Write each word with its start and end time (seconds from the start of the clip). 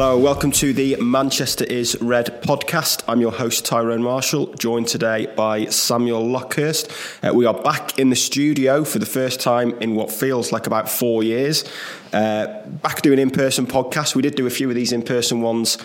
Hello, 0.00 0.16
welcome 0.16 0.52
to 0.52 0.72
the 0.72 0.94
Manchester 1.00 1.64
is 1.64 2.00
Red 2.00 2.40
podcast. 2.42 3.02
I'm 3.08 3.20
your 3.20 3.32
host, 3.32 3.66
Tyrone 3.66 4.00
Marshall, 4.00 4.54
joined 4.54 4.86
today 4.86 5.26
by 5.26 5.64
Samuel 5.64 6.22
Luckhurst. 6.22 6.88
Uh, 7.28 7.34
we 7.34 7.46
are 7.46 7.62
back 7.64 7.98
in 7.98 8.08
the 8.08 8.14
studio 8.14 8.84
for 8.84 9.00
the 9.00 9.06
first 9.06 9.40
time 9.40 9.76
in 9.80 9.96
what 9.96 10.12
feels 10.12 10.52
like 10.52 10.68
about 10.68 10.88
four 10.88 11.24
years. 11.24 11.64
Uh, 12.12 12.46
back 12.80 12.94
to 12.94 13.02
doing 13.02 13.18
in 13.18 13.30
person 13.30 13.66
podcasts. 13.66 14.14
We 14.14 14.22
did 14.22 14.36
do 14.36 14.46
a 14.46 14.50
few 14.50 14.68
of 14.68 14.76
these 14.76 14.92
in 14.92 15.02
person 15.02 15.40
ones 15.40 15.78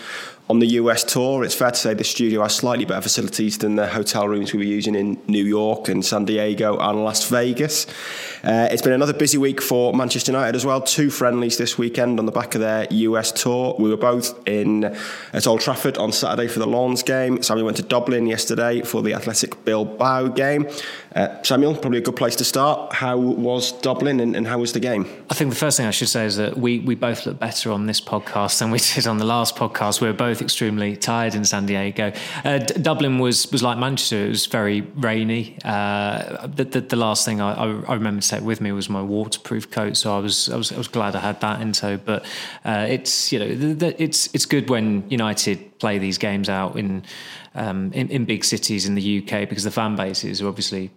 on 0.50 0.58
the 0.58 0.66
US 0.66 1.04
tour, 1.04 1.42
it's 1.42 1.54
fair 1.54 1.70
to 1.70 1.76
say 1.76 1.94
the 1.94 2.04
studio 2.04 2.42
has 2.42 2.54
slightly 2.54 2.84
better 2.84 3.00
facilities 3.00 3.56
than 3.56 3.76
the 3.76 3.86
hotel 3.86 4.28
rooms 4.28 4.52
we 4.52 4.58
were 4.58 4.64
using 4.64 4.94
in 4.94 5.18
New 5.26 5.42
York 5.42 5.88
and 5.88 6.04
San 6.04 6.26
Diego 6.26 6.76
and 6.76 7.02
Las 7.02 7.26
Vegas. 7.30 7.86
Uh, 8.42 8.68
it's 8.70 8.82
been 8.82 8.92
another 8.92 9.14
busy 9.14 9.38
week 9.38 9.62
for 9.62 9.94
Manchester 9.94 10.32
United 10.32 10.54
as 10.54 10.66
well. 10.66 10.82
Two 10.82 11.08
friendlies 11.08 11.56
this 11.56 11.78
weekend 11.78 12.18
on 12.18 12.26
the 12.26 12.32
back 12.32 12.54
of 12.54 12.60
their 12.60 12.86
US 12.90 13.32
tour. 13.32 13.74
We 13.78 13.88
were 13.88 13.96
both 13.96 14.46
in 14.46 14.84
at 15.32 15.46
Old 15.46 15.62
Trafford 15.62 15.96
on 15.96 16.12
Saturday 16.12 16.48
for 16.48 16.58
the 16.58 16.66
Lens 16.66 17.02
game. 17.02 17.42
Samuel 17.42 17.64
went 17.64 17.78
to 17.78 17.82
Dublin 17.82 18.26
yesterday 18.26 18.82
for 18.82 19.00
the 19.00 19.14
Athletic 19.14 19.64
Bilbao 19.64 20.28
game. 20.28 20.68
Uh, 21.14 21.42
Samuel, 21.42 21.74
probably 21.74 21.98
a 21.98 22.02
good 22.02 22.16
place 22.16 22.36
to 22.36 22.44
start. 22.44 22.92
How 22.92 23.16
was 23.16 23.72
Dublin 23.72 24.20
and, 24.20 24.36
and 24.36 24.46
how 24.46 24.58
was 24.58 24.74
the 24.74 24.80
game? 24.80 25.06
I 25.30 25.34
think 25.34 25.50
the 25.50 25.56
first 25.56 25.78
thing 25.78 25.86
I 25.86 25.90
should 25.90 26.08
say 26.08 26.26
is 26.26 26.36
that 26.36 26.58
we, 26.58 26.80
we 26.80 26.96
both 26.96 27.24
look 27.24 27.38
better 27.38 27.72
on 27.72 27.86
this 27.86 28.00
podcast 28.00 28.58
than 28.58 28.70
we 28.70 28.78
did 28.94 29.06
on 29.06 29.16
the 29.16 29.24
last 29.24 29.56
podcast. 29.56 30.02
We 30.02 30.08
were 30.08 30.12
both 30.12 30.33
extremely 30.42 30.96
tired 30.96 31.34
in 31.34 31.44
San 31.44 31.66
Diego. 31.66 32.12
Uh, 32.44 32.58
D- 32.58 32.74
Dublin 32.80 33.18
was 33.18 33.50
was 33.52 33.62
like 33.62 33.78
Manchester. 33.78 34.26
It 34.26 34.28
was 34.28 34.46
very 34.46 34.80
rainy. 34.80 35.58
Uh, 35.64 36.46
the, 36.46 36.64
the, 36.64 36.80
the, 36.80 36.96
last 36.96 37.24
thing 37.24 37.40
I, 37.40 37.52
I, 37.54 37.94
remember 37.94 38.20
to 38.20 38.28
take 38.28 38.42
with 38.42 38.60
me 38.60 38.72
was 38.72 38.88
my 38.88 39.02
waterproof 39.02 39.70
coat, 39.70 39.96
so 39.96 40.16
I 40.16 40.18
was 40.18 40.48
I 40.48 40.56
was, 40.56 40.72
I 40.72 40.78
was 40.78 40.88
glad 40.88 41.16
I 41.16 41.20
had 41.20 41.40
that 41.40 41.60
in 41.60 41.72
tow. 41.72 41.96
But 41.96 42.24
uh, 42.64 42.86
it's 42.88 43.32
you 43.32 43.38
know 43.38 43.54
the, 43.54 44.02
it's 44.02 44.28
it's 44.34 44.46
good 44.46 44.70
when 44.70 45.08
United 45.10 45.78
play 45.78 45.98
these 45.98 46.18
games 46.18 46.48
out 46.48 46.76
in 46.76 47.04
um, 47.54 47.92
in, 47.92 48.08
in, 48.10 48.24
big 48.24 48.44
cities 48.44 48.86
in 48.86 48.94
the 48.94 49.18
UK 49.18 49.48
because 49.48 49.64
the 49.64 49.70
fan 49.70 49.94
bases 49.94 50.42
are 50.42 50.48
obviously 50.48 50.90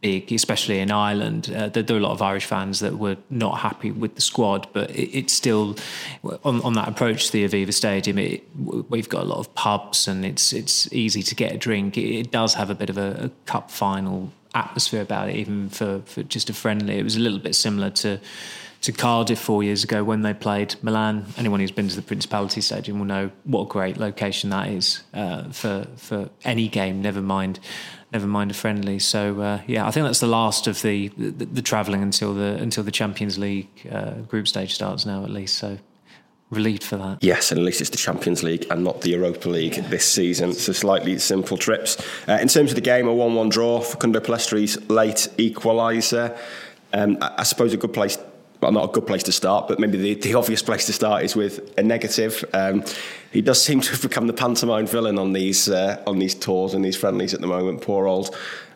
big, 0.00 0.32
especially 0.32 0.78
in 0.78 0.90
Ireland. 0.90 1.52
Uh, 1.54 1.68
there, 1.68 1.82
there, 1.82 1.96
are 1.96 2.00
a 2.00 2.02
lot 2.02 2.12
of 2.12 2.22
Irish 2.22 2.46
fans 2.46 2.80
that 2.80 2.98
were 2.98 3.16
not 3.30 3.58
happy 3.58 3.90
with 3.90 4.14
the 4.14 4.20
squad, 4.20 4.68
but 4.72 4.90
it, 4.90 5.18
it's 5.18 5.32
still 5.32 5.76
on, 6.44 6.62
on, 6.62 6.72
that 6.74 6.88
approach 6.88 7.26
to 7.26 7.32
the 7.32 7.46
Aviva 7.46 7.74
Stadium. 7.74 8.18
It, 8.18 8.44
we've 8.56 9.08
got 9.08 9.22
a 9.22 9.26
lot 9.26 9.38
of 9.38 9.54
pubs 9.54 10.08
and 10.08 10.24
it's 10.24 10.52
it's 10.52 10.90
easy 10.92 11.22
to 11.22 11.34
get 11.34 11.52
a 11.52 11.58
drink. 11.58 11.98
It, 11.98 12.20
it 12.20 12.30
does 12.30 12.54
have 12.54 12.70
a 12.70 12.74
bit 12.74 12.90
of 12.90 12.96
a, 12.96 13.24
a 13.24 13.28
cup 13.46 13.70
final 13.70 14.32
atmosphere 14.54 15.02
about 15.02 15.28
it, 15.28 15.36
even 15.36 15.68
for, 15.68 16.00
for 16.06 16.22
just 16.22 16.48
a 16.48 16.54
friendly. 16.54 16.98
It 16.98 17.04
was 17.04 17.16
a 17.16 17.20
little 17.20 17.38
bit 17.38 17.54
similar 17.54 17.90
to 17.90 18.18
to 18.82 18.92
Cardiff 18.92 19.38
four 19.38 19.62
years 19.62 19.82
ago 19.84 20.04
when 20.04 20.22
they 20.22 20.34
played 20.34 20.76
Milan. 20.82 21.26
Anyone 21.36 21.60
who's 21.60 21.72
been 21.72 21.88
to 21.88 21.96
the 21.96 22.02
Principality 22.02 22.60
Stadium 22.60 22.98
will 22.98 23.06
know 23.06 23.30
what 23.44 23.62
a 23.62 23.66
great 23.66 23.96
location 23.96 24.50
that 24.50 24.68
is 24.68 25.02
uh, 25.14 25.44
for 25.50 25.86
for 25.96 26.30
any 26.44 26.68
game. 26.68 27.02
Never 27.02 27.20
mind, 27.20 27.58
never 28.12 28.26
mind 28.26 28.50
a 28.50 28.54
friendly. 28.54 28.98
So 28.98 29.40
uh, 29.40 29.60
yeah, 29.66 29.86
I 29.86 29.90
think 29.90 30.06
that's 30.06 30.20
the 30.20 30.28
last 30.28 30.66
of 30.66 30.82
the 30.82 31.08
the, 31.08 31.44
the 31.46 31.62
travelling 31.62 32.02
until 32.02 32.34
the 32.34 32.56
until 32.56 32.84
the 32.84 32.92
Champions 32.92 33.38
League 33.38 33.68
uh, 33.90 34.12
group 34.22 34.46
stage 34.46 34.74
starts 34.74 35.04
now 35.04 35.24
at 35.24 35.30
least. 35.30 35.56
So 35.56 35.78
relieved 36.50 36.82
for 36.82 36.96
that. 36.96 37.18
Yes, 37.20 37.50
and 37.50 37.60
at 37.60 37.64
least 37.66 37.80
it's 37.80 37.90
the 37.90 37.98
Champions 37.98 38.42
League 38.42 38.66
and 38.70 38.82
not 38.82 39.02
the 39.02 39.10
Europa 39.10 39.48
League 39.48 39.74
this 39.74 40.06
season. 40.06 40.52
So 40.52 40.72
slightly 40.72 41.18
simple 41.18 41.56
trips. 41.56 41.98
Uh, 42.26 42.38
in 42.40 42.48
terms 42.48 42.70
of 42.70 42.74
the 42.74 42.80
game, 42.80 43.06
a 43.06 43.12
1 43.12 43.34
1 43.34 43.48
draw 43.48 43.80
for 43.80 43.98
Kundo 43.98 44.20
Pellistri's 44.20 44.88
late 44.88 45.28
equaliser. 45.36 46.38
Um, 46.92 47.18
I, 47.20 47.34
I 47.38 47.42
suppose 47.42 47.74
a 47.74 47.76
good 47.76 47.92
place 47.92 48.16
well, 48.60 48.72
not 48.72 48.90
a 48.90 48.92
good 48.92 49.06
place 49.06 49.22
to 49.24 49.32
start, 49.32 49.68
but 49.68 49.78
maybe 49.78 49.98
the, 49.98 50.14
the 50.14 50.34
obvious 50.34 50.62
place 50.62 50.86
to 50.86 50.92
start 50.92 51.22
is 51.24 51.36
with 51.36 51.72
a 51.78 51.82
negative. 51.82 52.44
Um, 52.52 52.84
he 53.30 53.40
does 53.40 53.62
seem 53.62 53.80
to 53.80 53.90
have 53.90 54.02
become 54.02 54.26
the 54.26 54.32
pantomime 54.32 54.86
villain 54.86 55.18
on 55.18 55.32
these 55.32 55.68
uh, 55.68 56.02
on 56.06 56.18
these 56.18 56.34
tours 56.34 56.74
and 56.74 56.84
these 56.84 56.96
friendlies 56.96 57.34
at 57.34 57.40
the 57.40 57.46
moment. 57.46 57.82
Poor 57.82 58.06
old 58.06 58.34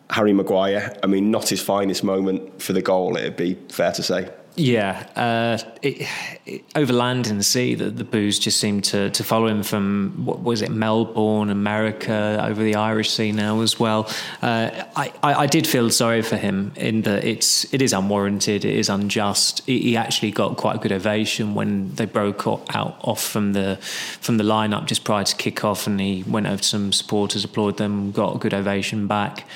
Harry 0.09 0.33
Maguire. 0.33 0.95
I 1.03 1.07
mean, 1.07 1.31
not 1.31 1.49
his 1.49 1.61
finest 1.61 2.03
moment 2.03 2.61
for 2.61 2.73
the 2.73 2.81
goal. 2.81 3.17
It'd 3.17 3.35
be 3.35 3.55
fair 3.69 3.91
to 3.91 4.03
say. 4.03 4.29
Yeah, 4.55 5.07
uh, 5.15 5.57
it, 5.81 6.07
it, 6.45 6.63
over 6.75 6.93
land 6.93 7.25
and 7.25 7.43
sea, 7.43 7.73
the, 7.73 7.89
the 7.89 8.03
boos 8.03 8.37
just 8.37 8.59
seemed 8.59 8.83
to, 8.85 9.09
to 9.09 9.23
follow 9.23 9.47
him 9.47 9.63
from 9.63 10.13
what 10.25 10.41
was 10.43 10.61
it, 10.61 10.69
Melbourne, 10.69 11.49
America, 11.49 12.39
over 12.47 12.63
the 12.63 12.75
Irish 12.75 13.09
Sea 13.09 13.31
now 13.31 13.61
as 13.61 13.79
well. 13.79 14.07
Uh, 14.43 14.69
I, 14.95 15.11
I, 15.23 15.33
I, 15.33 15.47
did 15.47 15.65
feel 15.65 15.89
sorry 15.89 16.21
for 16.21 16.37
him 16.37 16.71
in 16.75 17.01
that 17.01 17.23
it's 17.23 17.73
it 17.73 17.81
is 17.81 17.93
unwarranted, 17.93 18.63
it 18.63 18.75
is 18.75 18.89
unjust. 18.89 19.63
He, 19.65 19.79
he 19.79 19.97
actually 19.97 20.29
got 20.29 20.55
quite 20.55 20.75
a 20.75 20.79
good 20.79 20.91
ovation 20.91 21.55
when 21.55 21.95
they 21.95 22.05
broke 22.05 22.45
out 22.45 22.97
off 23.01 23.23
from 23.23 23.53
the 23.53 23.77
from 23.81 24.37
the 24.37 24.43
lineup 24.43 24.85
just 24.85 25.03
prior 25.03 25.23
to 25.23 25.35
kick 25.35 25.63
off, 25.63 25.87
and 25.87 25.99
he 25.99 26.23
went 26.27 26.45
over 26.45 26.57
to 26.57 26.63
some 26.63 26.93
supporters, 26.93 27.43
applauded 27.43 27.77
them, 27.77 28.11
got 28.11 28.35
a 28.35 28.37
good 28.37 28.53
ovation 28.53 29.07
back 29.07 29.47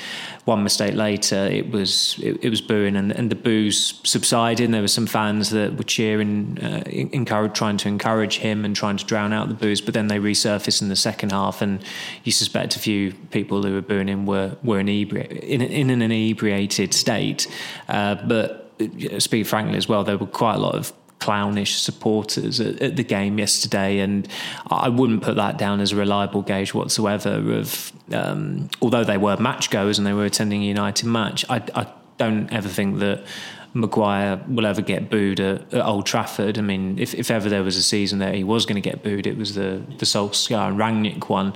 one 0.48 0.64
mistake 0.64 0.96
later, 0.96 1.36
it 1.36 1.72
was 1.72 2.18
it, 2.24 2.42
it 2.42 2.50
was 2.50 2.62
booing, 2.62 2.96
and, 2.96 3.12
and 3.12 3.30
the 3.30 3.36
boos 3.36 4.00
subsided. 4.04 4.72
There 4.72 4.82
were 4.82 4.88
some 4.88 5.06
fans 5.06 5.50
that 5.50 5.76
were 5.78 5.84
cheering, 5.84 6.58
uh, 6.64 6.84
encourage, 6.88 7.54
trying 7.54 7.76
to 7.78 7.90
encourage 7.90 8.38
him 8.38 8.64
and 8.64 8.74
trying 8.74 8.96
to 8.96 9.06
drown 9.06 9.34
out 9.34 9.50
the 9.50 9.54
boos. 9.54 9.82
But 9.82 9.94
then 9.94 10.08
they 10.08 10.20
resurfaced 10.20 10.82
in 10.82 10.88
the 10.88 10.96
second 10.96 11.34
half, 11.34 11.62
and 11.62 11.84
you 12.24 12.32
suspect 12.32 12.78
a 12.78 12.80
few 12.80 13.12
people 13.32 13.62
who 13.62 13.74
were 13.74 13.82
booing 13.82 14.08
him 14.08 14.26
were 14.26 14.56
were 14.64 14.82
inebri- 14.82 15.40
in, 15.40 15.62
in 15.62 15.90
an 15.90 16.02
inebriated 16.02 16.94
state. 16.94 17.48
Uh, 17.90 18.16
but 18.16 18.72
uh, 18.80 19.20
speak 19.20 19.46
frankly 19.46 19.78
as 19.78 19.90
well, 19.90 20.06
there 20.06 20.18
were 20.18 20.28
quite 20.28 20.56
a 20.56 20.60
lot 20.60 20.76
of 20.76 20.94
clownish 21.20 21.80
supporters 21.80 22.60
at, 22.60 22.82
at, 22.82 22.96
the 22.96 23.04
game 23.04 23.40
yesterday, 23.40 24.00
and 24.00 24.28
I 24.70 24.90
wouldn't 24.90 25.24
put 25.24 25.36
that 25.36 25.58
down 25.58 25.80
as 25.80 25.92
a 25.92 25.96
reliable 25.96 26.42
gauge 26.42 26.74
whatsoever. 26.74 27.30
Of 27.60 27.92
um, 28.12 28.70
although 28.82 29.04
they 29.04 29.18
were 29.18 29.38
match 29.38 29.70
goers 29.70 29.98
and 29.98 30.06
they 30.06 30.14
were 30.14 30.26
attending 30.26 30.64
a 30.64 30.66
United 30.66 31.06
match, 31.06 31.46
I, 31.50 31.64
I 31.76 31.88
don't 32.18 32.52
ever 32.52 32.70
think 32.70 33.00
that 33.00 33.26
Maguire 33.74 34.42
will 34.48 34.66
ever 34.66 34.82
get 34.82 35.10
booed 35.10 35.40
at, 35.40 35.74
at, 35.74 35.86
Old 35.86 36.06
Trafford. 36.06 36.58
I 36.58 36.62
mean, 36.62 36.98
if, 37.00 37.14
if 37.14 37.32
ever 37.32 37.50
there 37.50 37.64
was 37.64 37.78
a 37.78 37.84
season 37.84 38.20
that 38.20 38.34
he 38.34 38.44
was 38.44 38.66
going 38.66 38.82
to 38.82 38.90
get 38.90 39.04
booed, 39.04 39.28
it 39.28 39.38
was 39.38 39.56
the 39.56 39.82
the 39.98 40.06
Solskjaer 40.06 40.70
and 40.70 40.78
Rangnick 40.78 41.30
one. 41.30 41.54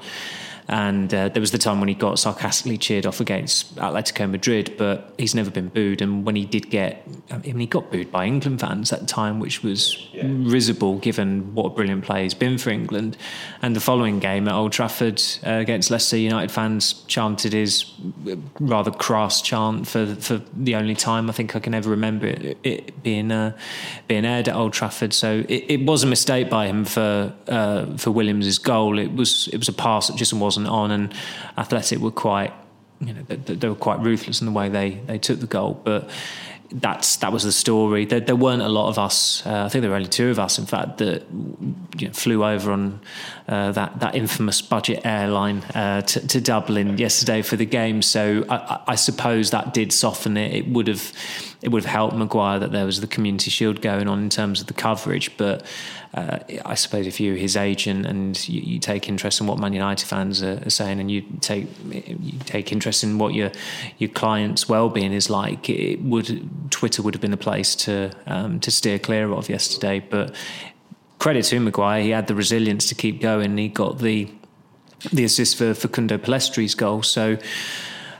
And 0.68 1.14
uh, 1.14 1.30
there 1.30 1.42
was 1.42 1.52
the 1.52 1.58
time 1.58 1.80
when 1.80 1.90
he 1.90 1.96
got 1.96 2.20
sarcastically 2.20 2.78
cheered 2.78 3.06
off 3.06 3.20
against 3.20 3.76
Atletico 3.76 4.30
Madrid, 4.30 4.76
but 4.78 5.14
he's 5.18 5.36
never 5.36 5.52
been 5.52 5.70
booed. 5.70 6.02
And 6.02 6.26
when 6.26 6.36
he 6.36 6.46
did 6.46 6.70
get, 6.70 7.08
I 7.30 7.38
mean, 7.38 7.60
he 7.60 7.68
got 7.68 7.92
booed 7.92 8.12
by 8.12 8.26
England 8.26 8.62
fans 8.62 8.94
at 8.94 9.02
the 9.02 9.06
time, 9.06 9.40
which 9.40 9.64
was 9.64 10.08
yeah. 10.14 10.24
risible 10.26 10.98
given 11.00 11.54
what 11.54 11.66
a 11.66 11.70
brilliant 11.70 12.04
player 12.04 12.24
he's 12.24 12.34
been 12.34 12.58
for 12.58 12.70
England. 12.70 13.18
And 13.62 13.76
the 13.76 13.80
following 13.80 14.20
game 14.20 14.48
at 14.48 14.54
Old 14.54 14.72
Trafford 14.72 15.22
uh, 15.46 15.52
against 15.52 15.92
Leicester 15.92 16.18
United 16.18 16.52
fans 16.52 17.04
chanted 17.08 17.54
his 17.54 17.86
rather 18.60 18.92
crass 18.92 19.42
chant 19.42 19.88
for 19.88 20.16
for 20.16 20.42
the 20.56 20.76
only 20.76 20.96
time 20.96 21.30
I 21.30 21.34
think 21.34 21.56
I 21.56 21.60
can 21.60 21.74
ever 21.74 21.90
remember 21.90 22.28
it, 22.28 22.58
it 22.64 23.04
being 23.04 23.32
uh, 23.32 23.58
being 24.08 24.26
aired 24.26 24.48
at 24.48 24.56
Old 24.56 24.74
Trafford. 24.74 25.14
So 25.14 25.44
it, 25.50 25.66
it 25.68 25.86
was 25.86 26.04
a 26.04 26.08
mistake 26.08 26.50
by 26.50 26.68
him 26.68 26.86
for 26.86 27.34
uh, 27.48 27.98
for 27.98 28.12
Williams' 28.12 28.58
goal. 28.58 29.00
It 29.00 29.14
was 29.14 29.50
it 29.50 29.58
was 29.58 29.68
a 29.68 29.74
pass 29.74 30.08
that 30.08 30.16
just 30.16 30.34
wasn't 30.34 30.51
wasn't 30.52 30.68
on, 30.68 30.92
and 30.92 31.14
Athletic 31.58 32.00
were 32.00 32.12
quite, 32.12 32.54
you 33.00 33.14
know, 33.14 33.22
they, 33.24 33.36
they 33.36 33.70
were 33.70 33.76
quite 33.76 34.00
ruthless 34.02 34.42
in 34.42 34.46
the 34.46 34.52
way 34.52 34.70
they 34.70 34.90
they 35.08 35.18
took 35.18 35.40
the 35.40 35.48
goal, 35.48 35.80
but 35.84 36.10
that's 36.74 37.18
that 37.18 37.32
was 37.32 37.44
the 37.44 37.52
story. 37.52 38.06
There, 38.06 38.20
there 38.20 38.36
weren't 38.36 38.62
a 38.62 38.70
lot 38.70 38.90
of 38.90 38.98
us. 38.98 39.46
Uh, 39.46 39.66
I 39.66 39.70
think 39.70 39.82
there 39.82 39.90
were 39.90 39.98
only 39.98 40.10
two 40.10 40.30
of 40.30 40.40
us, 40.40 40.58
in 40.58 40.66
fact, 40.66 40.98
that 40.98 41.24
you 41.98 42.08
know, 42.08 42.14
flew 42.14 42.44
over 42.44 42.72
on 42.72 43.00
uh, 43.48 43.72
that 43.74 44.00
that 44.00 44.16
infamous 44.16 44.62
budget 44.62 45.06
airline 45.06 45.60
uh, 45.76 46.02
to, 46.02 46.28
to, 46.28 46.42
Dublin 46.42 46.98
yesterday 46.98 47.42
for 47.42 47.58
the 47.58 47.66
game. 47.66 48.02
So 48.02 48.46
I, 48.50 48.82
I, 48.88 48.96
suppose 48.96 49.52
that 49.52 49.74
did 49.74 49.92
soften 49.92 50.38
it. 50.38 50.54
It 50.54 50.68
would 50.68 50.88
have 50.88 51.12
it 51.62 51.70
would 51.70 51.84
have 51.84 51.92
helped 51.92 52.16
Maguire 52.16 52.60
that 52.60 52.72
there 52.72 52.86
was 52.86 53.02
the 53.02 53.08
Community 53.08 53.52
Shield 53.52 53.82
going 53.82 54.08
on 54.08 54.22
in 54.24 54.30
terms 54.30 54.62
of 54.62 54.68
the 54.68 54.74
coverage, 54.74 55.36
but 55.38 55.66
uh, 56.14 56.40
I 56.66 56.76
suppose 56.76 57.08
if 57.08 57.22
you're 57.22 57.38
his 57.38 57.56
agent 57.56 58.06
and 58.06 58.48
you, 58.50 58.62
you, 58.62 58.80
take 58.80 59.08
interest 59.08 59.40
in 59.40 59.48
what 59.48 59.60
Man 59.60 59.72
United 59.72 60.06
fans 60.06 60.44
are, 60.44 60.62
are, 60.66 60.70
saying, 60.70 61.00
and 61.00 61.10
you 61.10 61.24
take 61.40 61.68
you 61.90 62.38
take 62.40 62.74
interest 62.74 63.04
in 63.06 63.18
what 63.18 63.34
your 63.34 63.50
your 63.98 64.10
client's 64.10 64.68
well-being 64.68 65.14
is 65.14 65.30
like, 65.30 65.70
it 65.70 66.02
would 66.02 66.50
Twitter 66.70 67.02
would 67.02 67.14
have 67.14 67.22
been 67.22 67.32
a 67.32 67.38
place 67.38 67.76
to 67.76 68.12
um, 68.28 68.60
to 68.60 68.72
steer 68.72 69.00
clear 69.00 69.32
of 69.32 69.48
yesterday. 69.48 70.00
But 70.00 70.36
credit 71.18 71.46
to 71.46 71.60
Maguire, 71.62 72.02
he 72.02 72.10
had 72.10 72.28
the 72.28 72.36
resilience 72.36 72.90
to 72.90 72.96
keep 72.96 73.22
going. 73.22 73.58
He 73.58 73.70
got 73.70 74.00
the 74.00 74.30
the 75.14 75.24
assist 75.24 75.56
for 75.56 75.74
Kundo 75.74 76.18
Pellistri's 76.18 76.76
goal. 76.76 77.04
So 77.04 77.38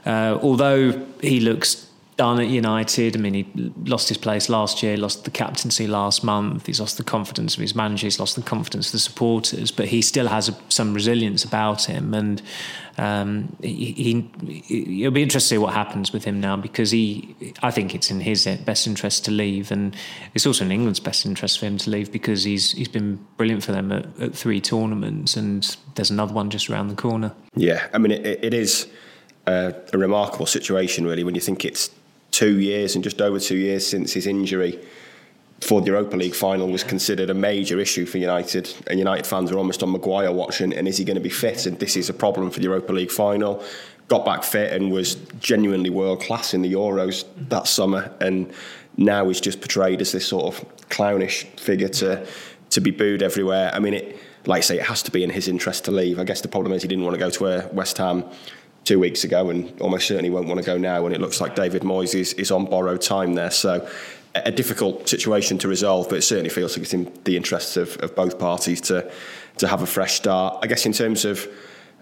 uh, 0.06 0.38
although 0.42 1.04
he 1.20 1.40
looks 1.40 1.88
done 2.16 2.40
at 2.40 2.48
United. 2.48 3.16
I 3.16 3.18
mean, 3.18 3.34
he 3.34 3.72
lost 3.84 4.08
his 4.08 4.18
place 4.18 4.48
last 4.48 4.82
year, 4.82 4.96
lost 4.96 5.24
the 5.24 5.30
captaincy 5.30 5.86
last 5.86 6.22
month. 6.22 6.66
He's 6.66 6.80
lost 6.80 6.98
the 6.98 7.04
confidence 7.04 7.54
of 7.54 7.60
his 7.60 7.74
manager. 7.74 8.06
He's 8.06 8.20
lost 8.20 8.36
the 8.36 8.42
confidence 8.42 8.88
of 8.88 8.92
the 8.92 8.98
supporters. 8.98 9.70
But 9.70 9.88
he 9.88 10.02
still 10.02 10.28
has 10.28 10.48
a, 10.48 10.56
some 10.68 10.94
resilience 10.94 11.44
about 11.44 11.84
him, 11.86 12.14
and 12.14 12.42
um, 12.98 13.56
he, 13.62 13.92
he, 13.92 15.00
it'll 15.00 15.12
be 15.12 15.22
interesting 15.22 15.56
to 15.56 15.60
see 15.60 15.64
what 15.64 15.72
happens 15.72 16.12
with 16.12 16.24
him 16.24 16.40
now 16.40 16.56
because 16.56 16.90
he, 16.90 17.34
I 17.62 17.70
think 17.70 17.94
it's 17.94 18.10
in 18.10 18.20
his 18.20 18.44
best 18.64 18.86
interest 18.86 19.24
to 19.24 19.30
leave, 19.30 19.70
and 19.70 19.96
it's 20.34 20.46
also 20.46 20.64
in 20.64 20.72
England's 20.72 21.00
best 21.00 21.24
interest 21.24 21.58
for 21.58 21.66
him 21.66 21.78
to 21.78 21.90
leave 21.90 22.12
because 22.12 22.44
he's 22.44 22.72
he's 22.72 22.88
been 22.88 23.24
brilliant 23.36 23.64
for 23.64 23.72
them 23.72 23.90
at, 23.90 24.06
at 24.20 24.34
three 24.34 24.60
tournaments, 24.60 25.36
and 25.36 25.76
there's 25.94 26.10
another 26.10 26.34
one 26.34 26.50
just 26.50 26.68
around 26.68 26.88
the 26.88 26.94
corner. 26.94 27.32
Yeah, 27.56 27.88
I 27.94 27.98
mean, 27.98 28.12
it, 28.12 28.44
it 28.44 28.54
is. 28.54 28.86
a 29.46 29.74
remarkable 29.92 30.46
situation, 30.46 31.04
really, 31.04 31.24
when 31.24 31.34
you 31.34 31.40
think 31.40 31.64
it's 31.64 31.90
two 32.32 32.58
years 32.58 32.96
and 32.96 33.04
just 33.04 33.20
over 33.20 33.38
two 33.38 33.56
years 33.56 33.86
since 33.86 34.12
his 34.12 34.26
injury 34.26 34.80
for 35.60 35.80
the 35.80 35.86
Europa 35.88 36.16
League 36.16 36.34
final 36.34 36.68
was 36.68 36.82
considered 36.82 37.30
a 37.30 37.34
major 37.34 37.78
issue 37.78 38.04
for 38.04 38.18
United, 38.18 38.74
and 38.88 38.98
United 38.98 39.26
fans 39.26 39.52
are 39.52 39.58
almost 39.58 39.82
on 39.82 39.92
Maguire 39.92 40.32
watching. 40.32 40.72
And 40.72 40.88
is 40.88 40.98
he 40.98 41.04
going 41.04 41.14
to 41.14 41.22
be 41.22 41.30
fit? 41.30 41.66
And 41.66 41.78
this 41.78 41.96
is 41.96 42.08
a 42.08 42.14
problem 42.14 42.50
for 42.50 42.58
the 42.58 42.64
Europa 42.64 42.92
League 42.92 43.12
final. 43.12 43.62
Got 44.08 44.24
back 44.24 44.42
fit 44.42 44.72
and 44.72 44.90
was 44.90 45.14
genuinely 45.40 45.88
world 45.88 46.20
class 46.20 46.52
in 46.52 46.62
the 46.62 46.72
Euros 46.72 47.24
that 47.48 47.68
summer, 47.68 48.12
and 48.20 48.52
now 48.96 49.28
he's 49.28 49.40
just 49.40 49.60
portrayed 49.60 50.00
as 50.00 50.12
this 50.12 50.26
sort 50.26 50.52
of 50.52 50.88
clownish 50.88 51.44
figure 51.56 51.88
to 51.88 52.26
to 52.70 52.80
be 52.80 52.90
booed 52.90 53.22
everywhere. 53.22 53.70
I 53.72 53.78
mean, 53.78 53.94
it 53.94 54.18
like 54.46 54.58
I 54.58 54.60
say, 54.62 54.78
it 54.78 54.86
has 54.86 55.02
to 55.04 55.10
be 55.12 55.22
in 55.22 55.30
his 55.30 55.46
interest 55.46 55.84
to 55.84 55.92
leave. 55.92 56.18
I 56.18 56.24
guess 56.24 56.40
the 56.40 56.48
problem 56.48 56.72
is 56.72 56.82
he 56.82 56.88
didn't 56.88 57.04
want 57.04 57.14
to 57.14 57.20
go 57.20 57.30
to 57.30 57.46
a 57.46 57.68
West 57.68 57.96
Ham 57.98 58.24
two 58.84 58.98
weeks 58.98 59.24
ago 59.24 59.50
and 59.50 59.80
almost 59.80 60.08
certainly 60.08 60.30
won't 60.30 60.48
want 60.48 60.58
to 60.58 60.66
go 60.66 60.76
now. 60.76 61.06
And 61.06 61.14
it 61.14 61.20
looks 61.20 61.40
like 61.40 61.54
David 61.54 61.82
Moyes 61.82 62.14
is, 62.14 62.32
is 62.34 62.50
on 62.50 62.64
borrowed 62.66 63.00
time 63.00 63.34
there. 63.34 63.50
So 63.50 63.88
a 64.34 64.50
difficult 64.50 65.08
situation 65.08 65.58
to 65.58 65.68
resolve, 65.68 66.08
but 66.08 66.18
it 66.18 66.22
certainly 66.22 66.50
feels 66.50 66.76
like 66.76 66.84
it's 66.84 66.94
in 66.94 67.12
the 67.24 67.36
interests 67.36 67.76
of, 67.76 67.96
of 67.98 68.14
both 68.14 68.38
parties 68.38 68.80
to 68.82 69.10
to 69.58 69.68
have 69.68 69.82
a 69.82 69.86
fresh 69.86 70.14
start. 70.14 70.58
I 70.62 70.66
guess 70.66 70.86
in 70.86 70.92
terms 70.92 71.24
of 71.24 71.46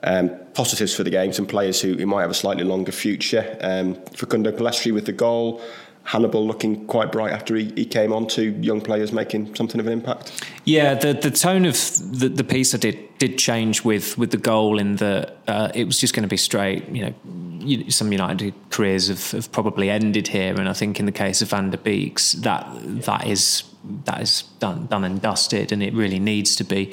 um, 0.03 0.31
positives 0.55 0.94
for 0.94 1.03
the 1.03 1.11
game, 1.11 1.32
some 1.32 1.47
players 1.47 1.81
who, 1.81 1.94
who 1.94 2.06
might 2.06 2.23
have 2.23 2.31
a 2.31 2.35
slightly 2.35 2.65
longer 2.65 2.93
future. 2.93 3.59
Um, 3.61 3.97
Facundo 4.15 4.50
Pellistri 4.50 4.94
with 4.94 5.06
the 5.06 5.12
goal, 5.12 5.61
Hannibal 6.10 6.44
looking 6.44 6.86
quite 6.88 7.12
bright 7.12 7.32
after 7.32 7.54
he, 7.54 7.72
he 7.76 7.84
came 7.84 8.12
on 8.12 8.26
to 8.26 8.50
young 8.60 8.80
players 8.80 9.12
making 9.12 9.54
something 9.54 9.78
of 9.78 9.86
an 9.86 9.92
impact. 9.92 10.44
Yeah, 10.64 10.94
the 10.94 11.12
the 11.12 11.30
tone 11.30 11.64
of 11.64 11.76
the, 12.18 12.28
the 12.28 12.42
piece 12.42 12.74
I 12.74 12.78
did 12.78 12.98
did 13.18 13.38
change 13.38 13.84
with 13.84 14.18
with 14.18 14.32
the 14.32 14.36
goal 14.36 14.80
in 14.80 14.96
that 14.96 15.36
uh, 15.46 15.70
it 15.72 15.84
was 15.84 16.00
just 16.00 16.12
going 16.12 16.24
to 16.24 16.28
be 16.28 16.36
straight. 16.36 16.88
You 16.88 17.14
know, 17.62 17.88
some 17.90 18.10
United 18.10 18.54
careers 18.70 19.06
have, 19.06 19.30
have, 19.30 19.52
probably 19.52 19.88
ended 19.88 20.26
here, 20.26 20.58
and 20.58 20.68
I 20.68 20.72
think 20.72 20.98
in 20.98 21.06
the 21.06 21.12
case 21.12 21.42
of 21.42 21.50
Van 21.50 21.70
der 21.70 21.76
Beeks, 21.76 22.32
that 22.32 22.66
that 23.04 23.28
is 23.28 23.62
that 24.06 24.20
is 24.20 24.42
done 24.58 24.86
done 24.86 25.04
and 25.04 25.22
dusted, 25.22 25.70
and 25.70 25.80
it 25.80 25.94
really 25.94 26.18
needs 26.18 26.56
to 26.56 26.64
be. 26.64 26.92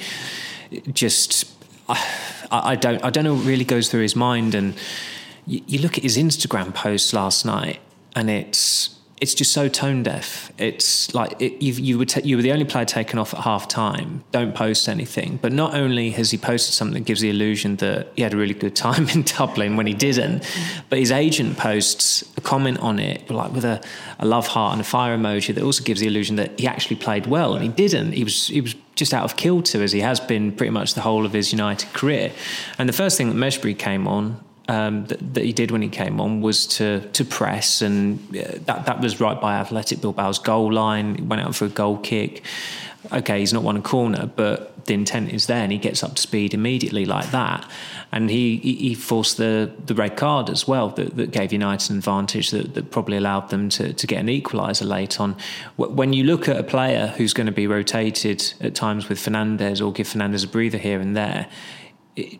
Just, 0.93 1.51
I, 1.89 1.97
I 2.51 2.75
don't 2.75 3.03
I 3.03 3.09
don't 3.09 3.23
know 3.23 3.33
what 3.33 3.47
really 3.47 3.65
goes 3.65 3.89
through 3.89 4.03
his 4.03 4.15
mind, 4.15 4.53
and 4.53 4.75
you, 5.47 5.63
you 5.65 5.79
look 5.79 5.97
at 5.97 6.03
his 6.03 6.17
Instagram 6.17 6.71
post 6.71 7.13
last 7.13 7.45
night, 7.45 7.79
and 8.15 8.29
it's 8.29 8.96
it's 9.19 9.33
just 9.33 9.51
so 9.51 9.67
tone 9.67 10.03
deaf. 10.03 10.51
It's 10.59 11.13
like 11.15 11.41
it, 11.41 11.61
you 11.61 11.97
were 11.97 12.05
t- 12.05 12.21
you 12.21 12.35
were 12.35 12.43
the 12.43 12.51
only 12.51 12.65
player 12.65 12.85
taken 12.85 13.17
off 13.17 13.33
at 13.33 13.41
half 13.41 13.67
time. 13.67 14.23
Don't 14.31 14.53
post 14.53 14.87
anything. 14.87 15.39
But 15.41 15.53
not 15.53 15.73
only 15.73 16.11
has 16.11 16.29
he 16.29 16.37
posted 16.37 16.75
something 16.75 17.01
that 17.01 17.07
gives 17.07 17.21
the 17.21 17.29
illusion 17.29 17.77
that 17.77 18.09
he 18.15 18.21
had 18.21 18.33
a 18.33 18.37
really 18.37 18.53
good 18.53 18.75
time 18.75 19.09
in 19.15 19.23
Dublin 19.23 19.75
when 19.75 19.87
he 19.87 19.93
didn't, 19.93 20.47
but 20.89 20.99
his 20.99 21.11
agent 21.11 21.57
posts 21.57 22.23
a 22.37 22.41
comment 22.41 22.79
on 22.79 22.99
it, 22.99 23.29
like 23.31 23.51
with 23.53 23.65
a, 23.65 23.83
a 24.19 24.25
love 24.25 24.47
heart 24.47 24.73
and 24.73 24.81
a 24.81 24.85
fire 24.85 25.17
emoji, 25.17 25.53
that 25.55 25.63
also 25.63 25.83
gives 25.83 25.99
the 25.99 26.07
illusion 26.07 26.35
that 26.35 26.59
he 26.59 26.67
actually 26.67 26.97
played 26.97 27.25
well, 27.25 27.55
and 27.55 27.63
he 27.63 27.69
didn't. 27.69 28.11
He 28.11 28.23
was 28.23 28.47
he 28.47 28.61
was 28.61 28.75
just 28.93 29.13
out 29.13 29.23
of 29.23 29.35
kilter 29.35 29.81
as 29.81 29.91
he 29.91 30.01
has 30.01 30.19
been 30.19 30.51
pretty 30.51 30.71
much 30.71 30.93
the 30.93 31.01
whole 31.01 31.25
of 31.25 31.33
his 31.33 31.51
United 31.51 31.91
career. 31.93 32.31
And 32.77 32.87
the 32.89 32.93
first 32.93 33.17
thing 33.17 33.29
that 33.29 33.35
Mejbri 33.35 33.77
came 33.77 34.07
on 34.07 34.43
um, 34.67 35.05
that, 35.05 35.33
that, 35.33 35.43
he 35.43 35.53
did 35.53 35.71
when 35.71 35.81
he 35.81 35.89
came 35.89 36.19
on 36.19 36.41
was 36.41 36.67
to 36.67 36.99
to 37.11 37.23
press, 37.23 37.81
and 37.81 38.19
uh, 38.35 38.59
that 38.65 38.85
that 38.85 38.99
was 38.99 39.19
right 39.21 39.39
by 39.39 39.55
Athletic 39.55 39.99
Bilbao's 39.99 40.39
goal 40.39 40.71
line. 40.71 41.15
He 41.15 41.21
went 41.21 41.41
out 41.41 41.55
for 41.55 41.65
a 41.65 41.69
goal 41.69 41.97
kick. 41.97 42.43
Okay, 43.13 43.39
he's 43.39 43.53
not 43.53 43.63
won 43.63 43.77
a 43.77 43.81
corner, 43.81 44.25
but 44.35 44.85
the 44.85 44.93
intent 44.93 45.31
is 45.31 45.45
there, 45.45 45.63
and 45.63 45.71
he 45.71 45.77
gets 45.77 46.03
up 46.03 46.15
to 46.15 46.21
speed 46.21 46.53
immediately 46.53 47.05
like 47.05 47.31
that. 47.31 47.69
And 48.11 48.29
he 48.29 48.57
he 48.57 48.93
forced 48.93 49.37
the 49.37 49.71
the 49.85 49.95
red 49.95 50.17
card 50.17 50.49
as 50.49 50.67
well 50.67 50.89
that, 50.89 51.15
that 51.15 51.31
gave 51.31 51.53
United 51.53 51.89
an 51.91 51.97
advantage 51.97 52.51
that, 52.51 52.73
that 52.73 52.91
probably 52.91 53.15
allowed 53.15 53.49
them 53.49 53.69
to 53.69 53.93
to 53.93 54.07
get 54.07 54.19
an 54.19 54.27
equaliser 54.27 54.85
late 54.85 55.21
on. 55.21 55.37
When 55.77 56.11
you 56.11 56.25
look 56.25 56.49
at 56.49 56.57
a 56.57 56.63
player 56.63 57.13
who's 57.17 57.33
going 57.33 57.47
to 57.47 57.53
be 57.53 57.67
rotated 57.67 58.53
at 58.59 58.75
times 58.75 59.07
with 59.07 59.19
Fernandes 59.19 59.85
or 59.85 59.93
give 59.93 60.07
Fernandes 60.07 60.43
a 60.43 60.47
breather 60.47 60.77
here 60.77 60.99
and 60.99 61.15
there. 61.15 61.47
It, 62.17 62.39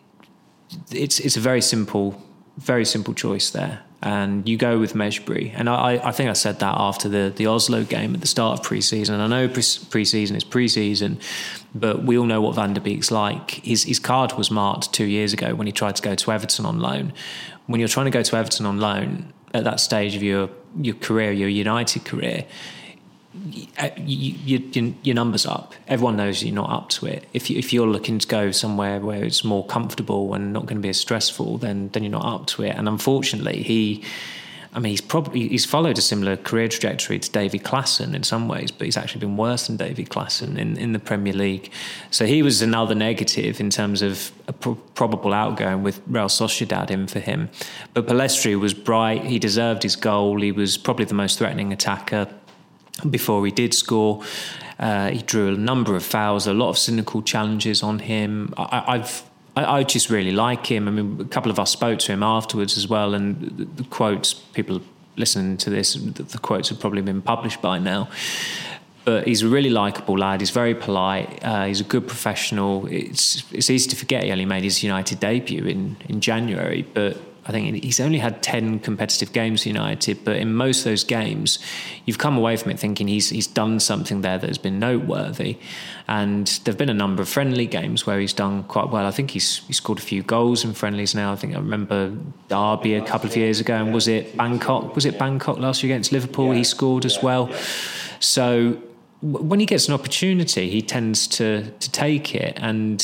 it's 0.90 1.20
it's 1.20 1.36
a 1.36 1.40
very 1.40 1.60
simple, 1.60 2.20
very 2.56 2.84
simple 2.84 3.14
choice 3.14 3.50
there. 3.50 3.82
And 4.00 4.48
you 4.48 4.56
go 4.56 4.78
with 4.78 4.94
Mejbri. 4.94 5.52
And 5.56 5.68
I, 5.68 6.00
I 6.04 6.12
think 6.12 6.30
I 6.30 6.32
said 6.34 6.60
that 6.60 6.74
after 6.78 7.08
the, 7.08 7.32
the 7.34 7.48
Oslo 7.48 7.82
game 7.82 8.14
at 8.14 8.20
the 8.20 8.28
start 8.28 8.60
of 8.60 8.64
preseason. 8.64 9.18
I 9.18 9.26
know 9.26 9.48
preseason 9.48 10.36
is 10.36 10.44
preseason, 10.44 11.20
but 11.74 12.04
we 12.04 12.16
all 12.16 12.26
know 12.26 12.40
what 12.40 12.54
Van 12.54 12.74
der 12.74 12.80
Beek's 12.80 13.10
like. 13.10 13.50
His, 13.64 13.82
his 13.82 13.98
card 13.98 14.34
was 14.34 14.52
marked 14.52 14.92
two 14.92 15.04
years 15.04 15.32
ago 15.32 15.52
when 15.56 15.66
he 15.66 15.72
tried 15.72 15.96
to 15.96 16.02
go 16.02 16.14
to 16.14 16.30
Everton 16.30 16.64
on 16.64 16.78
loan. 16.78 17.12
When 17.66 17.80
you're 17.80 17.88
trying 17.88 18.06
to 18.06 18.12
go 18.12 18.22
to 18.22 18.36
Everton 18.36 18.66
on 18.66 18.78
loan 18.78 19.32
at 19.52 19.64
that 19.64 19.80
stage 19.80 20.14
of 20.14 20.22
your, 20.22 20.48
your 20.80 20.94
career, 20.94 21.32
your 21.32 21.48
United 21.48 22.04
career, 22.04 22.44
you, 23.34 23.66
you, 23.96 24.94
your 25.02 25.14
numbers 25.14 25.44
up. 25.44 25.74
Everyone 25.86 26.16
knows 26.16 26.42
you're 26.42 26.54
not 26.54 26.70
up 26.70 26.88
to 26.90 27.06
it. 27.06 27.28
If, 27.32 27.50
you, 27.50 27.58
if 27.58 27.72
you're 27.72 27.86
looking 27.86 28.18
to 28.18 28.26
go 28.26 28.50
somewhere 28.50 29.00
where 29.00 29.22
it's 29.22 29.44
more 29.44 29.66
comfortable 29.66 30.32
and 30.34 30.52
not 30.52 30.66
going 30.66 30.78
to 30.78 30.82
be 30.82 30.88
as 30.88 30.98
stressful, 30.98 31.58
then 31.58 31.90
then 31.90 32.02
you're 32.02 32.12
not 32.12 32.24
up 32.24 32.46
to 32.48 32.62
it. 32.62 32.74
And 32.74 32.88
unfortunately, 32.88 33.62
he, 33.62 34.02
I 34.72 34.80
mean, 34.80 34.90
he's 34.90 35.02
probably 35.02 35.48
he's 35.48 35.66
followed 35.66 35.98
a 35.98 36.00
similar 36.00 36.36
career 36.36 36.68
trajectory 36.68 37.18
to 37.18 37.30
David 37.30 37.64
Klaassen 37.64 38.14
in 38.14 38.22
some 38.22 38.48
ways, 38.48 38.70
but 38.70 38.86
he's 38.86 38.96
actually 38.96 39.20
been 39.20 39.36
worse 39.36 39.66
than 39.66 39.76
David 39.76 40.08
Klaassen 40.08 40.56
in, 40.56 40.78
in 40.78 40.92
the 40.92 40.98
Premier 40.98 41.34
League. 41.34 41.70
So 42.10 42.24
he 42.24 42.42
was 42.42 42.62
another 42.62 42.94
negative 42.94 43.60
in 43.60 43.68
terms 43.68 44.00
of 44.00 44.32
a 44.46 44.54
pro- 44.54 44.74
probable 44.74 45.34
outgoing 45.34 45.82
with 45.82 46.00
Real 46.06 46.28
Sociedad 46.28 46.90
in 46.90 47.06
for 47.06 47.20
him. 47.20 47.50
But 47.92 48.06
Pellistri 48.06 48.58
was 48.58 48.72
bright. 48.72 49.26
He 49.26 49.38
deserved 49.38 49.82
his 49.82 49.96
goal. 49.96 50.40
He 50.40 50.50
was 50.50 50.78
probably 50.78 51.04
the 51.04 51.14
most 51.14 51.38
threatening 51.38 51.74
attacker 51.74 52.26
before 53.08 53.44
he 53.44 53.52
did 53.52 53.74
score. 53.74 54.22
Uh, 54.78 55.10
he 55.10 55.22
drew 55.22 55.54
a 55.54 55.56
number 55.56 55.96
of 55.96 56.04
fouls, 56.04 56.46
a 56.46 56.54
lot 56.54 56.68
of 56.68 56.78
cynical 56.78 57.22
challenges 57.22 57.82
on 57.82 57.98
him. 57.98 58.54
I, 58.56 58.98
have 58.98 59.24
I, 59.56 59.78
I, 59.78 59.82
just 59.82 60.08
really 60.08 60.30
like 60.30 60.66
him. 60.66 60.86
I 60.86 60.92
mean, 60.92 61.20
a 61.20 61.24
couple 61.24 61.50
of 61.50 61.58
us 61.58 61.72
spoke 61.72 61.98
to 62.00 62.12
him 62.12 62.22
afterwards 62.22 62.78
as 62.78 62.86
well, 62.86 63.14
and 63.14 63.40
the, 63.58 63.64
the 63.64 63.84
quotes 63.84 64.34
people 64.34 64.80
listening 65.16 65.56
to 65.58 65.70
this, 65.70 65.94
the, 65.94 66.22
the, 66.22 66.38
quotes 66.38 66.68
have 66.68 66.78
probably 66.78 67.02
been 67.02 67.22
published 67.22 67.60
by 67.60 67.80
now. 67.80 68.08
But 69.04 69.26
he's 69.26 69.42
a 69.42 69.48
really 69.48 69.70
likable 69.70 70.16
lad. 70.16 70.40
He's 70.40 70.50
very 70.50 70.74
polite. 70.74 71.42
Uh, 71.42 71.64
he's 71.64 71.80
a 71.80 71.84
good 71.84 72.06
professional. 72.06 72.86
It's 72.86 73.42
it's 73.52 73.70
easy 73.70 73.88
to 73.90 73.96
forget 73.96 74.22
he 74.22 74.30
only 74.30 74.44
made 74.44 74.64
his 74.64 74.84
United 74.84 75.18
debut 75.18 75.64
in 75.64 75.96
in 76.08 76.20
January, 76.20 76.82
but 76.82 77.16
I 77.48 77.52
think 77.52 77.82
he's 77.82 77.98
only 77.98 78.18
had 78.18 78.42
10 78.42 78.80
competitive 78.80 79.32
games 79.32 79.62
for 79.62 79.70
United, 79.70 80.22
but 80.22 80.36
in 80.36 80.54
most 80.54 80.80
of 80.80 80.84
those 80.84 81.02
games, 81.02 81.58
you've 82.04 82.18
come 82.18 82.36
away 82.36 82.58
from 82.58 82.70
it 82.70 82.78
thinking 82.78 83.08
he's, 83.08 83.30
he's 83.30 83.46
done 83.46 83.80
something 83.80 84.20
there 84.20 84.36
that 84.36 84.46
has 84.46 84.58
been 84.58 84.78
noteworthy. 84.78 85.56
And 86.06 86.46
there 86.64 86.72
have 86.72 86.78
been 86.78 86.90
a 86.90 86.94
number 86.94 87.22
of 87.22 87.28
friendly 87.28 87.66
games 87.66 88.06
where 88.06 88.20
he's 88.20 88.34
done 88.34 88.64
quite 88.64 88.90
well. 88.90 89.06
I 89.06 89.10
think 89.10 89.30
he's, 89.30 89.58
he 89.66 89.72
scored 89.72 89.98
a 89.98 90.02
few 90.02 90.22
goals 90.22 90.62
in 90.62 90.74
friendlies 90.74 91.14
now. 91.14 91.32
I 91.32 91.36
think 91.36 91.54
I 91.54 91.58
remember 91.58 92.14
Derby 92.48 92.94
a 92.94 93.04
couple 93.04 93.30
of 93.30 93.36
years 93.36 93.60
ago, 93.60 93.76
and 93.76 93.94
was 93.94 94.08
it 94.08 94.36
Bangkok? 94.36 94.94
Was 94.94 95.06
it 95.06 95.18
Bangkok 95.18 95.58
last 95.58 95.82
year 95.82 95.94
against 95.94 96.12
Liverpool? 96.12 96.52
He 96.52 96.64
scored 96.64 97.06
as 97.06 97.22
well. 97.22 97.50
So 98.20 98.82
when 99.22 99.58
he 99.58 99.64
gets 99.64 99.88
an 99.88 99.94
opportunity, 99.94 100.68
he 100.68 100.82
tends 100.82 101.26
to, 101.28 101.70
to 101.70 101.90
take 101.90 102.34
it. 102.34 102.58
And 102.60 103.00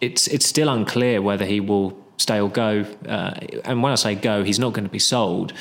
it's, 0.00 0.28
it's 0.28 0.46
still 0.46 0.68
unclear 0.68 1.20
whether 1.20 1.44
he 1.44 1.58
will 1.58 1.99
stay 2.20 2.40
or 2.40 2.50
go. 2.50 2.84
Uh, 3.08 3.32
and 3.64 3.82
when 3.82 3.92
I 3.92 3.96
say 3.96 4.14
go, 4.14 4.44
he's 4.44 4.58
not 4.58 4.72
going 4.72 4.84
to 4.84 4.90
be 4.90 4.98
sold. 4.98 5.52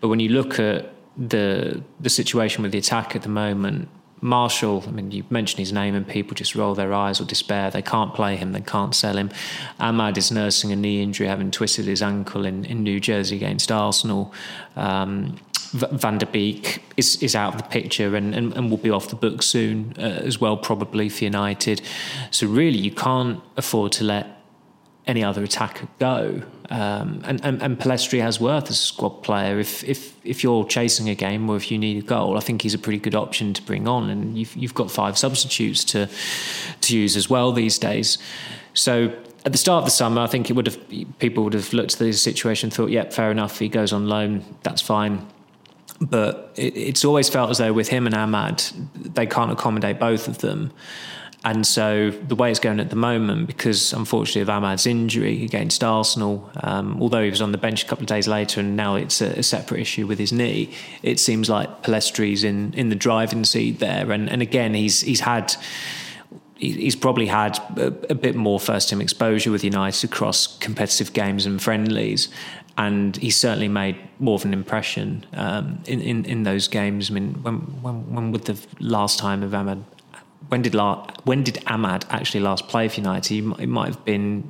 But 0.00 0.08
when 0.08 0.20
you 0.20 0.30
look 0.30 0.58
at 0.58 0.92
the 1.16 1.82
the 2.00 2.10
situation 2.10 2.62
with 2.62 2.72
the 2.72 2.78
attack 2.78 3.16
at 3.16 3.22
the 3.22 3.28
moment, 3.28 3.88
Marshall, 4.20 4.82
I 4.86 4.90
mean, 4.90 5.10
you 5.10 5.24
mention 5.28 5.58
his 5.58 5.72
name 5.72 5.94
and 5.94 6.06
people 6.06 6.34
just 6.34 6.54
roll 6.54 6.74
their 6.74 6.92
eyes 6.92 7.20
or 7.20 7.24
despair. 7.24 7.70
They 7.70 7.82
can't 7.82 8.14
play 8.14 8.36
him, 8.36 8.52
they 8.52 8.60
can't 8.60 8.94
sell 8.94 9.16
him. 9.16 9.30
Amad 9.78 10.16
is 10.16 10.30
nursing 10.30 10.72
a 10.72 10.76
knee 10.76 11.02
injury, 11.02 11.28
having 11.28 11.50
twisted 11.50 11.86
his 11.86 12.02
ankle 12.02 12.46
in, 12.46 12.64
in 12.64 12.82
New 12.82 12.98
Jersey 12.98 13.36
against 13.36 13.70
Arsenal. 13.70 14.32
Um, 14.74 15.36
Van 15.72 16.16
der 16.16 16.26
Beek 16.26 16.82
is, 16.96 17.22
is 17.22 17.34
out 17.34 17.54
of 17.54 17.62
the 17.62 17.68
picture 17.68 18.16
and, 18.16 18.34
and, 18.34 18.54
and 18.56 18.70
will 18.70 18.78
be 18.78 18.88
off 18.88 19.08
the 19.08 19.16
book 19.16 19.42
soon 19.42 19.94
uh, 19.98 20.22
as 20.24 20.40
well, 20.40 20.56
probably 20.56 21.08
for 21.08 21.24
United. 21.24 21.82
So, 22.30 22.46
really, 22.46 22.78
you 22.78 22.92
can't 22.92 23.42
afford 23.56 23.92
to 23.92 24.04
let 24.04 24.35
any 25.06 25.22
other 25.22 25.42
attacker 25.42 25.86
go. 25.98 26.42
Um, 26.68 27.22
and, 27.24 27.44
and, 27.44 27.62
and 27.62 27.78
Pellistri 27.78 28.20
has 28.20 28.40
worth 28.40 28.64
as 28.64 28.78
a 28.78 28.82
squad 28.82 29.22
player. 29.22 29.60
If, 29.60 29.84
if, 29.84 30.14
if 30.24 30.42
you're 30.42 30.64
chasing 30.64 31.08
a 31.08 31.14
game 31.14 31.48
or 31.48 31.56
if 31.56 31.70
you 31.70 31.78
need 31.78 32.02
a 32.02 32.06
goal, 32.06 32.36
I 32.36 32.40
think 32.40 32.62
he's 32.62 32.74
a 32.74 32.78
pretty 32.78 32.98
good 32.98 33.14
option 33.14 33.54
to 33.54 33.62
bring 33.62 33.86
on. 33.86 34.10
And 34.10 34.36
you've, 34.36 34.56
you've 34.56 34.74
got 34.74 34.90
five 34.90 35.16
substitutes 35.16 35.84
to, 35.84 36.08
to 36.80 36.98
use 36.98 37.16
as 37.16 37.30
well 37.30 37.52
these 37.52 37.78
days. 37.78 38.18
So 38.74 39.14
at 39.46 39.52
the 39.52 39.58
start 39.58 39.82
of 39.82 39.84
the 39.84 39.92
summer, 39.92 40.20
I 40.20 40.26
think 40.26 40.50
it 40.50 40.54
would 40.54 40.66
have 40.66 40.88
people 41.20 41.44
would 41.44 41.54
have 41.54 41.72
looked 41.72 41.94
at 41.94 41.98
the 42.00 42.12
situation, 42.12 42.68
thought, 42.68 42.90
"Yep, 42.90 43.12
fair 43.12 43.30
enough. 43.30 43.60
He 43.60 43.68
goes 43.68 43.92
on 43.92 44.08
loan. 44.08 44.44
That's 44.64 44.82
fine." 44.82 45.24
But 46.00 46.52
it, 46.56 46.76
it's 46.76 47.04
always 47.04 47.28
felt 47.28 47.50
as 47.50 47.58
though 47.58 47.72
with 47.72 47.88
him 47.88 48.06
and 48.06 48.14
Amad, 48.14 48.72
they 49.14 49.24
can't 49.24 49.52
accommodate 49.52 50.00
both 50.00 50.26
of 50.26 50.38
them. 50.38 50.72
And 51.46 51.64
so 51.64 52.10
the 52.10 52.34
way 52.34 52.50
it's 52.50 52.58
going 52.58 52.80
at 52.80 52.90
the 52.90 52.96
moment, 52.96 53.46
because 53.46 53.92
unfortunately 53.92 54.40
of 54.40 54.50
Amad's 54.50 54.84
injury 54.84 55.44
against 55.44 55.84
Arsenal, 55.84 56.50
um, 56.64 57.00
although 57.00 57.22
he 57.22 57.30
was 57.30 57.40
on 57.40 57.52
the 57.52 57.58
bench 57.58 57.84
a 57.84 57.86
couple 57.86 58.02
of 58.02 58.08
days 58.08 58.26
later, 58.26 58.58
and 58.58 58.76
now 58.76 58.96
it's 58.96 59.22
a, 59.22 59.26
a 59.26 59.42
separate 59.44 59.80
issue 59.80 60.08
with 60.08 60.18
his 60.18 60.32
knee, 60.32 60.72
it 61.04 61.20
seems 61.20 61.48
like 61.48 61.84
Pellistri's 61.84 62.42
in 62.42 62.74
in 62.74 62.88
the 62.88 62.96
driving 62.96 63.44
seat 63.44 63.78
there. 63.78 64.10
And 64.10 64.28
and 64.28 64.42
again, 64.42 64.74
he's 64.74 65.02
he's 65.02 65.20
had 65.20 65.54
he's 66.56 66.96
probably 66.96 67.26
had 67.26 67.60
a, 67.76 68.14
bit 68.14 68.34
more 68.34 68.58
first 68.58 68.88
team 68.88 69.00
exposure 69.00 69.52
with 69.52 69.62
United 69.62 70.10
across 70.10 70.56
competitive 70.58 71.12
games 71.12 71.46
and 71.46 71.62
friendlies. 71.62 72.28
And 72.78 73.14
he 73.18 73.30
certainly 73.30 73.68
made 73.68 73.96
more 74.18 74.36
of 74.36 74.44
an 74.46 74.54
impression 74.54 75.26
um, 75.34 75.80
in, 75.86 76.00
in, 76.00 76.24
in 76.24 76.42
those 76.44 76.66
games. 76.66 77.10
I 77.10 77.14
mean, 77.14 77.34
when, 77.42 77.56
when, 77.82 78.14
when 78.14 78.32
would 78.32 78.46
the 78.46 78.58
last 78.80 79.18
time 79.18 79.42
of 79.42 79.50
Amad 79.52 79.84
when 80.48 80.62
did 80.62 80.74
La- 80.74 81.06
when 81.24 81.42
did 81.42 81.56
Amad 81.66 82.04
actually 82.10 82.40
last 82.40 82.68
play 82.68 82.88
for 82.88 83.00
United? 83.00 83.28
He 83.28 83.38
it 83.62 83.68
might 83.68 83.88
have 83.88 84.04
been 84.04 84.42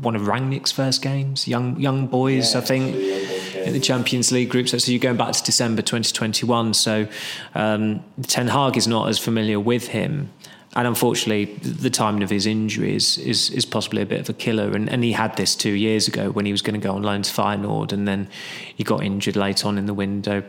one 0.00 0.16
of 0.16 0.22
Rangnick's 0.22 0.72
first 0.72 1.02
games, 1.02 1.46
young 1.46 1.78
young 1.80 2.06
boys, 2.06 2.54
yeah, 2.54 2.60
I 2.60 2.64
think, 2.64 2.94
in 2.94 3.72
the 3.72 3.80
Champions 3.80 4.32
League 4.32 4.50
group. 4.50 4.68
So, 4.68 4.78
so 4.78 4.90
you're 4.90 5.00
going 5.00 5.16
back 5.16 5.32
to 5.32 5.42
December 5.42 5.82
2021. 5.82 6.74
So 6.74 7.06
um, 7.54 8.04
Ten 8.22 8.48
Hag 8.48 8.76
is 8.76 8.88
not 8.88 9.08
as 9.08 9.18
familiar 9.18 9.60
with 9.60 9.88
him. 9.88 10.30
And 10.74 10.86
unfortunately, 10.86 11.46
the 11.56 11.88
timing 11.88 12.22
of 12.22 12.28
his 12.28 12.44
injury 12.44 12.94
is, 12.94 13.16
is, 13.16 13.64
possibly 13.64 14.02
a 14.02 14.06
bit 14.06 14.20
of 14.20 14.28
a 14.28 14.34
killer. 14.34 14.76
And, 14.76 14.90
and 14.90 15.02
he 15.02 15.12
had 15.12 15.34
this 15.36 15.56
two 15.56 15.70
years 15.70 16.06
ago 16.06 16.30
when 16.30 16.44
he 16.44 16.52
was 16.52 16.60
going 16.60 16.78
to 16.78 16.86
go 16.86 16.94
on 16.94 17.02
loan 17.02 17.22
to 17.22 17.32
Feyenoord, 17.32 17.92
and 17.92 18.06
then 18.06 18.28
he 18.74 18.84
got 18.84 19.02
injured 19.02 19.36
late 19.36 19.64
on 19.64 19.78
in 19.78 19.86
the 19.86 19.94
window. 19.94 20.42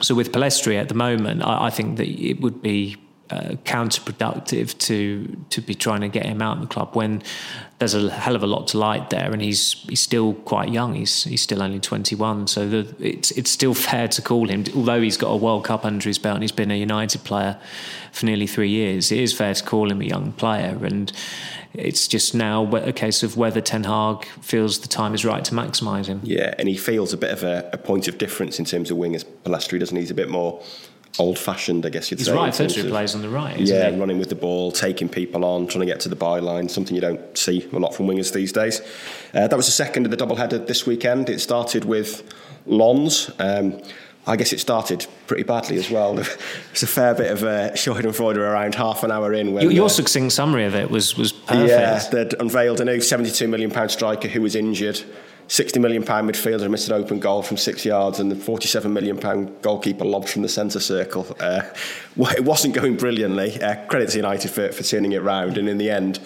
So 0.00 0.14
with 0.14 0.30
Pellistri 0.30 0.78
at 0.80 0.88
the 0.88 0.94
moment, 0.94 1.42
I, 1.42 1.64
I 1.66 1.70
think 1.70 1.96
that 1.96 2.06
it 2.06 2.40
would 2.40 2.62
be 2.62 2.96
uh, 3.30 3.56
counterproductive 3.64 4.76
to 4.78 5.36
to 5.50 5.60
be 5.60 5.74
trying 5.74 6.00
to 6.00 6.08
get 6.08 6.26
him 6.26 6.40
out 6.40 6.58
of 6.58 6.60
the 6.62 6.68
club 6.68 6.94
when 6.94 7.22
there's 7.78 7.94
a 7.94 8.10
hell 8.10 8.34
of 8.34 8.42
a 8.42 8.46
lot 8.46 8.68
to 8.68 8.78
like 8.78 9.10
there, 9.10 9.32
and 9.32 9.42
he's 9.42 9.72
he's 9.88 10.00
still 10.00 10.34
quite 10.34 10.70
young. 10.70 10.94
He's 10.94 11.24
he's 11.24 11.42
still 11.42 11.62
only 11.62 11.78
21, 11.78 12.46
so 12.46 12.68
the, 12.68 12.94
it's 12.98 13.30
it's 13.32 13.50
still 13.50 13.74
fair 13.74 14.08
to 14.08 14.22
call 14.22 14.48
him. 14.48 14.64
Although 14.74 15.02
he's 15.02 15.16
got 15.16 15.28
a 15.28 15.36
World 15.36 15.64
Cup 15.64 15.84
under 15.84 16.08
his 16.08 16.18
belt 16.18 16.36
and 16.36 16.42
he's 16.42 16.52
been 16.52 16.70
a 16.70 16.78
United 16.78 17.24
player 17.24 17.58
for 18.12 18.26
nearly 18.26 18.46
three 18.46 18.70
years, 18.70 19.12
it 19.12 19.18
is 19.18 19.34
fair 19.34 19.52
to 19.52 19.64
call 19.64 19.90
him 19.90 20.00
a 20.00 20.04
young 20.04 20.32
player. 20.32 20.78
And 20.82 21.12
it's 21.74 22.08
just 22.08 22.34
now 22.34 22.64
a 22.76 22.92
case 22.92 23.22
of 23.22 23.36
whether 23.36 23.60
Ten 23.60 23.84
Hag 23.84 24.24
feels 24.40 24.78
the 24.78 24.88
time 24.88 25.14
is 25.14 25.24
right 25.24 25.44
to 25.44 25.54
maximise 25.54 26.06
him. 26.06 26.20
Yeah, 26.22 26.54
and 26.58 26.68
he 26.68 26.76
feels 26.76 27.12
a 27.12 27.18
bit 27.18 27.30
of 27.30 27.42
a, 27.42 27.68
a 27.72 27.78
point 27.78 28.08
of 28.08 28.16
difference 28.16 28.58
in 28.58 28.64
terms 28.64 28.90
of 28.90 28.96
wingers. 28.96 29.24
Pellistri 29.44 29.78
doesn't. 29.78 29.96
He's 29.96 30.10
a 30.10 30.14
bit 30.14 30.30
more 30.30 30.62
old 31.18 31.38
fashioned, 31.38 31.86
I 31.86 31.90
guess 31.90 32.10
you'd 32.10 32.18
He's 32.18 32.26
say. 32.26 32.34
right 32.34 32.54
footed, 32.54 32.88
plays 32.88 33.14
on 33.14 33.22
the 33.22 33.28
right. 33.28 33.58
yeah, 33.58 33.90
he? 33.90 33.98
running 33.98 34.18
with 34.18 34.28
the 34.28 34.34
ball, 34.34 34.72
taking 34.72 35.08
people 35.08 35.44
on, 35.44 35.66
trying 35.66 35.80
to 35.80 35.86
get 35.86 36.00
to 36.00 36.08
the 36.08 36.16
byline, 36.16 36.70
something 36.70 36.94
you 36.94 37.00
don't 37.00 37.36
see 37.36 37.68
a 37.72 37.78
lot 37.78 37.94
from 37.94 38.06
wingers 38.06 38.32
these 38.32 38.52
days. 38.52 38.80
Uh, 39.34 39.46
that 39.48 39.56
was 39.56 39.66
the 39.66 39.72
second 39.72 40.04
of 40.04 40.10
the 40.10 40.16
double 40.16 40.36
header 40.36 40.58
this 40.58 40.86
weekend. 40.86 41.28
It 41.28 41.40
started 41.40 41.84
with 41.84 42.22
Lens. 42.66 43.30
Um, 43.38 43.80
I 44.28 44.34
guess 44.34 44.52
it 44.52 44.58
started 44.58 45.06
pretty 45.28 45.44
badly 45.44 45.76
as 45.76 45.88
well. 45.88 46.18
it's 46.72 46.82
a 46.82 46.86
fair 46.86 47.14
bit 47.14 47.30
of 47.30 47.44
a 47.44 47.48
uh, 47.48 47.70
Schadenfreude 47.72 48.36
around 48.36 48.74
half 48.74 49.04
an 49.04 49.12
hour 49.12 49.32
in. 49.32 49.52
When, 49.52 49.70
your, 49.70 49.86
uh, 49.86 49.88
succinct 49.88 50.32
summary 50.32 50.64
of 50.64 50.74
it 50.74 50.90
was 50.90 51.16
was 51.16 51.32
perfect. 51.32 51.68
Yeah, 51.68 51.98
they'd 52.10 52.34
unveiled 52.40 52.80
a 52.80 52.84
new 52.84 53.00
72 53.00 53.46
million 53.46 53.70
pound 53.70 53.92
striker 53.92 54.26
who 54.26 54.42
was 54.42 54.56
injured. 54.56 55.00
60 55.48 55.78
million 55.78 56.02
pound 56.02 56.28
midfielder 56.28 56.68
missed 56.68 56.88
an 56.88 56.94
open 56.94 57.20
goal 57.20 57.42
from 57.42 57.56
six 57.56 57.84
yards 57.84 58.18
and 58.18 58.30
the 58.30 58.36
47 58.36 58.92
million 58.92 59.16
pound 59.16 59.62
goalkeeper 59.62 60.04
lobbed 60.04 60.28
from 60.28 60.42
the 60.42 60.48
centre 60.48 60.80
circle. 60.80 61.36
Uh, 61.38 61.62
it 62.16 62.44
wasn't 62.44 62.74
going 62.74 62.96
brilliantly. 62.96 63.60
Uh, 63.62 63.76
credit 63.86 64.10
to 64.10 64.16
United 64.16 64.50
for, 64.50 64.72
for 64.72 64.82
turning 64.82 65.12
it 65.12 65.22
round. 65.22 65.56
And 65.56 65.68
in 65.68 65.78
the 65.78 65.90
end, 65.90 66.18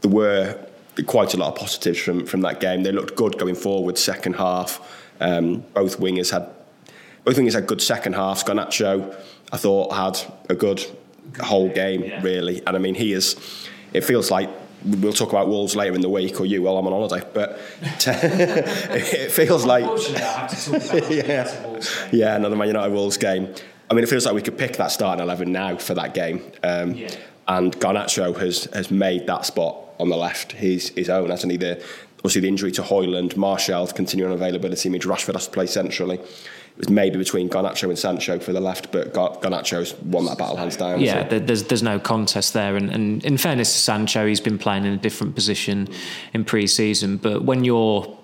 there 0.00 0.10
were 0.10 0.58
quite 1.06 1.34
a 1.34 1.36
lot 1.36 1.48
of 1.48 1.54
positives 1.54 2.00
from, 2.00 2.26
from 2.26 2.40
that 2.40 2.60
game. 2.60 2.82
They 2.82 2.92
looked 2.92 3.14
good 3.14 3.38
going 3.38 3.54
forward, 3.54 3.96
second 3.96 4.34
half. 4.34 4.80
Um, 5.20 5.64
both 5.74 5.98
wingers 5.98 6.30
had 6.30 6.48
both 7.24 7.36
wingers 7.36 7.52
had 7.52 7.66
good 7.66 7.82
second 7.82 8.14
halves. 8.14 8.42
Garnacho, 8.42 9.14
I 9.52 9.56
thought, 9.56 9.92
had 9.92 10.18
a 10.48 10.54
good 10.54 10.84
whole 11.40 11.68
game, 11.68 12.22
really. 12.22 12.64
And 12.66 12.74
I 12.74 12.78
mean, 12.78 12.94
he 12.94 13.12
is, 13.12 13.36
it 13.92 14.02
feels 14.02 14.30
like 14.30 14.48
we'll 14.84 15.12
talk 15.12 15.30
about 15.30 15.48
Wolves 15.48 15.76
later 15.76 15.94
in 15.94 16.00
the 16.00 16.08
week, 16.08 16.40
or 16.40 16.46
you 16.46 16.62
while 16.62 16.76
I'm 16.76 16.86
on 16.86 16.92
holiday. 16.92 17.26
But 17.32 17.60
it 17.82 19.30
feels 19.30 19.64
like 19.64 19.84
yeah, 21.10 21.80
yeah, 22.12 22.36
another 22.36 22.56
Man 22.56 22.68
United 22.68 22.92
Wolves 22.92 23.16
game. 23.16 23.54
I 23.90 23.94
mean, 23.94 24.04
it 24.04 24.08
feels 24.08 24.26
like 24.26 24.34
we 24.34 24.42
could 24.42 24.58
pick 24.58 24.76
that 24.76 24.88
starting 24.88 25.22
eleven 25.22 25.52
now 25.52 25.76
for 25.76 25.94
that 25.94 26.14
game. 26.14 26.42
Um, 26.62 26.94
yeah. 26.94 27.14
And 27.46 27.74
Garnacho 27.78 28.36
has 28.38 28.64
has 28.74 28.90
made 28.90 29.26
that 29.26 29.46
spot 29.46 29.76
on 29.98 30.08
the 30.08 30.16
left 30.16 30.52
his 30.52 30.90
his 30.90 31.08
own, 31.08 31.30
hasn't 31.30 31.50
he? 31.50 31.58
The, 31.58 31.82
obviously, 32.18 32.42
the 32.42 32.48
injury 32.48 32.72
to 32.72 32.82
Højlund, 32.82 33.36
Martial's 33.36 33.92
continuing 33.92 34.32
availability 34.32 34.88
means 34.88 35.04
Rashford 35.04 35.34
has 35.34 35.46
to 35.46 35.52
play 35.52 35.66
centrally 35.66 36.20
was 36.78 36.88
maybe 36.88 37.18
between 37.18 37.48
Garnacho 37.48 37.88
and 37.88 37.98
Sancho 37.98 38.38
for 38.38 38.52
the 38.52 38.60
left, 38.60 38.92
but 38.92 39.12
Garnacho's 39.12 39.94
won 39.96 40.24
that 40.26 40.38
battle 40.38 40.56
hands 40.56 40.76
down. 40.76 41.00
Yeah, 41.00 41.28
so. 41.28 41.38
there's 41.40 41.64
there's 41.64 41.82
no 41.82 41.98
contest 41.98 42.52
there, 42.54 42.76
and, 42.76 42.90
and 42.90 43.24
in 43.24 43.36
fairness 43.36 43.72
to 43.72 43.78
Sancho, 43.78 44.26
he's 44.26 44.40
been 44.40 44.58
playing 44.58 44.84
in 44.84 44.92
a 44.92 44.96
different 44.96 45.34
position 45.34 45.88
in 46.32 46.44
pre-season. 46.44 47.16
But 47.16 47.44
when 47.44 47.64
you're 47.64 48.16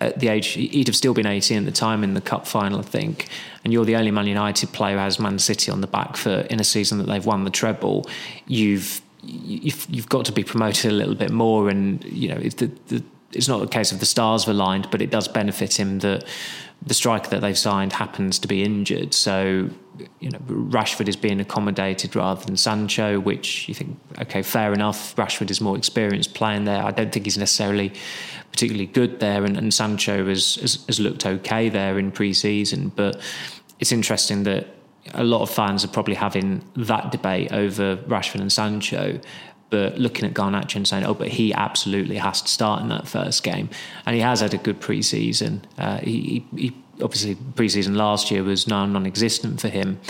at 0.00 0.18
the 0.20 0.28
age 0.28 0.48
he'd 0.48 0.86
have 0.86 0.96
still 0.96 1.14
been 1.14 1.26
18 1.26 1.58
at 1.58 1.64
the 1.64 1.72
time 1.72 2.04
in 2.04 2.14
the 2.14 2.20
cup 2.20 2.46
final, 2.46 2.80
I 2.80 2.82
think, 2.82 3.28
and 3.64 3.72
you're 3.72 3.84
the 3.84 3.96
only 3.96 4.10
Man 4.10 4.26
United 4.26 4.72
player 4.72 4.94
who 4.94 5.00
has 5.00 5.18
Man 5.18 5.38
City 5.38 5.70
on 5.70 5.80
the 5.80 5.86
back 5.86 6.16
foot 6.16 6.46
in 6.48 6.60
a 6.60 6.64
season 6.64 6.98
that 6.98 7.04
they've 7.04 7.24
won 7.24 7.44
the 7.44 7.50
treble. 7.50 8.08
You've 8.46 9.00
you've, 9.22 9.86
you've 9.88 10.08
got 10.08 10.24
to 10.26 10.32
be 10.32 10.44
promoted 10.44 10.90
a 10.90 10.94
little 10.94 11.14
bit 11.14 11.30
more, 11.30 11.70
and 11.70 12.04
you 12.04 12.28
know 12.28 12.38
the, 12.38 12.70
the, 12.88 13.02
it's 13.32 13.48
not 13.48 13.62
a 13.62 13.66
case 13.66 13.92
of 13.92 14.00
the 14.00 14.06
stars 14.06 14.44
have 14.44 14.54
aligned, 14.54 14.90
but 14.90 15.00
it 15.00 15.10
does 15.10 15.28
benefit 15.28 15.78
him 15.78 16.00
that 16.00 16.24
the 16.82 16.94
striker 16.94 17.28
that 17.30 17.40
they've 17.40 17.58
signed 17.58 17.92
happens 17.92 18.38
to 18.38 18.48
be 18.48 18.62
injured. 18.62 19.12
So, 19.12 19.68
you 20.20 20.30
know, 20.30 20.38
Rashford 20.46 21.08
is 21.08 21.16
being 21.16 21.40
accommodated 21.40 22.14
rather 22.14 22.44
than 22.44 22.56
Sancho, 22.56 23.18
which 23.18 23.68
you 23.68 23.74
think, 23.74 23.98
okay, 24.20 24.42
fair 24.42 24.72
enough. 24.72 25.14
Rashford 25.16 25.50
is 25.50 25.60
more 25.60 25.76
experienced 25.76 26.34
playing 26.34 26.64
there. 26.64 26.82
I 26.82 26.92
don't 26.92 27.12
think 27.12 27.26
he's 27.26 27.38
necessarily 27.38 27.92
particularly 28.52 28.86
good 28.86 29.20
there, 29.20 29.44
and, 29.44 29.56
and 29.56 29.74
Sancho 29.74 30.26
has, 30.26 30.54
has, 30.56 30.84
has 30.86 31.00
looked 31.00 31.26
okay 31.26 31.68
there 31.68 31.98
in 31.98 32.12
pre-season. 32.12 32.90
But 32.94 33.20
it's 33.80 33.92
interesting 33.92 34.44
that 34.44 34.68
a 35.14 35.24
lot 35.24 35.42
of 35.42 35.50
fans 35.50 35.84
are 35.84 35.88
probably 35.88 36.14
having 36.14 36.62
that 36.76 37.10
debate 37.10 37.52
over 37.52 37.96
Rashford 37.96 38.40
and 38.40 38.52
Sancho 38.52 39.20
but 39.70 39.98
looking 39.98 40.24
at 40.24 40.34
Garnacho 40.34 40.76
and 40.76 40.88
saying, 40.88 41.04
oh, 41.04 41.14
but 41.14 41.28
he 41.28 41.52
absolutely 41.52 42.16
has 42.16 42.42
to 42.42 42.48
start 42.48 42.80
in 42.80 42.88
that 42.88 43.06
first 43.06 43.42
game. 43.42 43.68
And 44.06 44.14
he 44.14 44.22
has 44.22 44.40
had 44.40 44.54
a 44.54 44.58
good 44.58 44.80
preseason. 44.80 45.62
Uh, 45.76 45.98
he, 45.98 46.44
he, 46.56 46.74
obviously, 47.02 47.34
preseason 47.34 47.96
last 47.96 48.30
year 48.30 48.42
was 48.42 48.66
non 48.66 49.06
existent 49.06 49.60
for 49.60 49.68
him, 49.68 50.00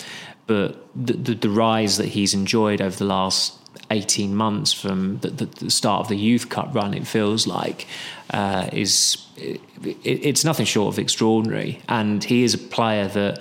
but 0.46 0.86
the, 0.94 1.12
the, 1.14 1.34
the, 1.34 1.50
rise 1.50 1.98
that 1.98 2.06
he's 2.06 2.34
enjoyed 2.34 2.80
over 2.80 2.96
the 2.96 3.04
last 3.04 3.54
18 3.90 4.34
months 4.34 4.72
from 4.72 5.18
the, 5.18 5.30
the, 5.30 5.70
start 5.70 6.00
of 6.00 6.08
the 6.08 6.16
Youth 6.16 6.48
Cup 6.48 6.74
run, 6.74 6.94
it 6.94 7.06
feels 7.06 7.46
like, 7.46 7.86
uh, 8.30 8.68
is 8.72 9.26
it, 9.36 9.60
it's 9.82 10.44
nothing 10.44 10.66
short 10.66 10.94
of 10.94 10.98
extraordinary. 10.98 11.80
And 11.88 12.22
he 12.22 12.44
is 12.44 12.54
a 12.54 12.58
player 12.58 13.08
that 13.08 13.40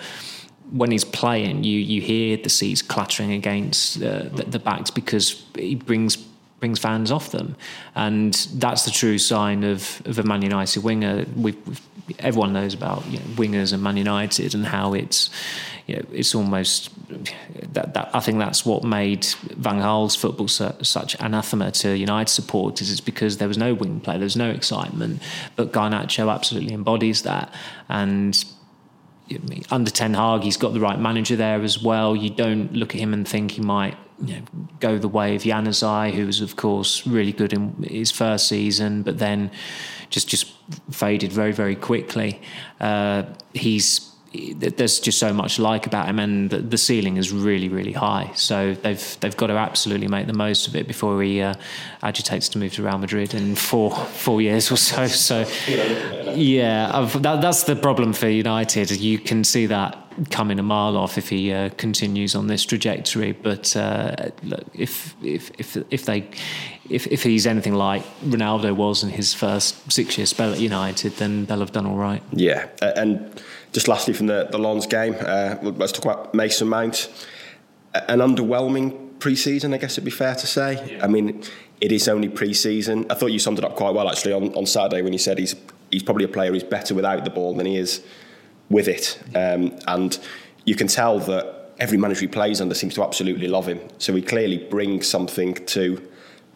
when 0.71 0.91
he's 0.91 1.05
playing, 1.05 1.63
you 1.63 1.79
you 1.79 2.01
hear 2.01 2.37
the 2.37 2.49
seats 2.49 2.81
clattering 2.81 3.31
against 3.31 4.01
uh, 4.01 4.23
the, 4.23 4.45
the, 4.47 4.59
backs 4.59 4.91
because 4.91 5.43
he 5.55 5.75
brings 5.75 6.17
brings 6.59 6.79
fans 6.79 7.11
off 7.11 7.31
them, 7.31 7.55
and 7.95 8.33
that's 8.55 8.83
the 8.83 8.91
true 8.91 9.17
sign 9.17 9.63
of, 9.63 10.01
of 10.05 10.19
a 10.19 10.23
Man 10.23 10.41
United 10.41 10.83
winger. 10.83 11.25
We've, 11.35 11.67
we've, 11.67 11.81
everyone 12.19 12.53
knows 12.53 12.73
about 12.73 13.05
you 13.07 13.19
know, 13.19 13.25
wingers 13.35 13.73
and 13.73 13.83
Man 13.83 13.97
United 13.97 14.55
and 14.55 14.65
how 14.65 14.93
it's 14.93 15.29
you 15.85 15.95
know 15.95 16.05
it's 16.11 16.35
almost 16.35 16.89
that, 17.73 17.93
that 17.93 18.09
I 18.13 18.19
think 18.19 18.39
that's 18.39 18.65
what 18.65 18.83
made 18.83 19.25
Van 19.55 19.79
Gaal's 19.79 20.15
football 20.15 20.47
su- 20.47 20.75
such 20.81 21.15
anathema 21.19 21.71
to 21.71 21.97
United 21.97 22.31
supporters. 22.31 22.91
It's 22.91 23.01
because 23.01 23.37
there 23.37 23.47
was 23.47 23.57
no 23.57 23.73
wing 23.73 24.01
play, 24.01 24.15
there 24.15 24.23
was 24.23 24.35
no 24.35 24.49
excitement, 24.49 25.21
but 25.55 25.71
Garnacho 25.71 26.33
absolutely 26.33 26.73
embodies 26.73 27.21
that 27.21 27.53
and 27.87 28.43
under 29.69 29.91
Ten 29.91 30.13
Hag, 30.13 30.43
he's 30.43 30.57
got 30.57 30.73
the 30.73 30.79
right 30.79 30.99
manager 30.99 31.35
there 31.35 31.61
as 31.61 31.81
well. 31.81 32.15
You 32.15 32.29
don't 32.29 32.73
look 32.73 32.95
at 32.95 33.01
him 33.01 33.13
and 33.13 33.27
think 33.27 33.51
he 33.51 33.61
might 33.61 33.97
you 34.23 34.35
know, 34.35 34.41
go 34.79 34.97
the 34.97 35.07
way 35.07 35.35
of 35.35 35.43
Januzaj, 35.43 36.13
who 36.13 36.25
was 36.25 36.41
of 36.41 36.55
course 36.55 37.05
really 37.05 37.31
good 37.31 37.53
in 37.53 37.83
his 37.83 38.11
first 38.11 38.47
season, 38.47 39.03
but 39.03 39.19
then 39.19 39.51
just 40.09 40.27
just 40.27 40.53
faded 40.91 41.31
very 41.31 41.51
very 41.51 41.75
quickly. 41.75 42.41
Uh, 42.79 43.23
he's 43.53 44.11
there's 44.55 44.99
just 44.99 45.19
so 45.19 45.33
much 45.33 45.59
like 45.59 45.85
about 45.85 46.07
him, 46.07 46.19
and 46.19 46.49
the, 46.49 46.77
ceiling 46.77 47.17
is 47.17 47.31
really, 47.31 47.69
really 47.69 47.91
high. 47.91 48.31
So 48.35 48.73
they've 48.73 49.17
they've 49.19 49.35
got 49.35 49.47
to 49.47 49.53
absolutely 49.53 50.07
make 50.07 50.27
the 50.27 50.33
most 50.33 50.67
of 50.67 50.75
it 50.75 50.87
before 50.87 51.21
he 51.21 51.41
uh, 51.41 51.55
agitates 52.03 52.49
to 52.49 52.57
move 52.57 52.73
to 52.73 52.83
Real 52.83 52.97
Madrid 52.97 53.33
in 53.33 53.55
four 53.55 53.91
four 53.91 54.41
years 54.41 54.71
or 54.71 54.77
so. 54.77 55.07
So 55.07 55.45
yeah, 55.67 57.09
that, 57.19 57.41
that's 57.41 57.63
the 57.63 57.75
problem 57.75 58.13
for 58.13 58.27
United. 58.27 58.91
You 58.91 59.19
can 59.19 59.43
see 59.43 59.65
that 59.67 60.07
coming 60.31 60.59
a 60.59 60.63
mile 60.63 60.97
off 60.97 61.17
if 61.17 61.29
he 61.29 61.51
uh, 61.51 61.69
continues 61.77 62.35
on 62.35 62.47
this 62.47 62.65
trajectory. 62.65 63.31
But 63.31 63.75
uh, 63.75 64.31
look, 64.43 64.65
if 64.73 65.15
if 65.23 65.51
if 65.59 65.77
if 65.89 66.05
they 66.05 66.29
if 66.89 67.07
if 67.07 67.23
he's 67.23 67.45
anything 67.45 67.73
like 67.73 68.03
Ronaldo 68.21 68.75
was 68.75 69.03
in 69.03 69.09
his 69.09 69.33
first 69.33 69.91
six 69.91 70.17
year 70.17 70.25
spell 70.25 70.53
at 70.53 70.59
United, 70.59 71.13
then 71.17 71.45
they'll 71.45 71.59
have 71.59 71.71
done 71.71 71.85
all 71.85 71.97
right. 71.97 72.23
Yeah, 72.31 72.67
and 72.81 73.41
just 73.71 73.87
lastly 73.87 74.13
from 74.13 74.27
the, 74.27 74.47
the 74.51 74.57
Lens 74.57 74.87
game, 74.87 75.15
uh, 75.19 75.55
let's 75.61 75.91
talk 75.91 76.05
about 76.05 76.33
Mason 76.33 76.67
Mount. 76.67 77.09
An 77.93 78.19
underwhelming 78.19 79.19
pre-season, 79.19 79.73
I 79.73 79.77
guess 79.77 79.93
it'd 79.93 80.05
be 80.05 80.11
fair 80.11 80.35
to 80.35 80.47
say. 80.47 80.93
Yeah. 80.93 81.03
I 81.03 81.07
mean, 81.07 81.43
it 81.81 81.91
is 81.91 82.07
only 82.07 82.29
pre-season. 82.29 83.05
I 83.09 83.15
thought 83.15 83.27
you 83.27 83.39
summed 83.39 83.59
it 83.59 83.65
up 83.65 83.75
quite 83.75 83.93
well 83.93 84.09
actually 84.09 84.33
on, 84.33 84.53
on 84.55 84.65
Saturday 84.65 85.01
when 85.01 85.13
you 85.13 85.19
said 85.19 85.37
he's 85.37 85.55
he's 85.91 86.03
probably 86.03 86.25
a 86.25 86.27
player 86.27 86.51
who's 86.51 86.63
better 86.63 86.93
without 86.93 87.23
the 87.23 87.29
ball 87.29 87.55
than 87.55 87.65
he 87.65 87.77
is 87.77 88.03
with 88.69 88.87
it. 88.87 89.19
Um, 89.33 89.77
and 89.87 90.19
you 90.65 90.75
can 90.75 90.87
tell 90.87 91.19
that 91.19 91.71
every 91.79 91.97
manager 91.97 92.21
he 92.21 92.27
plays 92.27 92.59
under 92.59 92.75
seems 92.75 92.95
to 92.95 93.03
absolutely 93.03 93.47
love 93.47 93.67
him. 93.67 93.79
So 93.97 94.13
he 94.13 94.21
clearly 94.21 94.57
brings 94.57 95.07
something 95.07 95.53
to 95.67 96.05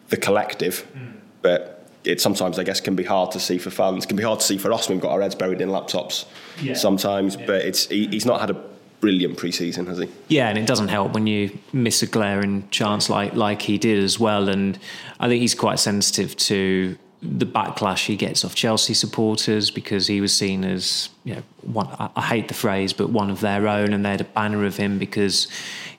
the 0.08 0.16
collective. 0.18 0.86
Mm. 0.94 1.12
But 1.40 1.71
it 2.04 2.20
sometimes 2.20 2.58
I 2.58 2.64
guess 2.64 2.80
can 2.80 2.96
be 2.96 3.04
hard 3.04 3.30
to 3.32 3.40
see 3.40 3.58
for 3.58 3.70
fans. 3.70 4.04
It 4.04 4.08
can 4.08 4.16
be 4.16 4.22
hard 4.22 4.40
to 4.40 4.46
see 4.46 4.58
for 4.58 4.72
us. 4.72 4.88
We've 4.88 5.00
got 5.00 5.12
our 5.12 5.20
heads 5.20 5.34
buried 5.34 5.60
in 5.60 5.68
laptops 5.68 6.26
yeah. 6.60 6.74
sometimes, 6.74 7.36
yeah. 7.36 7.46
but 7.46 7.64
it's 7.64 7.86
he, 7.86 8.08
he's 8.08 8.26
not 8.26 8.40
had 8.40 8.50
a 8.50 8.64
brilliant 9.00 9.36
pre-season, 9.36 9.86
has 9.86 9.98
he? 9.98 10.08
Yeah, 10.28 10.48
and 10.48 10.56
it 10.56 10.66
doesn't 10.66 10.88
help 10.88 11.12
when 11.12 11.26
you 11.26 11.58
miss 11.72 12.02
a 12.02 12.06
glaring 12.06 12.68
chance 12.70 13.10
like 13.10 13.34
like 13.34 13.62
he 13.62 13.78
did 13.78 14.02
as 14.02 14.18
well. 14.18 14.48
And 14.48 14.78
I 15.20 15.28
think 15.28 15.40
he's 15.40 15.54
quite 15.54 15.78
sensitive 15.78 16.36
to 16.36 16.96
the 17.22 17.46
backlash 17.46 18.06
he 18.06 18.16
gets 18.16 18.44
off 18.44 18.54
Chelsea 18.54 18.94
supporters 18.94 19.70
because 19.70 20.08
he 20.08 20.20
was 20.20 20.36
seen 20.36 20.64
as 20.64 21.08
you 21.22 21.36
know 21.36 21.42
one, 21.60 21.86
I 22.16 22.20
hate 22.20 22.48
the 22.48 22.54
phrase 22.54 22.92
but 22.92 23.10
one 23.10 23.30
of 23.30 23.40
their 23.40 23.68
own 23.68 23.92
and 23.92 24.04
they 24.04 24.10
had 24.10 24.20
a 24.20 24.24
banner 24.24 24.64
of 24.64 24.76
him 24.76 24.98
because 24.98 25.46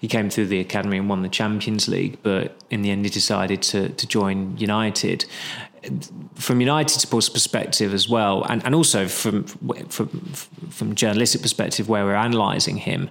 he 0.02 0.10
came 0.10 0.30
through 0.30 0.48
the 0.48 0.60
academy 0.60 0.98
and 0.98 1.08
won 1.08 1.22
the 1.22 1.30
Champions 1.30 1.88
League 1.88 2.18
but 2.24 2.58
in 2.70 2.82
the 2.82 2.92
end 2.92 3.06
he 3.06 3.10
decided 3.10 3.62
to 3.62 3.88
to 3.88 4.06
join 4.06 4.58
United 4.58 5.24
from 6.36 6.62
United 6.62 7.00
supporters' 7.00 7.30
perspective 7.30 7.94
as 7.94 8.08
well, 8.08 8.44
and, 8.44 8.64
and 8.66 8.76
also 8.76 9.08
from, 9.08 9.44
from 9.44 10.08
from 10.70 10.96
journalistic 10.96 11.42
perspective, 11.42 11.90
where 11.90 12.06
we're 12.06 12.16
analysing 12.16 12.78
him, 12.78 13.10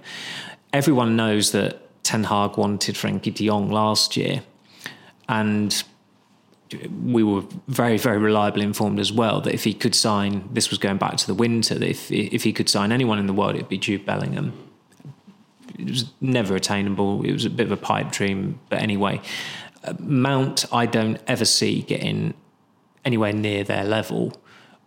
everyone 0.71 1.15
knows 1.15 1.51
that 1.51 2.03
Ten 2.03 2.25
Hag 2.25 2.57
wanted 2.57 2.95
Frenkie 2.95 3.33
De 3.33 3.47
Jong 3.47 3.69
last 3.69 4.17
year, 4.17 4.41
and 5.29 5.83
we 7.03 7.23
were 7.23 7.43
very 7.67 7.97
very 7.97 8.17
reliably 8.17 8.63
informed 8.63 8.99
as 8.99 9.11
well 9.11 9.41
that 9.41 9.53
if 9.53 9.63
he 9.63 9.73
could 9.73 9.93
sign, 9.93 10.49
this 10.51 10.69
was 10.69 10.79
going 10.79 10.97
back 10.97 11.17
to 11.17 11.27
the 11.27 11.35
winter, 11.35 11.75
that 11.75 11.89
if 11.89 12.11
if 12.11 12.43
he 12.43 12.51
could 12.53 12.69
sign 12.69 12.91
anyone 12.91 13.19
in 13.19 13.27
the 13.27 13.33
world, 13.33 13.55
it'd 13.55 13.69
be 13.69 13.77
Jude 13.77 14.05
Bellingham. 14.05 14.53
It 15.77 15.89
was 15.89 16.05
never 16.21 16.55
attainable. 16.55 17.23
It 17.25 17.33
was 17.33 17.45
a 17.45 17.49
bit 17.49 17.65
of 17.65 17.71
a 17.71 17.77
pipe 17.77 18.11
dream, 18.11 18.59
but 18.69 18.79
anyway. 18.81 19.21
Uh, 19.85 19.93
Mount, 19.99 20.65
I 20.71 20.85
don't 20.85 21.19
ever 21.27 21.43
see 21.43 21.81
getting 21.81 22.33
anywhere 23.05 23.33
near 23.33 23.63
their 23.63 23.83
level, 23.83 24.33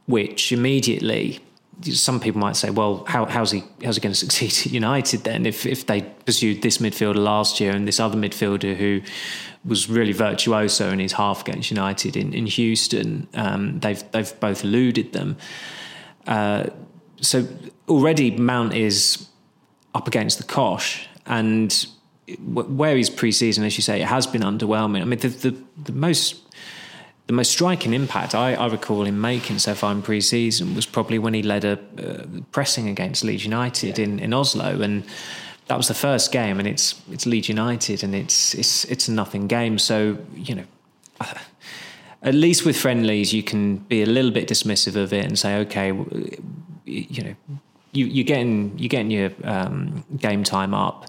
which 0.07 0.53
immediately 0.53 1.41
some 1.83 2.21
people 2.21 2.41
might 2.41 2.57
say, 2.57 2.71
well, 2.71 3.05
how, 3.07 3.27
how's 3.27 3.51
he 3.51 3.63
how's 3.85 3.97
he 3.97 4.01
going 4.01 4.13
to 4.15 4.19
succeed 4.19 4.51
at 4.67 4.73
United 4.73 5.25
then 5.25 5.47
if 5.47 5.67
if 5.67 5.87
they 5.87 6.03
pursued 6.25 6.63
this 6.63 6.79
midfielder 6.79 7.17
last 7.17 7.61
year 7.61 7.73
and 7.73 7.87
this 7.87 8.01
other 8.01 8.17
midfielder 8.17 8.77
who 8.77 9.03
was 9.65 9.89
really 9.89 10.13
virtuoso 10.13 10.91
in 10.91 11.01
his 11.01 11.13
half 11.13 11.41
against 11.41 11.71
United 11.71 12.17
in, 12.17 12.33
in 12.33 12.47
Houston, 12.47 13.27
um, 13.35 13.81
they've 13.81 14.03
they've 14.13 14.39
both 14.41 14.65
eluded 14.65 15.13
them. 15.13 15.37
Uh, 16.27 16.67
so 17.21 17.47
already 17.89 18.31
Mount 18.31 18.75
is 18.75 19.29
up 19.95 20.07
against 20.07 20.39
the 20.39 20.45
cosh 20.45 21.09
and 21.27 21.87
where 22.41 22.97
he's 22.97 23.09
pre-season, 23.09 23.65
as 23.65 23.77
you 23.77 23.83
say, 23.83 24.03
it 24.03 24.07
has 24.07 24.27
been 24.27 24.43
underwhelming. 24.43 25.00
I 25.00 25.05
mean, 25.05 25.19
the, 25.21 25.29
the, 25.29 25.57
the 25.85 25.93
most 25.93 26.46
the 27.26 27.32
most 27.32 27.50
striking 27.50 27.93
impact 27.93 28.34
I, 28.34 28.54
I, 28.54 28.67
recall 28.69 29.04
him 29.04 29.21
making 29.21 29.58
so 29.58 29.75
far 29.75 29.91
in 29.93 30.00
pre-season 30.00 30.76
was 30.76 30.86
probably 30.86 31.19
when 31.19 31.34
he 31.34 31.43
led 31.43 31.65
a 31.65 31.73
uh, 31.99 32.25
pressing 32.52 32.89
against 32.89 33.25
Leeds 33.25 33.45
United 33.45 33.99
in, 33.99 34.21
in 34.21 34.32
Oslo, 34.32 34.80
and 34.80 35.04
that 35.67 35.76
was 35.76 35.89
the 35.89 35.95
first 35.95 36.30
game, 36.30 36.58
and 36.60 36.69
it's 36.69 37.00
it's 37.10 37.26
Leeds 37.26 37.49
United, 37.49 38.04
and 38.04 38.15
it's 38.15 38.54
it's 38.54 38.84
it's 38.84 39.08
a 39.08 39.12
nothing 39.12 39.49
game. 39.49 39.78
So 39.78 40.19
you 40.34 40.54
know, 40.54 40.65
at 42.23 42.34
least 42.34 42.65
with 42.65 42.76
friendlies, 42.76 43.32
you 43.32 43.43
can 43.43 43.78
be 43.78 44.02
a 44.02 44.06
little 44.06 44.30
bit 44.30 44.49
dismissive 44.49 44.95
of 44.95 45.12
it 45.12 45.25
and 45.25 45.36
say, 45.36 45.56
okay, 45.56 45.89
you 46.84 47.25
know, 47.25 47.34
you, 47.91 48.06
you're 48.06 48.25
getting 48.25 48.78
you're 48.78 48.89
getting 48.89 49.10
your 49.10 49.32
um, 49.43 50.04
game 50.17 50.45
time 50.45 50.75
up, 50.75 51.06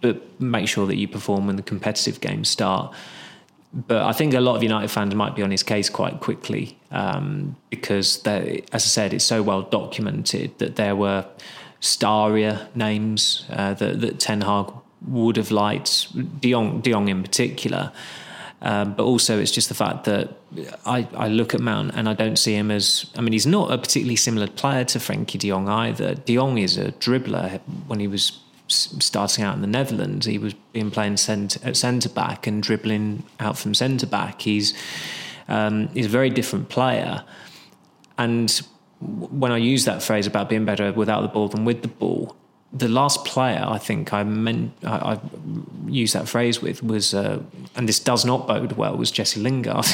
but 0.00 0.40
make 0.40 0.66
sure 0.66 0.88
that 0.88 0.96
you 0.96 1.06
perform 1.06 1.46
when 1.46 1.54
the 1.54 1.62
competitive 1.62 2.20
games 2.20 2.48
start 2.48 2.92
but 3.72 4.02
I 4.02 4.12
think 4.12 4.34
a 4.34 4.40
lot 4.40 4.56
of 4.56 4.62
United 4.62 4.90
fans 4.90 5.14
might 5.14 5.34
be 5.34 5.42
on 5.42 5.50
his 5.50 5.62
case 5.62 5.88
quite 5.88 6.20
quickly 6.20 6.78
um, 6.90 7.56
because, 7.70 8.22
as 8.26 8.62
I 8.72 8.78
said, 8.78 9.14
it's 9.14 9.24
so 9.24 9.42
well 9.42 9.62
documented 9.62 10.58
that 10.58 10.76
there 10.76 10.94
were 10.94 11.26
starrier 11.80 12.68
names 12.76 13.46
uh, 13.50 13.74
that, 13.74 14.00
that 14.02 14.20
Ten 14.20 14.42
Hag 14.42 14.72
would 15.06 15.36
have 15.36 15.50
liked, 15.50 16.40
De 16.40 16.52
Jong, 16.52 16.80
De 16.80 16.90
Jong 16.90 17.08
in 17.08 17.22
particular. 17.22 17.92
Um, 18.60 18.94
but 18.94 19.04
also, 19.04 19.40
it's 19.40 19.50
just 19.50 19.68
the 19.68 19.74
fact 19.74 20.04
that 20.04 20.36
I, 20.86 21.08
I 21.16 21.26
look 21.28 21.52
at 21.52 21.60
Mount 21.60 21.96
and 21.96 22.08
I 22.08 22.14
don't 22.14 22.36
see 22.36 22.54
him 22.54 22.70
as. 22.70 23.10
I 23.16 23.20
mean, 23.20 23.32
he's 23.32 23.46
not 23.46 23.72
a 23.72 23.78
particularly 23.78 24.16
similar 24.16 24.46
player 24.46 24.84
to 24.84 24.98
Frenkie 24.98 25.38
De 25.38 25.48
Jong 25.48 25.68
either. 25.68 26.14
De 26.14 26.36
Jong 26.36 26.58
is 26.58 26.76
a 26.76 26.92
dribbler. 26.92 27.60
When 27.88 27.98
he 27.98 28.06
was 28.06 28.38
starting 28.72 29.44
out 29.44 29.54
in 29.54 29.60
the 29.60 29.66
Netherlands, 29.66 30.26
he 30.26 30.38
was 30.38 30.54
being 30.72 30.90
playing 30.90 31.16
centre, 31.16 31.60
at 31.64 31.76
centre 31.76 32.08
back 32.08 32.46
and 32.46 32.62
dribbling 32.62 33.24
out 33.40 33.58
from 33.58 33.74
centre 33.74 34.06
back. 34.06 34.42
He's 34.42 34.74
um, 35.48 35.88
he's 35.88 36.06
a 36.06 36.10
very 36.10 36.30
different 36.30 36.68
player, 36.68 37.24
and 38.18 38.50
when 39.00 39.50
I 39.50 39.56
use 39.56 39.84
that 39.84 40.02
phrase 40.02 40.26
about 40.26 40.48
being 40.48 40.64
better 40.64 40.92
without 40.92 41.22
the 41.22 41.28
ball 41.28 41.48
than 41.48 41.64
with 41.64 41.82
the 41.82 41.88
ball, 41.88 42.36
the 42.72 42.88
last 42.88 43.24
player 43.24 43.64
I 43.66 43.78
think 43.78 44.12
I 44.12 44.22
meant 44.22 44.72
I, 44.84 45.14
I 45.14 45.20
used 45.86 46.14
that 46.14 46.28
phrase 46.28 46.62
with 46.62 46.82
was, 46.82 47.12
uh, 47.12 47.42
and 47.76 47.88
this 47.88 47.98
does 47.98 48.24
not 48.24 48.46
bode 48.46 48.72
well, 48.72 48.96
was 48.96 49.10
Jesse 49.10 49.40
Lingard. 49.40 49.86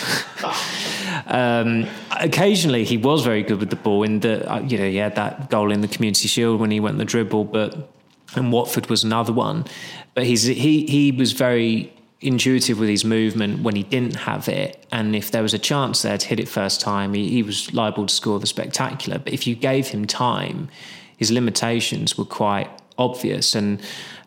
um, 1.26 1.88
occasionally 2.12 2.84
he 2.84 2.96
was 2.96 3.24
very 3.24 3.42
good 3.42 3.58
with 3.58 3.70
the 3.70 3.76
ball 3.76 4.02
in 4.04 4.20
the 4.20 4.50
uh, 4.50 4.60
you 4.60 4.78
know 4.78 4.88
he 4.88 4.96
had 4.96 5.16
that 5.16 5.50
goal 5.50 5.72
in 5.72 5.80
the 5.80 5.88
Community 5.88 6.28
Shield 6.28 6.60
when 6.60 6.70
he 6.70 6.80
went 6.80 6.98
the 6.98 7.04
dribble, 7.04 7.44
but 7.44 7.90
and 8.34 8.52
Watford 8.52 8.88
was 8.88 9.04
another 9.04 9.32
one. 9.32 9.64
But 10.14 10.24
he's 10.24 10.44
he 10.44 10.86
he 10.86 11.12
was 11.12 11.32
very 11.32 11.92
intuitive 12.20 12.80
with 12.80 12.88
his 12.88 13.04
movement 13.04 13.62
when 13.62 13.76
he 13.76 13.84
didn't 13.84 14.16
have 14.16 14.48
it, 14.48 14.86
and 14.90 15.14
if 15.14 15.30
there 15.30 15.42
was 15.42 15.54
a 15.54 15.58
chance 15.58 16.02
there 16.02 16.18
to 16.18 16.26
hit 16.26 16.40
it 16.40 16.48
first 16.48 16.80
time, 16.80 17.14
he, 17.14 17.28
he 17.28 17.42
was 17.42 17.72
liable 17.72 18.06
to 18.06 18.14
score 18.14 18.40
the 18.40 18.46
spectacular. 18.46 19.18
But 19.18 19.32
if 19.32 19.46
you 19.46 19.54
gave 19.54 19.88
him 19.88 20.04
time, 20.06 20.68
his 21.16 21.30
limitations 21.30 22.18
were 22.18 22.24
quite 22.24 22.68
obvious, 22.96 23.54
and 23.54 23.80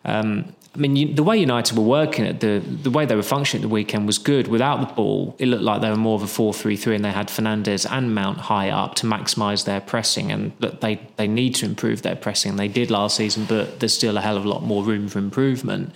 um, 0.04 0.54
I 0.74 0.78
mean, 0.78 0.96
you, 0.96 1.12
the 1.12 1.22
way 1.22 1.36
United 1.36 1.76
were 1.76 1.84
working 1.84 2.24
it, 2.24 2.40
the 2.40 2.60
the 2.60 2.90
way 2.90 3.04
they 3.04 3.14
were 3.14 3.22
functioning 3.22 3.62
at 3.62 3.68
the 3.68 3.72
weekend 3.72 4.06
was 4.06 4.16
good. 4.16 4.48
Without 4.48 4.80
the 4.80 4.94
ball, 4.94 5.36
it 5.38 5.46
looked 5.46 5.62
like 5.62 5.82
they 5.82 5.90
were 5.90 5.96
more 5.96 6.14
of 6.14 6.22
a 6.22 6.26
4 6.26 6.54
3 6.54 6.76
3, 6.76 6.96
and 6.96 7.04
they 7.04 7.10
had 7.10 7.28
Fernandes 7.28 7.86
and 7.90 8.14
Mount 8.14 8.38
high 8.38 8.70
up 8.70 8.94
to 8.96 9.06
maximise 9.06 9.66
their 9.66 9.82
pressing. 9.82 10.32
And 10.32 10.52
that 10.60 10.80
they, 10.80 10.98
they 11.16 11.28
need 11.28 11.54
to 11.56 11.66
improve 11.66 12.00
their 12.00 12.16
pressing. 12.16 12.56
They 12.56 12.68
did 12.68 12.90
last 12.90 13.16
season, 13.16 13.44
but 13.44 13.80
there's 13.80 13.92
still 13.92 14.16
a 14.16 14.22
hell 14.22 14.38
of 14.38 14.46
a 14.46 14.48
lot 14.48 14.62
more 14.62 14.82
room 14.82 15.08
for 15.08 15.18
improvement. 15.18 15.92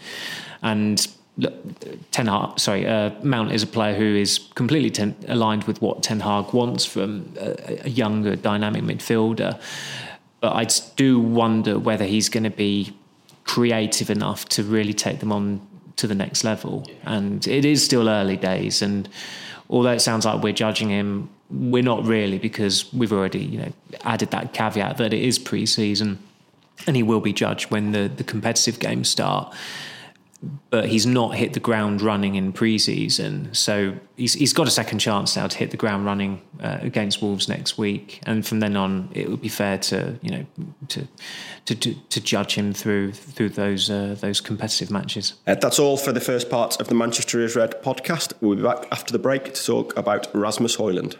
And 0.62 1.07
Ten 2.11 2.27
Hag, 2.27 2.61
sorry, 2.61 2.87
uh, 2.87 3.12
Mount 3.23 3.53
is 3.53 3.62
a 3.62 3.67
player 3.67 3.95
who 3.95 4.15
is 4.15 4.39
completely 4.55 4.91
ten, 4.91 5.17
aligned 5.27 5.65
with 5.65 5.81
what 5.81 6.03
Ten 6.03 6.21
Hag 6.21 6.53
wants 6.53 6.85
from 6.85 7.33
a, 7.39 7.87
a 7.87 7.89
younger, 7.89 8.37
dynamic 8.37 8.83
midfielder. 8.83 9.59
But 10.41 10.53
I 10.53 10.67
do 10.97 11.19
wonder 11.19 11.79
whether 11.79 12.05
he's 12.05 12.29
going 12.29 12.45
to 12.45 12.51
be 12.51 12.95
creative 13.47 14.11
enough 14.11 14.45
to 14.51 14.63
really 14.63 14.93
take 14.93 15.21
them 15.21 15.33
on 15.33 15.61
to 15.97 16.07
the 16.07 16.15
next 16.15 16.45
level. 16.45 16.89
And 17.05 17.47
it 17.47 17.65
is 17.65 17.85
still 17.85 18.09
early 18.09 18.37
days. 18.37 18.83
And 18.83 19.09
although 19.71 19.93
it 19.93 20.01
sounds 20.01 20.27
like 20.27 20.43
we're 20.43 20.53
judging 20.53 20.91
him, 20.91 21.31
we're 21.49 21.83
not 21.83 22.05
really 22.05 22.39
because 22.39 22.93
we've 22.93 23.13
already, 23.13 23.39
you 23.39 23.59
know, 23.59 23.73
added 24.03 24.31
that 24.33 24.53
caveat 24.53 24.99
that 24.99 25.13
it 25.13 25.23
is 25.23 25.39
pre-season 25.39 26.19
and 26.87 26.97
he 26.97 27.03
will 27.03 27.21
be 27.21 27.33
judged 27.33 27.71
when 27.71 27.93
the, 27.93 28.11
the 28.15 28.25
competitive 28.25 28.79
games 28.79 29.09
start. 29.09 29.55
But 30.70 30.87
he's 30.87 31.07
not 31.07 31.35
hit 31.35 31.53
the 31.55 31.61
ground 31.61 32.03
running 32.03 32.35
in 32.35 32.53
pre-season. 32.53 33.53
So 33.55 33.94
he's 34.16 34.35
he's 34.35 34.53
got 34.53 34.66
a 34.66 34.70
second 34.70 34.99
chance 34.99 35.37
now 35.37 35.46
to 35.46 35.57
hit 35.57 35.70
the 35.70 35.77
ground 35.77 36.05
running 36.05 36.42
uh, 36.61 36.79
against 36.83 37.22
Wolves 37.22 37.49
next 37.49 37.79
week, 37.79 38.20
and 38.27 38.46
from 38.46 38.61
then 38.61 38.77
on, 38.77 39.09
it 39.12 39.31
would 39.31 39.40
be 39.40 39.49
fair 39.49 39.79
to 39.79 40.18
you 40.22 40.31
know 40.31 40.46
to 40.88 41.09
to 41.66 41.75
to, 41.75 41.94
to 41.94 42.20
judge 42.20 42.55
him 42.55 42.72
through 42.72 43.12
through 43.12 43.51
those 43.51 43.90
uh, 43.90 44.16
those 44.20 44.40
competitive 44.40 44.90
matches. 44.90 45.35
Uh, 45.46 45.55
that's 45.55 45.79
all 45.79 45.96
for 45.96 46.12
the 46.12 46.20
first 46.20 46.51
part 46.51 46.81
of 46.81 46.88
the 46.88 46.94
Manchester 46.94 47.40
is 47.40 47.57
Red 47.57 47.83
podcast. 47.83 48.33
We'll 48.40 48.57
be 48.57 48.62
back 48.62 48.87
after 48.90 49.12
the 49.12 49.18
break 49.18 49.55
to 49.55 49.64
talk 49.64 49.96
about 49.96 50.29
Rasmus 50.35 50.77
Højlund. 50.77 51.16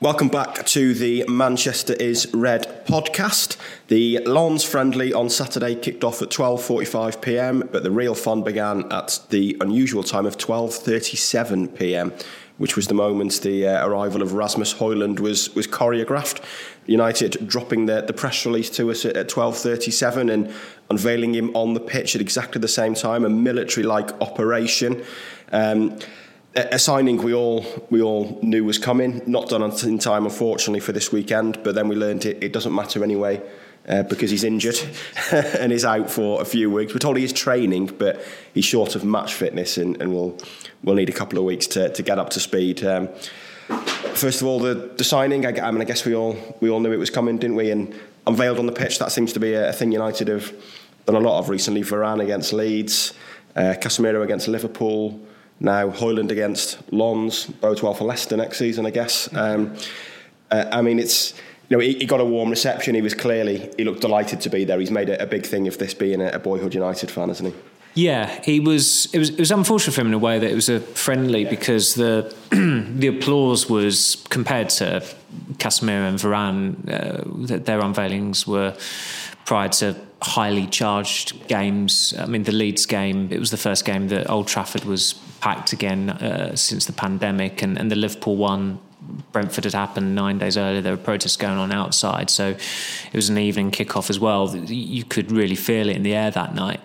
Welcome 0.00 0.28
back 0.28 0.64
to 0.66 0.94
the 0.94 1.24
Manchester 1.26 1.92
is 1.94 2.32
Red 2.32 2.86
podcast. 2.86 3.56
The 3.88 4.20
Lens 4.26 4.62
friendly 4.62 5.12
on 5.12 5.28
Saturday 5.28 5.74
kicked 5.74 6.04
off 6.04 6.22
at 6.22 6.28
12:45 6.28 7.20
p.m., 7.20 7.68
but 7.72 7.82
the 7.82 7.90
real 7.90 8.14
fun 8.14 8.44
began 8.44 8.84
at 8.92 9.18
the 9.30 9.56
unusual 9.60 10.04
time 10.04 10.24
of 10.24 10.38
12:37 10.38 11.76
p.m., 11.76 12.12
which 12.58 12.76
was 12.76 12.86
the 12.86 12.94
moment 12.94 13.40
the 13.42 13.66
uh, 13.66 13.84
arrival 13.88 14.22
of 14.22 14.34
Rasmus 14.34 14.74
Højlund 14.74 15.18
was 15.18 15.52
was 15.56 15.66
choreographed. 15.66 16.44
United 16.86 17.48
dropping 17.48 17.86
the, 17.86 18.00
the 18.02 18.12
press 18.12 18.46
release 18.46 18.70
to 18.70 18.92
us 18.92 19.04
at, 19.04 19.16
at 19.16 19.28
12:37 19.28 20.32
and 20.32 20.54
unveiling 20.90 21.34
him 21.34 21.50
on 21.56 21.74
the 21.74 21.80
pitch 21.80 22.14
at 22.14 22.20
exactly 22.20 22.60
the 22.60 22.68
same 22.68 22.94
time, 22.94 23.24
a 23.24 23.28
military-like 23.28 24.12
operation. 24.20 25.02
Um, 25.50 25.98
a 26.72 26.78
signing 26.78 27.18
we 27.18 27.34
all 27.34 27.64
we 27.90 28.02
all 28.02 28.38
knew 28.42 28.64
was 28.64 28.78
coming, 28.78 29.22
not 29.26 29.48
done 29.48 29.62
in 29.62 29.98
time, 29.98 30.24
unfortunately, 30.24 30.80
for 30.80 30.92
this 30.92 31.12
weekend. 31.12 31.62
But 31.62 31.74
then 31.74 31.88
we 31.88 31.96
learned 31.96 32.24
it, 32.24 32.42
it 32.42 32.52
doesn't 32.52 32.74
matter 32.74 33.02
anyway 33.04 33.42
uh, 33.88 34.02
because 34.02 34.30
he's 34.30 34.44
injured 34.44 34.76
and 35.32 35.72
is 35.72 35.84
out 35.84 36.10
for 36.10 36.42
a 36.42 36.44
few 36.44 36.70
weeks. 36.70 36.92
We're 36.92 36.98
told 36.98 37.16
he 37.16 37.24
is 37.24 37.32
training, 37.32 37.86
but 37.98 38.24
he's 38.54 38.64
short 38.64 38.94
of 38.94 39.04
match 39.04 39.34
fitness 39.34 39.78
and, 39.78 40.00
and 40.00 40.12
will 40.12 40.38
will 40.82 40.94
need 40.94 41.08
a 41.08 41.12
couple 41.12 41.38
of 41.38 41.44
weeks 41.44 41.66
to, 41.68 41.92
to 41.92 42.02
get 42.02 42.18
up 42.18 42.30
to 42.30 42.40
speed. 42.40 42.84
Um, 42.84 43.08
first 44.14 44.40
of 44.40 44.46
all, 44.46 44.60
the, 44.60 44.74
the 44.74 45.04
signing. 45.04 45.46
I, 45.46 45.50
I, 45.60 45.70
mean, 45.70 45.80
I 45.80 45.84
guess 45.84 46.04
we 46.04 46.14
all 46.14 46.36
we 46.60 46.70
all 46.70 46.80
knew 46.80 46.92
it 46.92 46.98
was 46.98 47.10
coming, 47.10 47.38
didn't 47.38 47.56
we? 47.56 47.70
And 47.70 47.94
unveiled 48.26 48.58
on 48.58 48.66
the 48.66 48.72
pitch. 48.72 48.98
That 48.98 49.10
seems 49.12 49.32
to 49.32 49.40
be 49.40 49.54
a, 49.54 49.70
a 49.70 49.72
thing 49.72 49.92
United 49.92 50.28
have 50.28 50.52
done 51.06 51.16
a 51.16 51.20
lot 51.20 51.38
of 51.38 51.48
recently. 51.48 51.82
Varane 51.82 52.22
against 52.22 52.52
Leeds, 52.52 53.14
uh, 53.56 53.74
Casemiro 53.80 54.22
against 54.22 54.48
Liverpool. 54.48 55.20
Now 55.60 55.90
Højlund 55.90 56.30
against 56.30 56.78
Lens 56.92 57.46
bodes 57.46 57.82
well 57.82 57.94
for 57.94 58.04
Leicester 58.04 58.36
next 58.36 58.58
season, 58.58 58.86
I 58.86 58.90
guess. 58.90 59.28
Um, 59.34 59.74
uh, 60.50 60.64
I 60.70 60.82
mean, 60.82 60.98
it's 60.98 61.34
you 61.68 61.76
know 61.76 61.80
he, 61.80 61.94
he, 61.94 62.06
got 62.06 62.20
a 62.20 62.24
warm 62.24 62.50
reception. 62.50 62.94
He 62.94 63.02
was 63.02 63.14
clearly 63.14 63.70
he 63.76 63.84
looked 63.84 64.00
delighted 64.00 64.40
to 64.42 64.50
be 64.50 64.64
there. 64.64 64.78
He's 64.78 64.90
made 64.90 65.08
a, 65.08 65.22
a 65.22 65.26
big 65.26 65.44
thing 65.44 65.68
of 65.68 65.78
this 65.78 65.94
being 65.94 66.20
a, 66.20 66.28
a 66.28 66.38
boyhood 66.38 66.74
United 66.74 67.10
fan, 67.10 67.28
hasn't 67.28 67.52
he? 67.52 67.60
Yeah, 67.94 68.28
he 68.44 68.60
was. 68.60 69.12
It 69.12 69.18
was. 69.18 69.30
It 69.30 69.40
was 69.40 69.50
unfortunate 69.50 69.92
for 69.92 70.02
him 70.02 70.08
in 70.08 70.14
a 70.14 70.18
way 70.18 70.38
that 70.38 70.48
it 70.48 70.54
was 70.54 70.68
a 70.68 70.78
friendly 70.80 71.44
because 71.44 71.94
the 71.94 72.32
the 72.50 73.08
applause 73.08 73.68
was 73.68 74.24
compared 74.28 74.68
to 74.70 75.02
Casemiro 75.54 76.08
and 76.08 76.18
Varane. 76.18 76.76
Uh, 76.88 77.58
their 77.58 77.80
unveilings 77.80 78.46
were 78.46 78.76
prior 79.44 79.68
to 79.68 79.96
highly 80.22 80.66
charged 80.66 81.46
games. 81.48 82.14
I 82.18 82.26
mean, 82.26 82.42
the 82.42 82.52
Leeds 82.52 82.86
game. 82.86 83.28
It 83.30 83.38
was 83.38 83.50
the 83.50 83.56
first 83.56 83.84
game 83.84 84.08
that 84.08 84.28
Old 84.28 84.48
Trafford 84.48 84.84
was 84.84 85.14
packed 85.40 85.72
again 85.72 86.10
uh, 86.10 86.56
since 86.56 86.86
the 86.86 86.92
pandemic, 86.92 87.62
and, 87.62 87.78
and 87.78 87.90
the 87.90 87.96
Liverpool 87.96 88.36
one. 88.36 88.80
Brentford 89.32 89.64
had 89.64 89.72
happened 89.72 90.14
nine 90.14 90.38
days 90.38 90.58
earlier. 90.58 90.82
There 90.82 90.92
were 90.92 91.02
protests 91.02 91.36
going 91.36 91.56
on 91.56 91.72
outside, 91.72 92.28
so 92.28 92.48
it 92.48 93.14
was 93.14 93.30
an 93.30 93.38
evening 93.38 93.70
kickoff 93.70 94.10
as 94.10 94.20
well. 94.20 94.54
You 94.54 95.04
could 95.04 95.32
really 95.32 95.54
feel 95.54 95.88
it 95.88 95.96
in 95.96 96.02
the 96.02 96.14
air 96.14 96.30
that 96.30 96.54
night. 96.54 96.80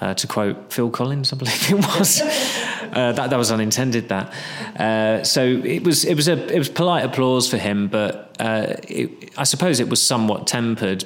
Uh, 0.00 0.12
to 0.12 0.26
quote 0.26 0.72
Phil 0.72 0.90
Collins, 0.90 1.32
I 1.32 1.36
believe 1.36 1.70
it 1.70 1.74
was. 1.74 2.20
uh, 2.92 3.12
that 3.12 3.30
that 3.30 3.36
was 3.36 3.50
unintended. 3.50 4.08
That 4.08 4.32
uh, 4.78 5.24
so 5.24 5.42
it 5.42 5.84
was 5.84 6.04
it 6.04 6.14
was 6.14 6.28
a 6.28 6.54
it 6.54 6.58
was 6.58 6.68
polite 6.68 7.04
applause 7.04 7.48
for 7.48 7.56
him, 7.56 7.88
but 7.88 8.36
uh, 8.38 8.74
it, 8.82 9.32
I 9.36 9.44
suppose 9.44 9.80
it 9.80 9.88
was 9.88 10.02
somewhat 10.02 10.46
tempered 10.46 11.04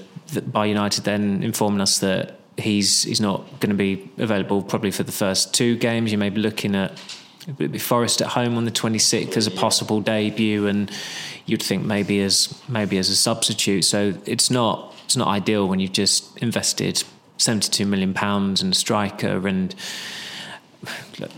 by 0.52 0.66
United 0.66 1.04
then 1.04 1.42
informing 1.42 1.80
us 1.80 1.98
that 2.00 2.38
he's 2.56 3.04
he's 3.04 3.20
not 3.20 3.44
going 3.60 3.70
to 3.70 3.76
be 3.76 4.10
available 4.18 4.62
probably 4.62 4.90
for 4.90 5.02
the 5.02 5.12
first 5.12 5.54
two 5.54 5.76
games. 5.76 6.12
You 6.12 6.18
may 6.18 6.30
be 6.30 6.40
looking 6.40 6.74
at 6.74 6.98
Forest 7.78 8.20
at 8.20 8.28
home 8.28 8.58
on 8.58 8.66
the 8.66 8.70
26th 8.70 9.34
as 9.36 9.46
a 9.46 9.50
possible 9.50 10.02
debut, 10.02 10.66
and 10.66 10.90
you'd 11.46 11.62
think 11.62 11.82
maybe 11.84 12.20
as 12.20 12.54
maybe 12.68 12.98
as 12.98 13.08
a 13.08 13.16
substitute. 13.16 13.84
So 13.84 14.14
it's 14.26 14.50
not 14.50 14.94
it's 15.04 15.16
not 15.16 15.28
ideal 15.28 15.66
when 15.66 15.80
you've 15.80 15.92
just 15.92 16.36
invested 16.38 17.02
72 17.38 17.86
million 17.86 18.12
pounds 18.12 18.62
in 18.62 18.70
a 18.70 18.74
striker 18.74 19.48
and 19.48 19.74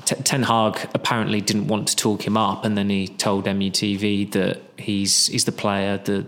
Ten 0.05 0.43
Hag 0.43 0.91
apparently 0.93 1.41
didn't 1.41 1.69
want 1.69 1.89
to 1.89 1.97
talk 1.97 2.27
him 2.27 2.37
up, 2.37 2.65
and 2.65 2.77
then 2.77 2.91
he 2.91 3.09
told 3.09 3.47
MUTV 3.47 4.31
that 4.33 4.61
he's 4.77 5.29
he's 5.29 5.47
the 5.47 5.53
player, 5.53 5.97
the 5.97 6.21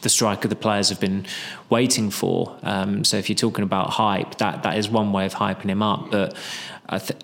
the 0.00 0.08
striker 0.08 0.48
the 0.48 0.56
players 0.56 0.88
have 0.88 1.00
been 1.00 1.26
waiting 1.68 2.10
for. 2.10 2.56
Um, 2.62 3.04
so 3.04 3.18
if 3.18 3.28
you're 3.28 3.36
talking 3.36 3.62
about 3.62 3.90
hype, 3.90 4.38
that 4.38 4.62
that 4.62 4.78
is 4.78 4.88
one 4.88 5.12
way 5.12 5.26
of 5.26 5.34
hyping 5.34 5.68
him 5.68 5.82
up. 5.82 6.10
But 6.10 6.34
I, 6.88 6.98
th- 6.98 7.20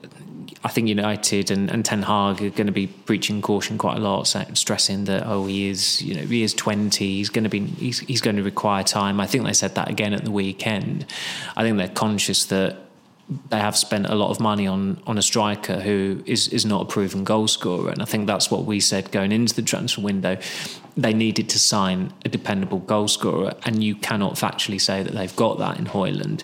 I 0.62 0.68
think 0.68 0.88
United 0.88 1.50
and, 1.50 1.70
and 1.70 1.82
Ten 1.82 2.02
Hag 2.02 2.42
are 2.42 2.50
going 2.50 2.66
to 2.66 2.72
be 2.72 2.86
preaching 2.86 3.40
caution 3.40 3.78
quite 3.78 3.96
a 3.96 4.00
lot, 4.00 4.24
stressing 4.24 5.04
that 5.04 5.26
oh 5.26 5.46
he 5.46 5.68
is 5.68 6.02
you 6.02 6.14
know 6.14 6.22
he 6.22 6.42
is 6.42 6.52
20, 6.52 7.06
he's 7.06 7.30
going 7.30 7.44
to 7.44 7.50
be 7.50 7.60
he's, 7.60 8.00
he's 8.00 8.20
going 8.20 8.36
to 8.36 8.42
require 8.42 8.84
time. 8.84 9.18
I 9.18 9.26
think 9.26 9.44
they 9.44 9.54
said 9.54 9.76
that 9.76 9.88
again 9.88 10.12
at 10.12 10.24
the 10.24 10.30
weekend. 10.30 11.06
I 11.56 11.62
think 11.62 11.78
they're 11.78 11.88
conscious 11.88 12.44
that 12.46 12.76
they 13.48 13.58
have 13.58 13.76
spent 13.76 14.06
a 14.06 14.14
lot 14.14 14.30
of 14.30 14.40
money 14.40 14.66
on 14.66 15.00
on 15.06 15.16
a 15.18 15.22
striker 15.22 15.80
who 15.80 16.22
is 16.26 16.48
is 16.48 16.64
not 16.64 16.82
a 16.82 16.84
proven 16.84 17.24
goal 17.24 17.48
scorer, 17.48 17.90
and 17.90 18.02
I 18.02 18.04
think 18.04 18.26
that's 18.26 18.50
what 18.50 18.64
we 18.64 18.80
said 18.80 19.10
going 19.10 19.32
into 19.32 19.54
the 19.54 19.62
transfer 19.62 20.00
window. 20.00 20.38
They 20.96 21.14
needed 21.14 21.48
to 21.50 21.58
sign 21.58 22.12
a 22.24 22.28
dependable 22.28 22.80
goal 22.80 23.08
scorer, 23.08 23.54
and 23.64 23.82
you 23.82 23.94
cannot 23.94 24.34
factually 24.34 24.80
say 24.80 25.02
that 25.02 25.14
they've 25.14 25.36
got 25.36 25.58
that 25.58 25.78
in 25.78 25.86
Højlund. 25.86 26.42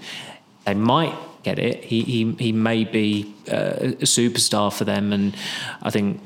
They 0.65 0.75
might 0.75 1.15
get 1.43 1.59
it. 1.59 1.85
He 1.85 2.03
he 2.03 2.33
he 2.39 2.53
may 2.53 2.85
be 2.85 3.35
uh, 3.51 3.95
a 4.01 4.07
superstar 4.07 4.73
for 4.73 4.85
them, 4.85 5.13
and 5.13 5.37
I 5.83 5.91
think 5.91 6.21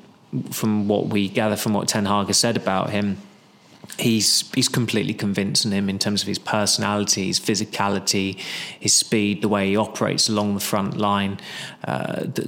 from 0.50 0.88
what 0.88 1.06
we 1.06 1.28
gather 1.28 1.56
from 1.56 1.72
what 1.72 1.88
Ten 1.88 2.06
Hag 2.06 2.26
has 2.28 2.38
said 2.38 2.56
about 2.56 2.90
him 2.90 3.18
he's 3.98 4.50
he's 4.54 4.68
completely 4.68 5.14
convincing 5.14 5.70
him 5.70 5.88
in 5.88 5.98
terms 5.98 6.22
of 6.22 6.28
his 6.28 6.38
personality, 6.38 7.26
his 7.26 7.38
physicality, 7.38 8.38
his 8.78 8.94
speed, 8.94 9.42
the 9.42 9.48
way 9.48 9.68
he 9.68 9.76
operates 9.76 10.28
along 10.28 10.54
the 10.54 10.60
front 10.60 10.96
line, 10.96 11.38
uh, 11.84 12.20
the, 12.20 12.42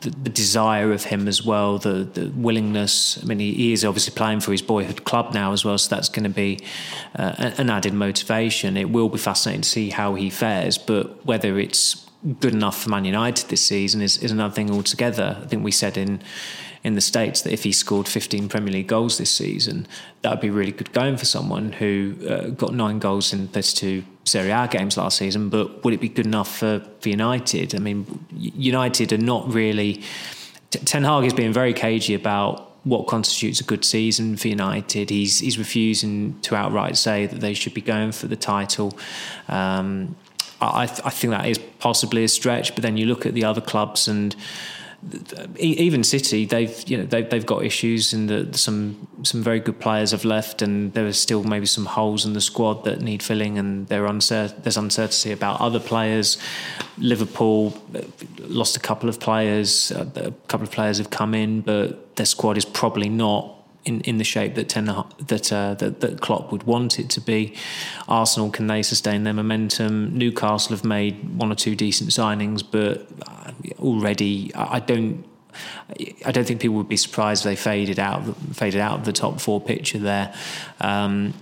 the, 0.00 0.10
the, 0.10 0.30
desire 0.30 0.92
of 0.92 1.04
him 1.04 1.26
as 1.26 1.44
well, 1.44 1.78
the 1.78 2.04
the 2.04 2.30
willingness. 2.36 3.22
I 3.22 3.26
mean, 3.26 3.38
he, 3.38 3.54
he, 3.54 3.72
is 3.72 3.84
obviously 3.84 4.14
playing 4.14 4.40
for 4.40 4.52
his 4.52 4.62
boyhood 4.62 5.04
club 5.04 5.32
now 5.32 5.52
as 5.52 5.64
well, 5.64 5.78
so 5.78 5.94
that's 5.94 6.08
going 6.08 6.24
to 6.24 6.30
be 6.30 6.60
uh, 7.16 7.52
an 7.58 7.70
added 7.70 7.94
motivation. 7.94 8.76
It 8.76 8.90
will 8.90 9.08
be 9.08 9.18
fascinating 9.18 9.62
to 9.62 9.68
see 9.68 9.90
how 9.90 10.14
he 10.14 10.30
fares, 10.30 10.78
but 10.78 11.24
whether 11.24 11.58
it's 11.58 12.04
good 12.40 12.54
enough 12.54 12.82
for 12.82 12.90
Man 12.90 13.04
United 13.04 13.50
this 13.50 13.64
season 13.64 14.00
is, 14.00 14.16
is 14.18 14.30
another 14.30 14.54
thing 14.54 14.70
altogether. 14.70 15.38
I 15.42 15.46
think 15.46 15.62
we 15.62 15.70
said 15.70 15.96
in 15.96 16.22
in 16.84 16.94
the 16.94 17.00
States 17.00 17.40
that 17.42 17.52
if 17.52 17.64
he 17.64 17.72
scored 17.72 18.06
15 18.06 18.48
Premier 18.48 18.72
League 18.72 18.86
goals 18.86 19.16
this 19.16 19.30
season, 19.30 19.86
that 20.20 20.30
would 20.30 20.40
be 20.40 20.50
really 20.50 20.70
good 20.70 20.92
going 20.92 21.16
for 21.16 21.24
someone 21.24 21.72
who 21.72 22.14
uh, 22.28 22.48
got 22.50 22.74
nine 22.74 22.98
goals 22.98 23.32
in 23.32 23.48
32 23.48 24.04
Serie 24.24 24.50
A 24.50 24.68
games 24.68 24.98
last 24.98 25.16
season. 25.16 25.48
But 25.48 25.82
would 25.82 25.94
it 25.94 26.00
be 26.00 26.10
good 26.10 26.26
enough 26.26 26.58
for, 26.58 26.86
for 27.00 27.08
United? 27.08 27.74
I 27.74 27.78
mean, 27.78 28.26
United 28.30 29.12
are 29.12 29.18
not 29.18 29.52
really. 29.52 30.02
Ten 30.70 31.04
Hag 31.04 31.24
is 31.24 31.32
being 31.32 31.52
very 31.52 31.72
cagey 31.72 32.14
about 32.14 32.70
what 32.84 33.06
constitutes 33.06 33.60
a 33.60 33.64
good 33.64 33.84
season 33.84 34.36
for 34.36 34.48
United. 34.48 35.08
He's 35.08 35.38
he's 35.38 35.56
refusing 35.56 36.38
to 36.42 36.54
outright 36.54 36.98
say 36.98 37.26
that 37.26 37.40
they 37.40 37.54
should 37.54 37.72
be 37.72 37.80
going 37.80 38.12
for 38.12 38.26
the 38.26 38.36
title. 38.36 38.96
Um, 39.48 40.16
I, 40.60 40.82
I 40.84 41.10
think 41.10 41.32
that 41.32 41.46
is 41.46 41.58
possibly 41.78 42.24
a 42.24 42.28
stretch, 42.28 42.74
but 42.74 42.82
then 42.82 42.96
you 42.96 43.06
look 43.06 43.26
at 43.26 43.34
the 43.34 43.44
other 43.44 43.60
clubs 43.60 44.08
and 44.08 44.34
even 45.56 46.02
City, 46.04 46.44
they've 46.44 46.88
you 46.88 46.98
know 46.98 47.04
they've, 47.04 47.28
they've 47.28 47.46
got 47.46 47.64
issues, 47.64 48.12
and 48.12 48.28
the, 48.28 48.56
some 48.56 49.06
some 49.22 49.42
very 49.42 49.60
good 49.60 49.78
players 49.78 50.10
have 50.12 50.24
left, 50.24 50.62
and 50.62 50.92
there 50.94 51.06
are 51.06 51.12
still 51.12 51.44
maybe 51.44 51.66
some 51.66 51.86
holes 51.86 52.24
in 52.24 52.32
the 52.32 52.40
squad 52.40 52.84
that 52.84 53.00
need 53.00 53.22
filling, 53.22 53.58
and 53.58 53.88
there's 53.88 54.76
uncertainty 54.76 55.32
about 55.32 55.60
other 55.60 55.80
players. 55.80 56.38
Liverpool 56.98 57.76
uh, 57.94 58.02
lost 58.40 58.76
a 58.76 58.80
couple 58.80 59.08
of 59.08 59.20
players, 59.20 59.92
uh, 59.92 60.06
a 60.16 60.30
couple 60.48 60.66
of 60.66 60.72
players 60.72 60.98
have 60.98 61.10
come 61.10 61.34
in, 61.34 61.60
but 61.60 62.16
their 62.16 62.26
squad 62.26 62.56
is 62.56 62.64
probably 62.64 63.08
not 63.08 63.54
in, 63.84 64.00
in 64.02 64.18
the 64.18 64.24
shape 64.24 64.54
that 64.54 64.68
Ten, 64.68 64.86
that, 64.86 65.52
uh, 65.52 65.74
that 65.74 66.00
that 66.00 66.20
Klopp 66.20 66.50
would 66.52 66.62
want 66.64 66.98
it 66.98 67.10
to 67.10 67.20
be. 67.20 67.54
Arsenal 68.08 68.50
can 68.50 68.66
they 68.66 68.82
sustain 68.82 69.24
their 69.24 69.34
momentum? 69.34 70.16
Newcastle 70.16 70.74
have 70.74 70.84
made 70.84 71.38
one 71.38 71.52
or 71.52 71.54
two 71.54 71.76
decent 71.76 72.10
signings, 72.10 72.62
but 72.68 73.06
already 73.78 74.52
I 74.54 74.80
don't 74.80 75.24
I 76.24 76.32
don't 76.32 76.46
think 76.46 76.60
people 76.60 76.76
would 76.76 76.88
be 76.88 76.96
surprised 76.96 77.42
if 77.42 77.44
they 77.44 77.56
faded 77.56 77.98
out 77.98 78.22
faded 78.54 78.80
out 78.80 78.98
of 78.98 79.04
the 79.04 79.12
top 79.12 79.40
four 79.40 79.60
picture 79.60 79.98
there. 79.98 80.34
Um, 80.80 81.34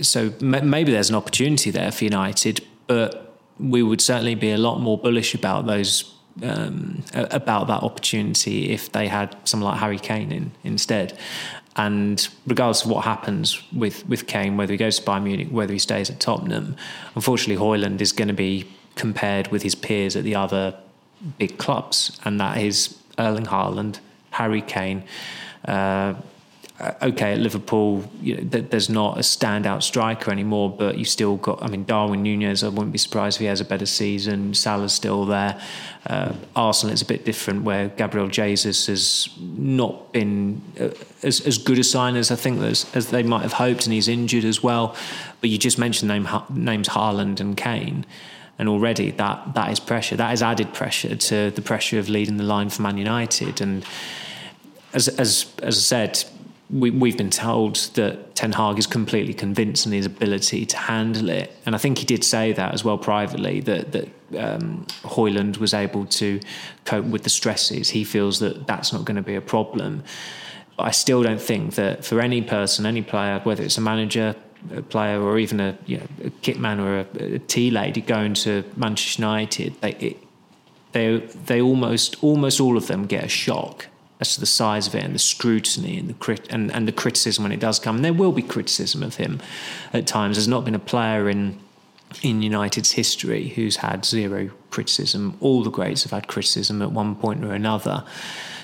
so 0.00 0.32
maybe 0.40 0.90
there's 0.90 1.08
an 1.08 1.14
opportunity 1.14 1.70
there 1.70 1.92
for 1.92 2.04
United, 2.04 2.64
but 2.88 3.38
we 3.60 3.82
would 3.82 4.00
certainly 4.00 4.34
be 4.34 4.50
a 4.50 4.58
lot 4.58 4.80
more 4.80 4.98
bullish 4.98 5.34
about 5.34 5.66
those 5.66 6.12
um, 6.42 7.04
about 7.12 7.68
that 7.68 7.82
opportunity 7.82 8.70
if 8.70 8.90
they 8.90 9.06
had 9.06 9.36
someone 9.44 9.70
like 9.70 9.80
Harry 9.80 9.98
Kane 9.98 10.32
in 10.32 10.52
instead. 10.64 11.16
And 11.76 12.26
regardless 12.46 12.84
of 12.84 12.90
what 12.90 13.04
happens 13.04 13.60
with, 13.72 14.06
with 14.08 14.28
Kane, 14.28 14.56
whether 14.56 14.72
he 14.72 14.76
goes 14.76 14.98
to 15.00 15.04
Bayern 15.04 15.24
Munich, 15.24 15.48
whether 15.50 15.72
he 15.72 15.78
stays 15.80 16.08
at 16.08 16.20
Tottenham, 16.20 16.76
unfortunately, 17.16 17.60
Højlund 17.60 18.00
is 18.00 18.12
going 18.12 18.28
to 18.28 18.34
be 18.34 18.68
compared 18.94 19.48
with 19.48 19.62
his 19.62 19.74
peers 19.74 20.14
at 20.14 20.22
the 20.22 20.36
other 20.36 20.76
big 21.38 21.58
clubs, 21.58 22.18
and 22.24 22.40
that 22.40 22.58
is 22.58 22.98
Erling 23.18 23.46
Haaland, 23.46 23.98
Harry 24.30 24.62
Kane. 24.62 25.04
Uh, 25.64 26.14
okay, 27.02 27.32
at 27.32 27.38
Liverpool, 27.38 28.04
you 28.20 28.36
know, 28.36 28.42
there's 28.42 28.90
not 28.90 29.16
a 29.16 29.20
standout 29.20 29.82
striker 29.82 30.30
anymore, 30.30 30.68
but 30.70 30.98
you've 30.98 31.08
still 31.08 31.36
got, 31.36 31.62
I 31.62 31.68
mean, 31.68 31.84
Darwin 31.84 32.22
Nunez, 32.22 32.64
I 32.64 32.68
wouldn't 32.68 32.92
be 32.92 32.98
surprised 32.98 33.36
if 33.36 33.40
he 33.40 33.46
has 33.46 33.60
a 33.60 33.64
better 33.64 33.86
season. 33.86 34.54
Salah's 34.54 34.92
still 34.92 35.24
there. 35.24 35.60
Uh, 36.06 36.34
Arsenal, 36.56 36.92
it's 36.92 37.02
a 37.02 37.06
bit 37.06 37.24
different 37.24 37.62
where 37.62 37.88
Gabriel 37.88 38.28
Jesus 38.28 38.88
has 38.88 39.28
not 39.38 40.12
been 40.12 40.60
uh, 40.78 40.90
as, 41.22 41.40
as 41.42 41.58
good 41.58 41.78
a 41.78 41.84
sign 41.84 42.16
as 42.16 42.30
I 42.30 42.36
think 42.36 42.60
as, 42.60 42.86
as 42.94 43.10
they 43.10 43.22
might 43.22 43.42
have 43.42 43.54
hoped, 43.54 43.86
and 43.86 43.92
he's 43.92 44.08
injured 44.08 44.44
as 44.44 44.62
well. 44.62 44.96
But 45.40 45.50
you 45.50 45.58
just 45.58 45.78
mentioned 45.78 46.08
name, 46.08 46.28
names 46.50 46.88
Haaland 46.88 47.40
and 47.40 47.56
Kane 47.56 48.04
and 48.58 48.68
already 48.68 49.10
that 49.12 49.54
that 49.54 49.70
is 49.70 49.80
pressure. 49.80 50.16
That 50.16 50.32
is 50.32 50.42
added 50.42 50.72
pressure 50.72 51.16
to 51.16 51.50
the 51.50 51.62
pressure 51.62 51.98
of 51.98 52.08
leading 52.08 52.36
the 52.36 52.44
line 52.44 52.70
for 52.70 52.82
Man 52.82 52.98
United. 52.98 53.60
And 53.60 53.84
as 54.92 55.08
as 55.08 55.52
as 55.62 55.76
I 55.76 55.80
said, 55.80 56.24
we, 56.70 56.90
we've 56.90 57.16
been 57.16 57.30
told 57.30 57.76
that 57.94 58.34
Ten 58.34 58.52
Hag 58.52 58.78
is 58.78 58.86
completely 58.86 59.34
convinced 59.34 59.86
in 59.86 59.92
his 59.92 60.06
ability 60.06 60.66
to 60.66 60.76
handle 60.76 61.28
it, 61.28 61.54
and 61.66 61.74
I 61.74 61.78
think 61.78 61.98
he 61.98 62.04
did 62.04 62.24
say 62.24 62.52
that 62.52 62.74
as 62.74 62.84
well 62.84 62.98
privately 62.98 63.60
that 63.60 63.92
that 63.92 64.08
um, 64.38 64.86
Højlund 65.02 65.58
was 65.58 65.74
able 65.74 66.06
to 66.06 66.40
cope 66.84 67.04
with 67.04 67.22
the 67.22 67.30
stresses. 67.30 67.90
He 67.90 68.04
feels 68.04 68.38
that 68.40 68.66
that's 68.66 68.92
not 68.92 69.04
going 69.04 69.16
to 69.16 69.22
be 69.22 69.34
a 69.34 69.40
problem. 69.40 70.02
I 70.78 70.90
still 70.90 71.22
don't 71.22 71.40
think 71.40 71.74
that 71.74 72.04
for 72.04 72.20
any 72.20 72.42
person, 72.42 72.84
any 72.84 73.02
player, 73.02 73.40
whether 73.44 73.62
it's 73.62 73.78
a 73.78 73.80
manager, 73.80 74.34
player, 74.88 75.20
or 75.20 75.38
even 75.38 75.60
a, 75.60 75.76
you 75.86 75.98
know, 75.98 76.06
a 76.24 76.30
kit 76.30 76.58
man 76.58 76.80
or 76.80 77.00
a, 77.00 77.06
a 77.34 77.38
tea 77.38 77.70
lady 77.70 78.00
going 78.00 78.34
to 78.34 78.64
Manchester 78.76 79.22
United, 79.22 79.80
they 79.80 79.92
it, 79.92 80.16
they 80.92 81.18
they 81.18 81.60
almost 81.60 82.22
almost 82.22 82.60
all 82.60 82.76
of 82.76 82.86
them 82.86 83.06
get 83.06 83.24
a 83.24 83.28
shock 83.28 83.86
as 84.20 84.34
to 84.34 84.40
the 84.40 84.46
size 84.46 84.86
of 84.86 84.94
it 84.94 85.04
and 85.04 85.14
the 85.14 85.18
scrutiny 85.18 85.98
and 85.98 86.08
the 86.08 86.14
crit- 86.14 86.46
and, 86.50 86.70
and 86.72 86.86
the 86.86 86.92
criticism 86.92 87.42
when 87.42 87.52
it 87.52 87.60
does 87.60 87.78
come. 87.78 87.96
And 87.96 88.04
there 88.04 88.12
will 88.12 88.32
be 88.32 88.42
criticism 88.42 89.02
of 89.02 89.16
him 89.16 89.40
at 89.92 90.06
times. 90.06 90.36
There's 90.36 90.48
not 90.48 90.64
been 90.64 90.74
a 90.74 90.78
player 90.78 91.28
in 91.28 91.58
in 92.22 92.42
United's 92.42 92.92
history 92.92 93.48
who's 93.48 93.76
had 93.76 94.04
zero 94.04 94.50
criticism. 94.70 95.36
All 95.40 95.64
the 95.64 95.70
greats 95.70 96.04
have 96.04 96.12
had 96.12 96.28
criticism 96.28 96.80
at 96.80 96.92
one 96.92 97.16
point 97.16 97.44
or 97.44 97.52
another. 97.52 98.04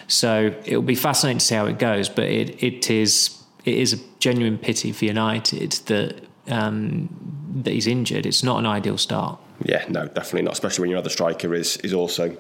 So 0.06 0.54
it'll 0.64 0.82
be 0.82 0.94
fascinating 0.94 1.38
to 1.38 1.44
see 1.44 1.56
how 1.56 1.66
it 1.66 1.78
goes. 1.78 2.08
But 2.08 2.24
it 2.24 2.62
it 2.62 2.90
is 2.90 3.39
it 3.64 3.75
is 3.75 3.92
a 3.92 3.99
genuine 4.18 4.59
pity 4.59 4.92
for 4.92 5.05
United 5.05 5.73
that 5.87 6.25
um, 6.49 7.09
that 7.62 7.73
he's 7.73 7.87
injured. 7.87 8.27
It's 8.27 8.42
not 8.42 8.59
an 8.59 8.66
ideal 8.66 8.99
start. 8.99 9.38
Yeah, 9.64 9.85
no, 9.88 10.07
definitely 10.07 10.42
not. 10.42 10.53
Especially 10.55 10.83
when 10.83 10.90
your 10.90 10.99
other 10.99 11.11
striker 11.11 11.55
is 11.55 11.77
is 11.79 11.92
also 11.92 12.37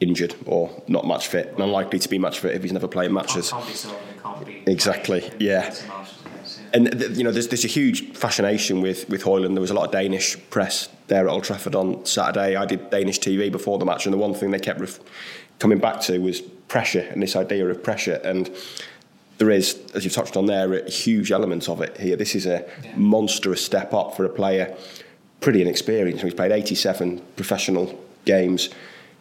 injured 0.00 0.34
or 0.44 0.82
not 0.88 1.06
match 1.06 1.26
fit 1.28 1.48
and 1.48 1.60
unlikely 1.60 1.98
to 1.98 2.08
be 2.08 2.18
match 2.18 2.40
fit 2.40 2.54
if 2.54 2.62
he's 2.62 2.72
never 2.72 2.88
played 2.88 3.10
matches. 3.10 3.50
Can't, 3.50 3.64
can't 3.64 4.22
can't 4.22 4.46
be 4.46 4.62
exactly, 4.66 5.30
yeah. 5.38 5.74
And 6.72 7.16
you 7.16 7.24
know, 7.24 7.32
there's, 7.32 7.48
there's 7.48 7.64
a 7.64 7.68
huge 7.68 8.12
fascination 8.12 8.80
with 8.80 9.08
with 9.08 9.22
Højlund. 9.22 9.54
There 9.54 9.60
was 9.60 9.70
a 9.70 9.74
lot 9.74 9.86
of 9.86 9.92
Danish 9.92 10.36
press 10.50 10.88
there 11.08 11.26
at 11.26 11.32
Old 11.32 11.44
Trafford 11.44 11.74
on 11.74 12.04
Saturday. 12.04 12.56
I 12.56 12.66
did 12.66 12.90
Danish 12.90 13.20
TV 13.20 13.50
before 13.50 13.78
the 13.78 13.84
match, 13.84 14.06
and 14.06 14.12
the 14.12 14.18
one 14.18 14.34
thing 14.34 14.50
they 14.50 14.58
kept 14.58 14.80
ref- 14.80 15.00
coming 15.58 15.78
back 15.78 16.00
to 16.02 16.18
was 16.18 16.40
pressure 16.40 17.06
and 17.12 17.22
this 17.22 17.36
idea 17.36 17.66
of 17.66 17.82
pressure. 17.82 18.20
And 18.24 18.50
there 19.38 19.50
is, 19.50 19.78
as 19.94 20.04
you've 20.04 20.14
touched 20.14 20.36
on 20.36 20.46
there, 20.46 20.72
a 20.74 20.90
huge 20.90 21.30
element 21.30 21.68
of 21.68 21.80
it 21.80 21.96
here. 21.98 22.16
This 22.16 22.34
is 22.34 22.46
a 22.46 22.64
yeah. 22.82 22.96
monstrous 22.96 23.64
step 23.64 23.92
up 23.92 24.16
for 24.16 24.24
a 24.24 24.28
player, 24.28 24.76
pretty 25.40 25.62
inexperienced. 25.62 26.24
He's 26.24 26.34
played 26.34 26.52
87 26.52 27.20
professional 27.36 27.98
games 28.24 28.70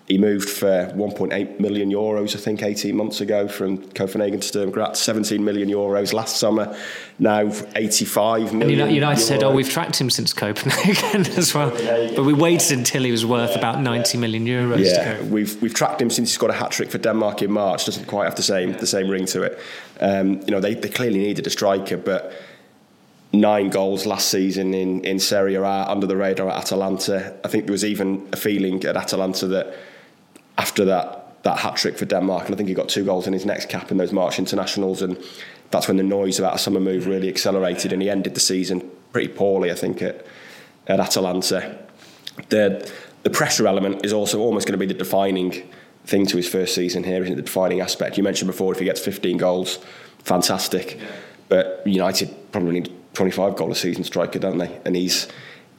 he 0.08 0.20
moved 0.20 0.48
for 0.48 0.91
1.8 0.96 1.60
million 1.60 1.89
euros, 1.89 2.36
I 2.36 2.39
think, 2.39 2.62
18 2.62 2.96
months 2.96 3.22
ago 3.22 3.48
from 3.48 3.89
Copenhagen 3.94 4.39
to 4.39 4.48
Sturm 4.48 4.70
Graz. 4.70 5.00
17 5.00 5.44
million 5.44 5.68
euros 5.68 6.13
last 6.13 6.38
summer. 6.38 6.78
Now 7.18 7.52
85 7.76 8.54
million. 8.54 8.82
And 8.82 8.91
United 8.94 9.20
said, 9.20 9.41
"Oh, 9.44 9.52
we've 9.52 9.70
tracked 9.70 10.00
him 10.00 10.12
since 10.12 10.32
Copenhagen 10.32 11.22
as 11.38 11.56
well, 11.56 11.72
but 12.15 12.24
we 12.24 12.34
waited 12.34 12.78
until 12.78 13.04
he 13.04 13.12
was 13.12 13.26
worth 13.26 13.56
about 13.56 13.82
90 13.82 14.20
million 14.20 14.46
euros." 14.46 14.86
Yeah, 14.86 15.24
we've 15.24 15.60
we've 15.60 15.74
tracked 15.74 16.02
him 16.02 16.12
since 16.12 16.30
he's 16.30 16.38
got 16.38 16.52
a 16.52 16.54
hat 16.54 16.70
trick 16.70 16.91
for 16.91 17.00
Denmark 17.00 17.41
in 17.41 17.52
March. 17.52 17.86
Doesn't 17.86 18.06
quite 18.06 18.26
have 18.26 18.36
the 18.36 18.44
same 18.44 18.74
the 18.74 18.88
same 18.88 19.10
ring 19.10 19.26
to 19.28 19.41
it. 19.41 19.60
Um, 20.00 20.34
you 20.41 20.52
know, 20.52 20.60
they 20.60 20.76
they 20.76 20.89
clearly 20.89 21.18
needed 21.18 21.48
a 21.48 21.50
striker, 21.50 21.98
but 21.98 22.32
nine 23.34 23.70
goals 23.70 24.06
last 24.06 24.30
season 24.30 24.74
in, 24.74 25.04
in 25.04 25.20
Serie 25.20 25.56
A 25.56 25.63
under 25.63 26.06
the 26.06 26.15
radar 26.15 26.50
at 26.50 26.58
Atalanta. 26.58 27.36
I 27.44 27.48
think 27.48 27.65
there 27.65 27.74
was 27.74 27.84
even 27.84 28.28
a 28.32 28.38
feeling 28.38 28.84
at 28.86 28.96
Atalanta 28.96 29.48
that 29.48 29.76
after 30.58 30.86
that 30.86 31.22
that 31.44 31.60
hat 31.60 31.76
trick 31.76 31.96
for 31.96 32.06
Denmark, 32.06 32.46
and 32.46 32.56
I 32.56 32.58
think 32.58 32.70
he 32.70 32.76
got 32.76 32.89
two 32.89 33.06
goals 33.06 33.28
in 33.28 33.34
his 33.34 33.46
next 33.46 33.70
cap 33.70 33.91
in 33.91 33.98
those 33.98 34.12
March 34.12 34.39
internationals, 34.39 35.04
and 35.04 35.15
that's 35.70 35.88
when 35.88 35.98
the 35.98 36.04
noise 36.04 36.39
about 36.39 36.56
a 36.56 36.58
summer 36.58 36.80
move 36.80 37.04
mm. 37.04 37.08
really 37.08 37.30
accelerated, 37.30 37.94
and 37.94 38.02
he 38.02 38.10
ended 38.10 38.34
the 38.34 38.39
season 38.39 38.89
pretty 39.12 39.28
poorly, 39.28 39.72
I 39.72 39.76
think, 39.76 40.02
at, 40.02 40.26
at 40.88 41.00
Atalanta. 41.00 41.78
The 42.50 42.91
the 43.24 43.30
pressure 43.30 43.68
element 43.68 44.06
is 44.06 44.13
also 44.13 44.39
almost 44.39 44.68
going 44.68 44.80
to 44.80 44.86
be 44.86 44.91
the 44.91 44.98
defining 44.98 45.68
thing 46.06 46.26
to 46.28 46.38
his 46.38 46.48
first 46.48 46.76
season 46.76 47.04
here, 47.04 47.22
isn't 47.24 47.34
it? 47.34 47.38
The 47.38 47.41
defining 47.41 47.82
aspect. 47.82 48.18
You 48.18 48.24
mentioned 48.24 48.48
before, 48.48 48.72
if 48.72 48.80
he 48.80 48.86
gets 48.86 49.00
15 49.00 49.38
goals, 49.38 49.80
fantastic. 50.20 51.00
But 51.48 51.82
United 51.86 52.34
probably 52.52 52.80
need 52.80 52.91
25 53.13 53.56
goal 53.56 53.72
a 53.72 53.76
season 53.76 54.04
striker, 54.04 54.39
don't 54.39 54.58
they? 54.58 54.80
And 54.86 54.96
he's 54.96 55.28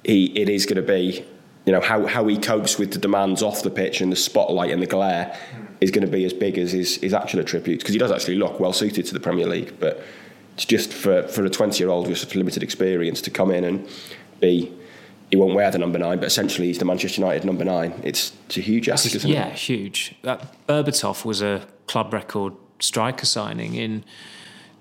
he 0.05 0.27
it 0.37 0.49
is 0.49 0.67
going 0.67 0.77
to 0.77 0.83
be 0.83 1.25
you 1.67 1.73
know 1.73 1.81
how, 1.81 2.07
how 2.07 2.27
he 2.27 2.39
copes 2.39 2.79
with 2.79 2.93
the 2.93 2.99
demands 2.99 3.43
off 3.43 3.63
the 3.63 3.71
pitch 3.71 4.01
and 4.01 4.11
the 4.11 4.17
spotlight 4.17 4.71
and 4.71 4.81
the 4.81 4.87
glare 4.87 5.37
is 5.81 5.91
going 5.91 6.07
to 6.07 6.11
be 6.11 6.25
as 6.25 6.33
big 6.33 6.57
as 6.57 6.73
his, 6.73 6.97
his 6.97 7.13
actual 7.13 7.41
attributes 7.41 7.83
because 7.83 7.93
he 7.93 7.99
does 7.99 8.13
actually 8.13 8.37
look 8.37 8.59
well 8.59 8.73
suited 8.73 9.05
to 9.05 9.13
the 9.13 9.21
Premier 9.21 9.47
League 9.47 9.79
but 9.79 10.03
it's 10.55 10.65
just 10.65 10.93
for, 10.93 11.27
for 11.29 11.45
a 11.45 11.51
20 11.51 11.79
year 11.79 11.91
old 11.91 12.09
with 12.09 12.35
limited 12.35 12.63
experience 12.63 13.21
to 13.21 13.31
come 13.31 13.51
in 13.51 13.65
and 13.65 13.87
be 14.41 14.73
he 15.31 15.37
won't 15.37 15.55
wear 15.55 15.71
the 15.73 15.79
number 15.79 15.99
nine 15.99 16.19
but 16.19 16.27
essentially 16.27 16.69
he's 16.69 16.79
the 16.79 16.85
Manchester 16.85 17.21
United 17.21 17.45
number 17.45 17.65
nine 17.65 17.93
it's, 18.05 18.33
it's 18.47 18.57
a 18.57 18.61
huge 18.61 18.89
asset, 18.89 19.17
isn't 19.17 19.29
yeah, 19.29 19.49
it? 19.49 19.57
huge 19.57 20.15
that 20.23 20.67
Berbatov 20.69 21.25
was 21.25 21.43
a 21.43 21.67
club 21.89 22.13
record 22.13 22.55
striker 22.79 23.27
signing 23.27 23.75
in 23.75 24.05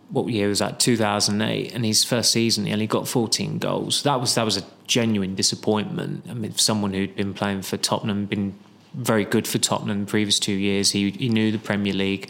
what 0.10 0.28
year 0.28 0.48
was 0.48 0.60
that? 0.60 0.80
2008 0.80 1.74
and 1.74 1.86
his 1.86 2.04
first 2.04 2.32
season 2.32 2.66
he 2.66 2.74
only 2.74 2.88
got 2.88 3.08
14 3.08 3.58
goals. 3.58 4.04
That 4.04 4.20
was 4.20 4.36
that 4.36 4.46
was 4.46 4.58
a 4.58 4.64
genuine 4.88 5.36
disappointment. 5.36 6.26
I 6.30 6.34
mean 6.34 6.56
someone 6.56 6.94
who'd 6.94 7.16
been 7.16 7.34
playing 7.34 7.64
for 7.64 7.78
tottenham 7.78 8.26
been 8.26 8.56
very 8.94 9.26
good 9.26 9.48
for 9.48 9.58
tottenham 9.58 10.02
the 10.02 10.06
previous 10.06 10.40
two 10.40 10.54
years. 10.54 10.92
He, 10.92 11.10
he 11.12 11.30
knew 11.30 11.52
the 11.52 11.58
premier 11.58 11.94
league. 11.94 12.30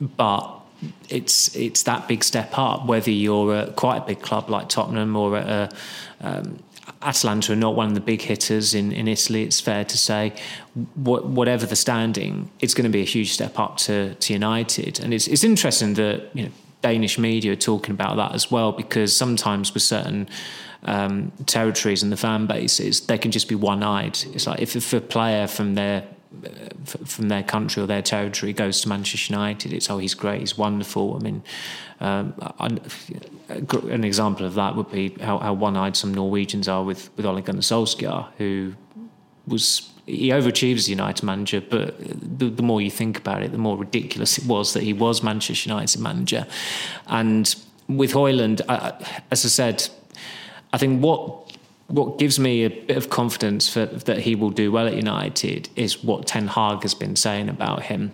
But 0.00 0.52
it's 1.08 1.54
it's 1.56 1.84
that 1.84 2.06
big 2.06 2.22
step 2.22 2.58
up 2.58 2.84
whether 2.84 3.10
you're 3.10 3.54
at 3.54 3.76
quite 3.76 3.96
a 3.96 4.06
big 4.06 4.20
club 4.20 4.50
like 4.50 4.68
tottenham 4.68 5.16
or 5.16 5.38
at 5.38 5.48
a 5.48 5.76
um, 6.20 6.58
Atalanta 7.02 7.52
are 7.52 7.56
not 7.56 7.74
one 7.74 7.88
of 7.88 7.94
the 7.94 8.00
big 8.00 8.22
hitters 8.22 8.74
in, 8.74 8.92
in 8.92 9.08
Italy, 9.08 9.42
it's 9.42 9.60
fair 9.60 9.84
to 9.84 9.98
say. 9.98 10.32
What, 10.94 11.26
whatever 11.26 11.66
the 11.66 11.76
standing, 11.76 12.50
it's 12.60 12.74
going 12.74 12.84
to 12.84 12.90
be 12.90 13.02
a 13.02 13.06
huge 13.06 13.32
step 13.32 13.58
up 13.58 13.76
to, 13.78 14.14
to 14.14 14.32
United. 14.32 15.00
And 15.00 15.12
it's, 15.12 15.26
it's 15.26 15.44
interesting 15.44 15.94
that 15.94 16.30
you 16.34 16.44
know, 16.44 16.50
Danish 16.82 17.18
media 17.18 17.52
are 17.52 17.56
talking 17.56 17.92
about 17.92 18.16
that 18.16 18.34
as 18.34 18.50
well, 18.50 18.72
because 18.72 19.16
sometimes 19.16 19.74
with 19.74 19.82
certain 19.82 20.28
um, 20.84 21.32
territories 21.46 22.02
and 22.02 22.12
the 22.12 22.16
fan 22.16 22.46
bases, 22.46 23.00
they 23.06 23.18
can 23.18 23.30
just 23.30 23.48
be 23.48 23.54
one-eyed. 23.54 24.18
It's 24.34 24.46
like 24.46 24.60
if, 24.60 24.76
if 24.76 24.92
a 24.92 25.00
player 25.00 25.46
from 25.46 25.74
their 25.74 26.04
from 27.04 27.28
their 27.28 27.42
country 27.42 27.82
or 27.82 27.86
their 27.86 28.02
territory 28.02 28.52
goes 28.52 28.80
to 28.82 28.88
Manchester 28.88 29.32
United, 29.32 29.72
it's 29.72 29.88
oh 29.88 29.98
he's 29.98 30.14
great, 30.14 30.40
he's 30.40 30.58
wonderful. 30.58 31.16
I 31.16 31.18
mean, 31.20 31.42
um, 32.00 32.34
an 32.58 34.04
example 34.04 34.44
of 34.44 34.54
that 34.54 34.76
would 34.76 34.90
be 34.90 35.16
how, 35.20 35.38
how 35.38 35.54
one-eyed 35.54 35.96
some 35.96 36.12
Norwegians 36.12 36.68
are 36.68 36.84
with 36.84 37.10
with 37.16 37.24
Ole 37.24 37.40
Gunnar 37.40 37.62
Solskjaer, 37.62 38.28
who 38.38 38.74
was 39.46 39.90
he 40.06 40.28
overachieves 40.28 40.76
as 40.76 40.88
United 40.88 41.24
manager, 41.24 41.60
but 41.60 41.98
the, 42.38 42.48
the, 42.48 42.62
more 42.62 42.80
you 42.80 42.90
think 42.90 43.18
about 43.18 43.42
it, 43.42 43.52
the 43.52 43.58
more 43.58 43.76
ridiculous 43.76 44.38
it 44.38 44.46
was 44.46 44.72
that 44.72 44.84
he 44.84 44.92
was 44.92 45.22
Manchester 45.22 45.68
United 45.68 46.00
manager. 46.00 46.46
And 47.08 47.54
with 47.88 48.12
Højlund, 48.12 48.62
I, 48.68 49.22
as 49.30 49.44
I 49.44 49.48
said, 49.48 49.88
I 50.72 50.78
think 50.78 51.02
what 51.02 51.42
what 51.88 52.18
gives 52.18 52.38
me 52.38 52.64
a 52.64 52.70
bit 52.70 52.96
of 52.96 53.10
confidence 53.10 53.68
for, 53.68 53.86
that 53.86 54.18
he 54.18 54.34
will 54.34 54.50
do 54.50 54.72
well 54.72 54.88
at 54.88 54.94
United 54.94 55.68
is 55.76 56.02
what 56.02 56.26
Ten 56.26 56.48
Hag 56.48 56.82
has 56.82 56.94
been 56.94 57.14
saying 57.14 57.48
about 57.48 57.84
him. 57.84 58.12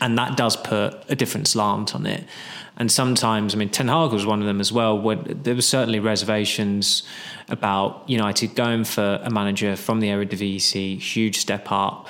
And 0.00 0.18
that 0.18 0.36
does 0.36 0.56
put 0.56 1.02
a 1.08 1.14
different 1.14 1.48
slant 1.48 1.94
on 1.94 2.06
it. 2.06 2.24
And 2.78 2.92
sometimes, 2.92 3.54
I 3.54 3.58
mean, 3.58 3.70
Ten 3.70 3.88
Hag 3.88 4.12
was 4.12 4.26
one 4.26 4.40
of 4.40 4.46
them 4.46 4.60
as 4.60 4.70
well. 4.70 4.98
Where 4.98 5.16
there 5.16 5.54
were 5.54 5.62
certainly 5.62 5.98
reservations 5.98 7.02
about 7.48 8.08
United 8.08 8.54
going 8.54 8.84
for 8.84 9.20
a 9.22 9.30
manager 9.30 9.76
from 9.76 10.00
the 10.00 10.08
Eredivisie, 10.08 11.00
huge 11.00 11.38
step 11.38 11.72
up, 11.72 12.08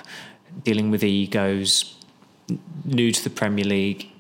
dealing 0.65 0.91
with 0.91 1.05
egos, 1.05 1.95
new 2.85 3.13
to 3.13 3.23
the 3.23 3.31
Premier 3.31 3.65
League, 3.65 4.11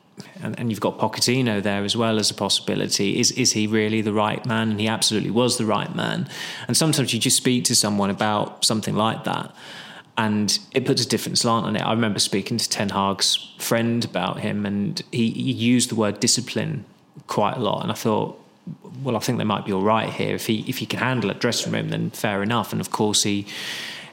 and, 0.43 0.59
and, 0.59 0.71
you've 0.71 0.81
got 0.81 0.99
Pochettino 0.99 1.63
there 1.63 1.85
as 1.85 1.97
well 1.97 2.19
as 2.19 2.31
a 2.31 2.35
possibility. 2.35 3.19
Is 3.19 3.33
is 3.33 3.53
he 3.53 3.67
really 3.67 4.01
the 4.01 4.13
right 4.13 4.45
man? 4.47 4.71
And 4.71 4.81
he 4.81 4.89
absolutely 4.89 5.31
was 5.31 5.59
the 5.59 5.67
right 5.67 5.95
man. 5.95 6.29
And 6.69 6.77
sometimes 6.77 7.13
you 7.13 7.21
just 7.21 7.37
speak 7.37 7.65
to 7.65 7.75
someone 7.75 8.11
about 8.11 8.65
something 8.65 8.95
like 8.95 9.25
that, 9.25 9.55
and 10.19 10.59
it 10.73 10.87
puts 10.87 11.05
a 11.05 11.09
different 11.09 11.39
slant 11.39 11.67
on 11.67 11.77
it. 11.77 11.83
I 11.83 11.93
remember 11.93 12.19
speaking 12.19 12.57
to 12.57 12.69
Ten 12.69 12.89
Hag's 12.91 13.37
friend 13.59 14.05
about 14.05 14.41
him, 14.41 14.65
and 14.65 15.03
he, 15.13 15.31
he 15.31 15.53
used 15.53 15.91
the 15.91 15.95
word 15.95 16.21
discipline 16.21 16.85
quite 17.27 17.57
a 17.57 17.61
lot. 17.61 17.83
And 17.83 17.93
I 17.93 17.95
thought, 17.95 18.41
well, 19.03 19.17
I 19.17 19.19
think 19.19 19.39
they 19.39 19.45
might 19.45 19.67
be 19.67 19.73
all 19.73 19.83
right 19.83 20.11
here. 20.11 20.35
If 20.35 20.47
he 20.47 20.65
if 20.69 20.79
he 20.79 20.87
can 20.87 21.01
handle 21.01 21.31
it 21.31 21.39
dressing 21.39 21.73
room, 21.73 21.91
then 21.91 22.11
fair 22.11 22.43
enough. 22.43 22.73
And 22.73 22.81
of 22.81 22.91
course, 22.91 23.23
he. 23.23 23.47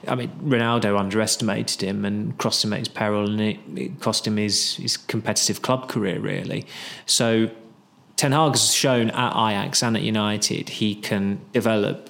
I 0.06 0.16
mean, 0.16 0.32
Ronaldo 0.44 1.00
underestimated 1.00 1.82
him 1.82 2.04
and 2.04 2.38
crossed 2.38 2.62
him 2.62 2.74
at 2.74 2.80
his 2.80 2.89
peril, 2.89 3.30
and 3.30 3.39
it, 3.39 3.60
it 3.74 4.02
cost 4.02 4.28
him 4.28 4.36
his, 4.36 4.76
his 4.76 4.98
competitive 4.98 5.62
club 5.62 5.88
career, 5.88 6.20
really. 6.20 6.66
So, 7.06 7.50
Ten 8.18 8.34
Hag 8.34 8.52
has 8.52 8.74
shown 8.74 9.12
at 9.12 9.32
Ajax 9.32 9.82
and 9.82 9.96
at 9.96 10.04
United 10.04 10.68
he 10.68 10.94
can 10.94 11.39
develop 11.54 12.10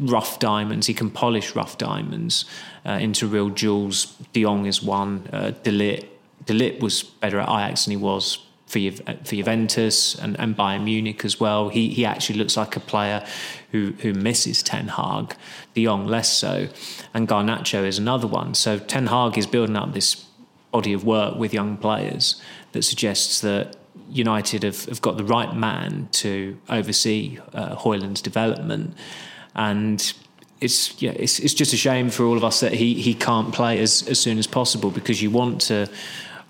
rough 0.00 0.38
diamonds. 0.38 0.86
He 0.86 0.94
can 0.94 1.10
polish 1.10 1.54
rough 1.54 1.78
diamonds 1.78 2.44
uh, 2.86 2.92
into 2.92 3.26
real 3.26 3.50
jewels. 3.50 4.16
De 4.32 4.42
Jong 4.42 4.66
is 4.66 4.82
one. 4.82 5.28
Uh, 5.32 5.50
De 5.62 5.70
Ligt, 5.70 6.06
Delit 6.44 6.80
was 6.80 7.02
better 7.02 7.38
at 7.38 7.48
Ajax 7.48 7.84
than 7.84 7.92
he 7.92 7.96
was 7.96 8.38
for, 8.66 8.78
Ju- 8.78 8.96
for 9.24 9.36
Juventus 9.36 10.14
and, 10.14 10.38
and 10.40 10.56
Bayern 10.56 10.84
Munich 10.84 11.24
as 11.24 11.38
well. 11.38 11.68
He 11.68 11.90
he 11.90 12.04
actually 12.04 12.38
looks 12.38 12.56
like 12.56 12.74
a 12.76 12.80
player 12.80 13.24
who 13.70 13.92
who 14.00 14.12
misses 14.12 14.62
Ten 14.62 14.88
Hag. 14.88 15.36
De 15.74 15.84
Jong 15.84 16.06
less 16.06 16.36
so, 16.36 16.68
and 17.14 17.28
Garnacho 17.28 17.84
is 17.84 17.98
another 17.98 18.26
one. 18.26 18.54
So 18.54 18.78
Ten 18.78 19.06
Hag 19.06 19.38
is 19.38 19.46
building 19.46 19.76
up 19.76 19.92
this 19.92 20.26
body 20.70 20.92
of 20.92 21.04
work 21.04 21.36
with 21.36 21.52
young 21.52 21.76
players 21.76 22.40
that 22.72 22.82
suggests 22.82 23.40
that 23.42 23.76
United 24.10 24.62
have, 24.62 24.86
have 24.86 25.02
got 25.02 25.18
the 25.18 25.24
right 25.24 25.54
man 25.54 26.08
to 26.12 26.58
oversee 26.68 27.38
uh, 27.52 27.76
Højlund's 27.76 28.22
development 28.22 28.96
and 29.54 30.12
it's 30.60 31.00
yeah, 31.02 31.12
it's 31.16 31.38
it's 31.38 31.54
just 31.54 31.72
a 31.72 31.76
shame 31.76 32.08
for 32.10 32.24
all 32.24 32.36
of 32.36 32.44
us 32.44 32.60
that 32.60 32.72
he 32.72 32.94
he 32.94 33.14
can't 33.14 33.52
play 33.52 33.80
as 33.80 34.06
as 34.08 34.18
soon 34.18 34.38
as 34.38 34.46
possible 34.46 34.90
because 34.90 35.22
you 35.22 35.30
want 35.30 35.60
to. 35.62 35.88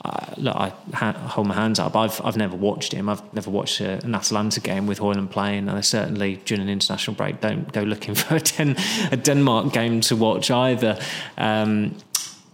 Uh, 0.04 0.34
look, 0.36 0.56
I 0.56 0.72
ha- 0.94 1.12
hold 1.12 1.46
my 1.46 1.54
hands 1.54 1.78
up. 1.78 1.94
I've 1.94 2.20
I've 2.24 2.36
never 2.36 2.56
watched 2.56 2.92
him. 2.92 3.08
I've 3.08 3.22
never 3.32 3.50
watched 3.50 3.80
a, 3.80 4.04
an 4.04 4.16
Atalanta 4.16 4.58
game 4.58 4.88
with 4.88 4.98
Højlund 4.98 5.30
playing, 5.30 5.68
and 5.68 5.78
I 5.78 5.80
certainly 5.80 6.40
during 6.44 6.60
an 6.60 6.68
international 6.68 7.14
break 7.14 7.40
don't 7.40 7.72
go 7.72 7.82
looking 7.82 8.14
for 8.16 8.34
a, 8.34 8.40
Den- 8.40 8.76
a 9.12 9.16
Denmark 9.16 9.72
game 9.72 10.00
to 10.02 10.16
watch 10.16 10.50
either. 10.50 10.98
Um, 11.38 11.94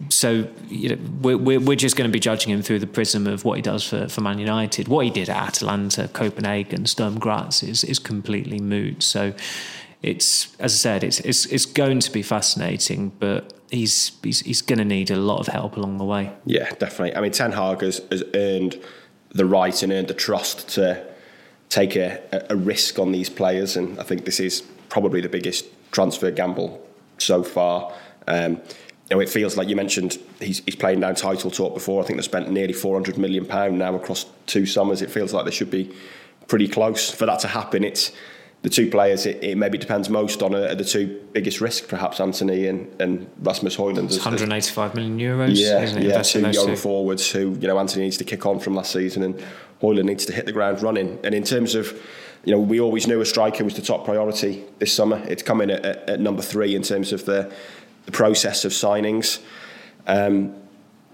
so 0.09 0.47
you 0.69 0.89
know, 0.89 0.97
we're, 1.21 1.59
we're 1.59 1.75
just 1.75 1.97
going 1.97 2.07
to 2.09 2.13
be 2.13 2.19
judging 2.19 2.53
him 2.53 2.61
through 2.61 2.79
the 2.79 2.87
prism 2.87 3.27
of 3.27 3.43
what 3.43 3.57
he 3.57 3.61
does 3.61 3.83
for, 3.83 4.07
for 4.07 4.21
Man 4.21 4.39
United. 4.39 4.87
What 4.87 5.03
he 5.05 5.11
did 5.11 5.27
at 5.27 5.35
Atalanta, 5.35 6.07
Copenhagen, 6.07 6.85
Sturm 6.85 7.19
Graz 7.19 7.63
is, 7.63 7.83
is 7.83 7.99
completely 7.99 8.59
moot. 8.59 9.03
So 9.03 9.33
it's 10.01 10.55
as 10.59 10.73
I 10.73 10.77
said, 10.77 11.03
it's 11.03 11.19
it's 11.21 11.45
it's 11.47 11.65
going 11.65 11.99
to 11.99 12.11
be 12.11 12.21
fascinating, 12.21 13.11
but 13.19 13.53
he's 13.69 14.13
he's 14.23 14.41
he's 14.41 14.61
going 14.61 14.79
to 14.79 14.85
need 14.85 15.11
a 15.11 15.17
lot 15.17 15.39
of 15.39 15.47
help 15.47 15.77
along 15.77 15.97
the 15.97 16.05
way. 16.05 16.31
Yeah, 16.45 16.69
definitely. 16.71 17.15
I 17.15 17.21
mean, 17.21 17.31
Ten 17.31 17.51
Hag 17.51 17.81
has, 17.81 18.01
has 18.11 18.23
earned 18.33 18.81
the 19.31 19.45
right 19.45 19.81
and 19.83 19.91
earned 19.91 20.07
the 20.07 20.13
trust 20.13 20.69
to 20.69 21.05
take 21.67 21.95
a, 21.95 22.45
a 22.49 22.55
risk 22.55 22.97
on 22.97 23.11
these 23.11 23.29
players, 23.29 23.75
and 23.75 23.99
I 23.99 24.03
think 24.03 24.25
this 24.25 24.39
is 24.39 24.61
probably 24.89 25.21
the 25.21 25.29
biggest 25.29 25.65
transfer 25.91 26.31
gamble 26.31 26.85
so 27.17 27.43
far. 27.43 27.93
Um, 28.27 28.61
you 29.09 29.15
know, 29.15 29.19
it 29.21 29.29
feels 29.29 29.57
like 29.57 29.67
you 29.67 29.75
mentioned 29.75 30.17
he's, 30.39 30.59
he's 30.65 30.75
playing 30.75 30.99
down 30.99 31.15
title 31.15 31.49
talk 31.49 31.73
before. 31.73 32.01
I 32.01 32.05
think 32.05 32.17
they 32.17 32.23
spent 32.23 32.49
nearly 32.51 32.73
400 32.73 33.17
million 33.17 33.45
pound 33.45 33.79
now 33.79 33.95
across 33.95 34.27
two 34.45 34.65
summers. 34.65 35.01
It 35.01 35.09
feels 35.09 35.33
like 35.33 35.45
they 35.45 35.51
should 35.51 35.71
be 35.71 35.91
pretty 36.47 36.67
close 36.67 37.09
for 37.09 37.25
that 37.25 37.39
to 37.39 37.47
happen. 37.47 37.83
It's 37.83 38.11
the 38.61 38.69
two 38.69 38.89
players 38.89 39.25
it, 39.25 39.41
it, 39.43 39.57
maybe 39.57 39.77
depends 39.77 40.09
most 40.09 40.43
on 40.43 40.53
are 40.53 40.75
the 40.75 40.83
two 40.83 41.21
biggest 41.31 41.61
risks, 41.61 41.87
perhaps 41.87 42.19
Antony 42.19 42.67
and, 42.67 43.01
and 43.01 43.29
Rasmus 43.41 43.77
Højlund. 43.77 44.05
It's 44.05 44.17
185 44.17 44.95
million 44.95 45.17
euros. 45.17 45.51
Yeah, 45.53 45.85
yeah, 45.97 46.21
two 46.21 46.41
young 46.41 46.67
two. 46.67 46.75
forwards 46.75 47.31
who 47.31 47.57
you 47.61 47.67
know 47.67 47.79
Antony 47.79 48.03
needs 48.03 48.17
to 48.17 48.25
kick 48.25 48.45
on 48.45 48.59
from 48.59 48.75
last 48.75 48.91
season 48.91 49.23
and 49.23 49.41
Højlund 49.81 50.05
needs 50.05 50.25
to 50.25 50.33
hit 50.33 50.45
the 50.45 50.51
ground 50.51 50.81
running. 50.81 51.19
And 51.23 51.33
in 51.33 51.43
terms 51.43 51.75
of 51.75 51.93
you 52.45 52.53
know, 52.53 52.59
we 52.59 52.79
always 52.79 53.07
knew 53.07 53.19
a 53.21 53.25
striker 53.25 53.63
was 53.63 53.75
the 53.75 53.81
top 53.81 54.05
priority 54.05 54.63
this 54.79 54.93
summer. 54.93 55.21
It's 55.27 55.43
coming 55.43 55.69
at, 55.69 55.85
at, 55.85 56.09
at 56.09 56.19
number 56.19 56.41
three 56.41 56.73
in 56.73 56.83
terms 56.83 57.11
of 57.11 57.25
the, 57.25 57.51
the 58.05 58.11
process 58.11 58.63
of 58.63 58.71
signings. 58.71 59.41
Um, 60.07 60.55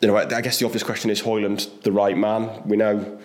you 0.01 0.08
know, 0.08 0.15
I, 0.15 0.23
I 0.36 0.41
guess 0.41 0.60
the 0.60 0.65
obvious 0.65 0.84
question 0.84 1.10
is 1.10 1.21
Højlund 1.21 1.81
the 1.81 1.91
right 1.91 2.17
man? 2.17 2.62
We 2.65 2.77
know 2.77 3.19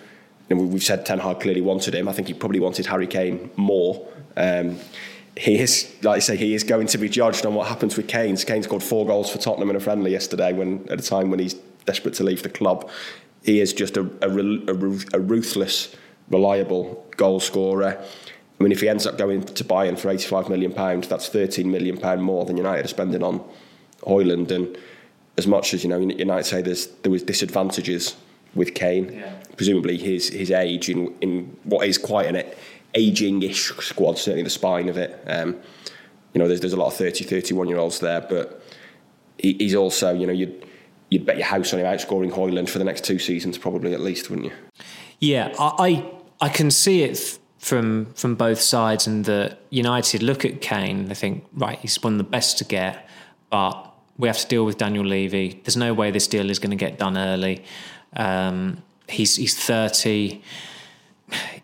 we've 0.49 0.83
said 0.83 1.05
Ten 1.05 1.19
Hag 1.19 1.39
clearly 1.39 1.61
wanted 1.61 1.95
him. 1.95 2.07
I 2.07 2.13
think 2.13 2.27
he 2.27 2.33
probably 2.33 2.59
wanted 2.59 2.85
Harry 2.87 3.07
Kane 3.07 3.49
more. 3.55 4.07
Um, 4.37 4.77
he 5.37 5.59
is, 5.59 5.93
like 6.03 6.17
I 6.17 6.19
say, 6.19 6.35
he 6.35 6.53
is 6.53 6.63
going 6.63 6.87
to 6.87 6.97
be 6.97 7.09
judged 7.09 7.45
on 7.45 7.55
what 7.55 7.67
happens 7.67 7.95
with 7.95 8.07
Kane. 8.07 8.35
Kane 8.35 8.63
scored 8.63 8.83
four 8.83 9.05
goals 9.05 9.29
for 9.31 9.37
Tottenham 9.37 9.69
in 9.69 9.75
a 9.75 9.79
friendly 9.79 10.11
yesterday, 10.11 10.53
when 10.53 10.85
at 10.89 10.99
a 10.99 11.03
time 11.03 11.29
when 11.29 11.39
he's 11.39 11.55
desperate 11.85 12.13
to 12.15 12.23
leave 12.23 12.43
the 12.43 12.49
club. 12.49 12.89
He 13.43 13.59
is 13.59 13.73
just 13.73 13.97
a, 13.97 14.01
a, 14.21 14.29
a, 14.29 14.73
a 15.13 15.19
ruthless, 15.19 15.95
reliable 16.29 17.05
goal 17.17 17.39
scorer. 17.39 18.03
I 18.59 18.63
mean, 18.63 18.71
if 18.71 18.81
he 18.81 18.89
ends 18.89 19.07
up 19.07 19.17
going 19.17 19.43
to 19.43 19.63
Bayern 19.63 19.97
for 19.97 20.09
85 20.09 20.49
million 20.49 20.71
pounds, 20.71 21.07
that's 21.07 21.27
13 21.29 21.71
million 21.71 21.97
pound 21.97 22.21
more 22.21 22.45
than 22.45 22.57
United 22.57 22.85
are 22.85 22.89
spending 22.89 23.23
on 23.23 23.43
Højlund. 24.03 24.51
And 24.51 24.77
as 25.37 25.47
much 25.47 25.73
as 25.73 25.83
you 25.83 25.89
know, 25.89 25.97
United 25.97 26.43
say 26.43 26.61
there 26.61 27.11
was 27.11 27.23
disadvantages 27.23 28.15
with 28.53 28.75
Kane. 28.75 29.13
Yeah. 29.13 29.33
Presumably, 29.55 29.97
his 29.97 30.29
his 30.29 30.51
age 30.51 30.89
in 30.89 31.15
in 31.21 31.57
what 31.63 31.87
is 31.87 31.97
quite 31.97 32.27
an 32.27 32.43
aging-ish 32.93 33.71
squad, 33.77 34.17
certainly 34.17 34.43
the 34.43 34.49
spine 34.49 34.89
of 34.89 34.97
it. 34.97 35.23
Um, 35.27 35.57
you 36.33 36.39
know, 36.39 36.47
there's 36.47 36.61
there's 36.61 36.73
a 36.73 36.77
lot 36.77 36.87
of 36.87 36.95
30, 36.95 37.25
31 37.25 37.67
year 37.67 37.77
olds 37.77 37.99
there, 37.99 38.21
but 38.21 38.63
he, 39.37 39.53
he's 39.53 39.75
also, 39.75 40.13
you 40.13 40.25
know, 40.25 40.33
you'd 40.33 40.65
you'd 41.09 41.25
bet 41.25 41.37
your 41.37 41.45
house 41.45 41.73
on 41.73 41.79
him 41.79 41.85
outscoring 41.85 42.31
Højlund 42.31 42.69
for 42.69 42.79
the 42.79 42.85
next 42.85 43.03
two 43.03 43.19
seasons, 43.19 43.57
probably 43.57 43.93
at 43.93 43.99
least, 43.99 44.29
wouldn't 44.29 44.47
you? 44.47 44.53
Yeah, 45.19 45.53
I 45.59 46.09
I 46.39 46.49
can 46.49 46.71
see 46.71 47.03
it 47.03 47.39
from 47.59 48.13
from 48.13 48.35
both 48.35 48.59
sides, 48.59 49.07
and 49.07 49.25
the 49.25 49.57
United 49.69 50.23
look 50.23 50.45
at 50.45 50.61
Kane, 50.61 51.07
they 51.07 51.13
think, 51.13 51.45
right, 51.53 51.77
he's 51.79 52.01
one 52.01 52.13
of 52.13 52.17
the 52.17 52.23
best 52.23 52.57
to 52.59 52.63
get, 52.63 53.07
but 53.49 53.93
we 54.17 54.27
have 54.27 54.37
to 54.39 54.47
deal 54.47 54.65
with 54.65 54.77
Daniel 54.77 55.05
Levy. 55.05 55.61
There's 55.63 55.77
no 55.77 55.93
way 55.93 56.11
this 56.11 56.27
deal 56.27 56.49
is 56.49 56.59
going 56.59 56.71
to 56.71 56.75
get 56.75 56.97
done 56.97 57.17
early. 57.17 57.63
Um, 58.15 58.83
he's 59.07 59.35
he's 59.35 59.57
30. 59.57 60.41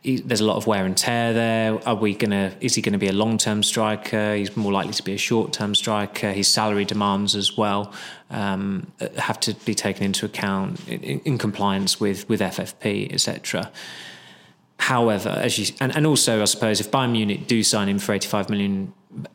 He, 0.07 0.21
there's 0.21 0.39
a 0.39 0.45
lot 0.45 0.55
of 0.55 0.67
wear 0.67 0.85
and 0.85 0.95
tear 0.95 1.33
there. 1.33 1.85
Are 1.85 1.93
we 1.93 2.15
gonna? 2.15 2.55
Is 2.61 2.75
he 2.75 2.81
going 2.81 2.93
to 2.93 2.97
be 2.97 3.09
a 3.09 3.11
long-term 3.11 3.61
striker? 3.61 4.35
He's 4.35 4.55
more 4.55 4.71
likely 4.71 4.93
to 4.93 5.03
be 5.03 5.13
a 5.13 5.17
short-term 5.17 5.75
striker. 5.75 6.31
His 6.31 6.47
salary 6.47 6.85
demands 6.85 7.35
as 7.35 7.57
well 7.57 7.91
um, 8.29 8.89
have 9.17 9.37
to 9.41 9.53
be 9.65 9.75
taken 9.75 10.05
into 10.05 10.25
account 10.25 10.79
in, 10.87 11.19
in 11.19 11.37
compliance 11.37 11.99
with 11.99 12.29
with 12.29 12.39
FFP, 12.39 13.13
etc. 13.13 13.69
However, 14.79 15.27
as 15.27 15.59
you 15.59 15.75
and, 15.81 15.93
and 15.93 16.07
also, 16.07 16.41
I 16.41 16.45
suppose 16.45 16.79
if 16.79 16.89
Bayern 16.89 17.11
Munich 17.11 17.45
do 17.45 17.61
sign 17.61 17.89
him 17.89 17.99
for 17.99 18.13
85 18.13 18.49
million 18.49 18.93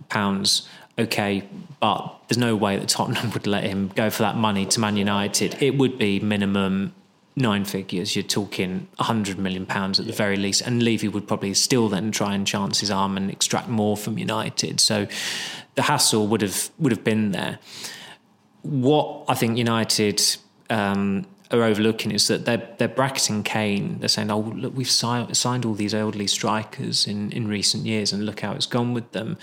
pounds, 0.08 0.66
okay, 0.98 1.46
but 1.80 2.18
there's 2.28 2.38
no 2.38 2.56
way 2.56 2.78
that 2.78 2.88
Tottenham 2.88 3.30
would 3.35 3.46
let 3.46 3.64
him 3.64 3.90
go 3.94 4.08
for 4.08 4.22
that 4.22 4.38
money 4.38 4.64
to 4.64 4.80
Man 4.80 4.96
United. 4.96 5.62
It 5.62 5.76
would 5.76 5.98
be 5.98 6.18
minimum 6.18 6.94
nine 7.37 7.64
figures. 7.64 8.14
You're 8.14 8.23
talking 8.23 8.88
100 8.97 9.38
million 9.38 9.66
pounds 9.66 9.99
at 9.99 10.07
the 10.07 10.12
very 10.12 10.37
least. 10.37 10.62
And 10.62 10.83
Levy 10.83 11.09
would 11.09 11.27
probably 11.27 11.55
still 11.55 11.88
then 11.88 12.11
try 12.11 12.35
and 12.35 12.47
chance 12.47 12.81
his 12.81 12.90
arm 12.90 13.16
and 13.16 13.31
extract 13.31 13.68
more 13.68 13.97
from 13.97 14.18
United. 14.18 14.81
So 14.81 15.07
the 15.75 15.83
hassle 15.83 16.27
would 16.29 16.42
have 16.42 16.71
would 16.79 16.92
have 16.92 17.05
been 17.05 17.33
there. 17.33 17.59
What 18.62 19.25
I 19.29 19.35
think 19.35 19.57
United 19.59 20.23
um, 20.71 21.27
are 21.51 21.62
overlooking 21.62 22.12
is 22.12 22.29
that 22.29 22.45
they're 22.45 22.68
they're 22.79 22.88
bracketing 22.88 23.42
Kane. 23.42 23.99
They're 23.99 24.09
saying, 24.09 24.31
"Oh, 24.31 24.40
look, 24.40 24.75
we've 24.77 24.90
signed, 24.90 25.37
signed 25.37 25.64
all 25.64 25.75
these 25.75 25.95
elderly 25.95 26.27
strikers 26.27 27.07
in 27.07 27.33
in 27.33 27.49
recent 27.49 27.87
years, 27.87 28.12
and 28.12 28.25
look 28.25 28.40
how 28.40 28.53
it's 28.53 28.66
gone 28.66 28.95
with 28.95 29.12
them." 29.12 29.38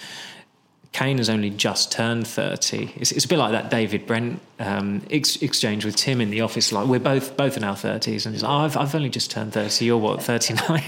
Kane 0.91 1.17
has 1.17 1.29
only 1.29 1.51
just 1.51 1.91
turned 1.91 2.27
30. 2.27 2.93
It's, 2.95 3.11
it's 3.11 3.25
a 3.25 3.27
bit 3.27 3.37
like 3.37 3.51
that 3.51 3.69
David 3.69 4.07
Brent 4.07 4.39
um, 4.59 5.03
ex- 5.11 5.35
exchange 5.37 5.85
with 5.85 5.95
Tim 5.95 6.19
in 6.19 6.31
the 6.31 6.41
office. 6.41 6.71
Like, 6.71 6.87
we're 6.87 6.99
both 6.99 7.37
both 7.37 7.57
in 7.57 7.63
our 7.63 7.75
30s. 7.75 8.25
And 8.25 8.33
he's 8.33 8.43
like, 8.43 8.51
oh, 8.51 8.65
I've, 8.65 8.75
I've 8.75 8.95
only 8.95 9.09
just 9.09 9.29
turned 9.29 9.53
30. 9.53 9.85
You're 9.85 9.97
what, 9.97 10.23
39? 10.23 10.83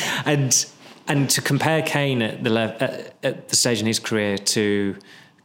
and 0.26 0.66
and 1.06 1.28
to 1.30 1.42
compare 1.42 1.82
Kane 1.82 2.22
at 2.22 2.42
the, 2.42 2.50
le- 2.50 2.76
at, 2.80 3.14
at 3.22 3.48
the 3.48 3.56
stage 3.56 3.80
in 3.80 3.86
his 3.86 3.98
career 3.98 4.38
to 4.38 4.96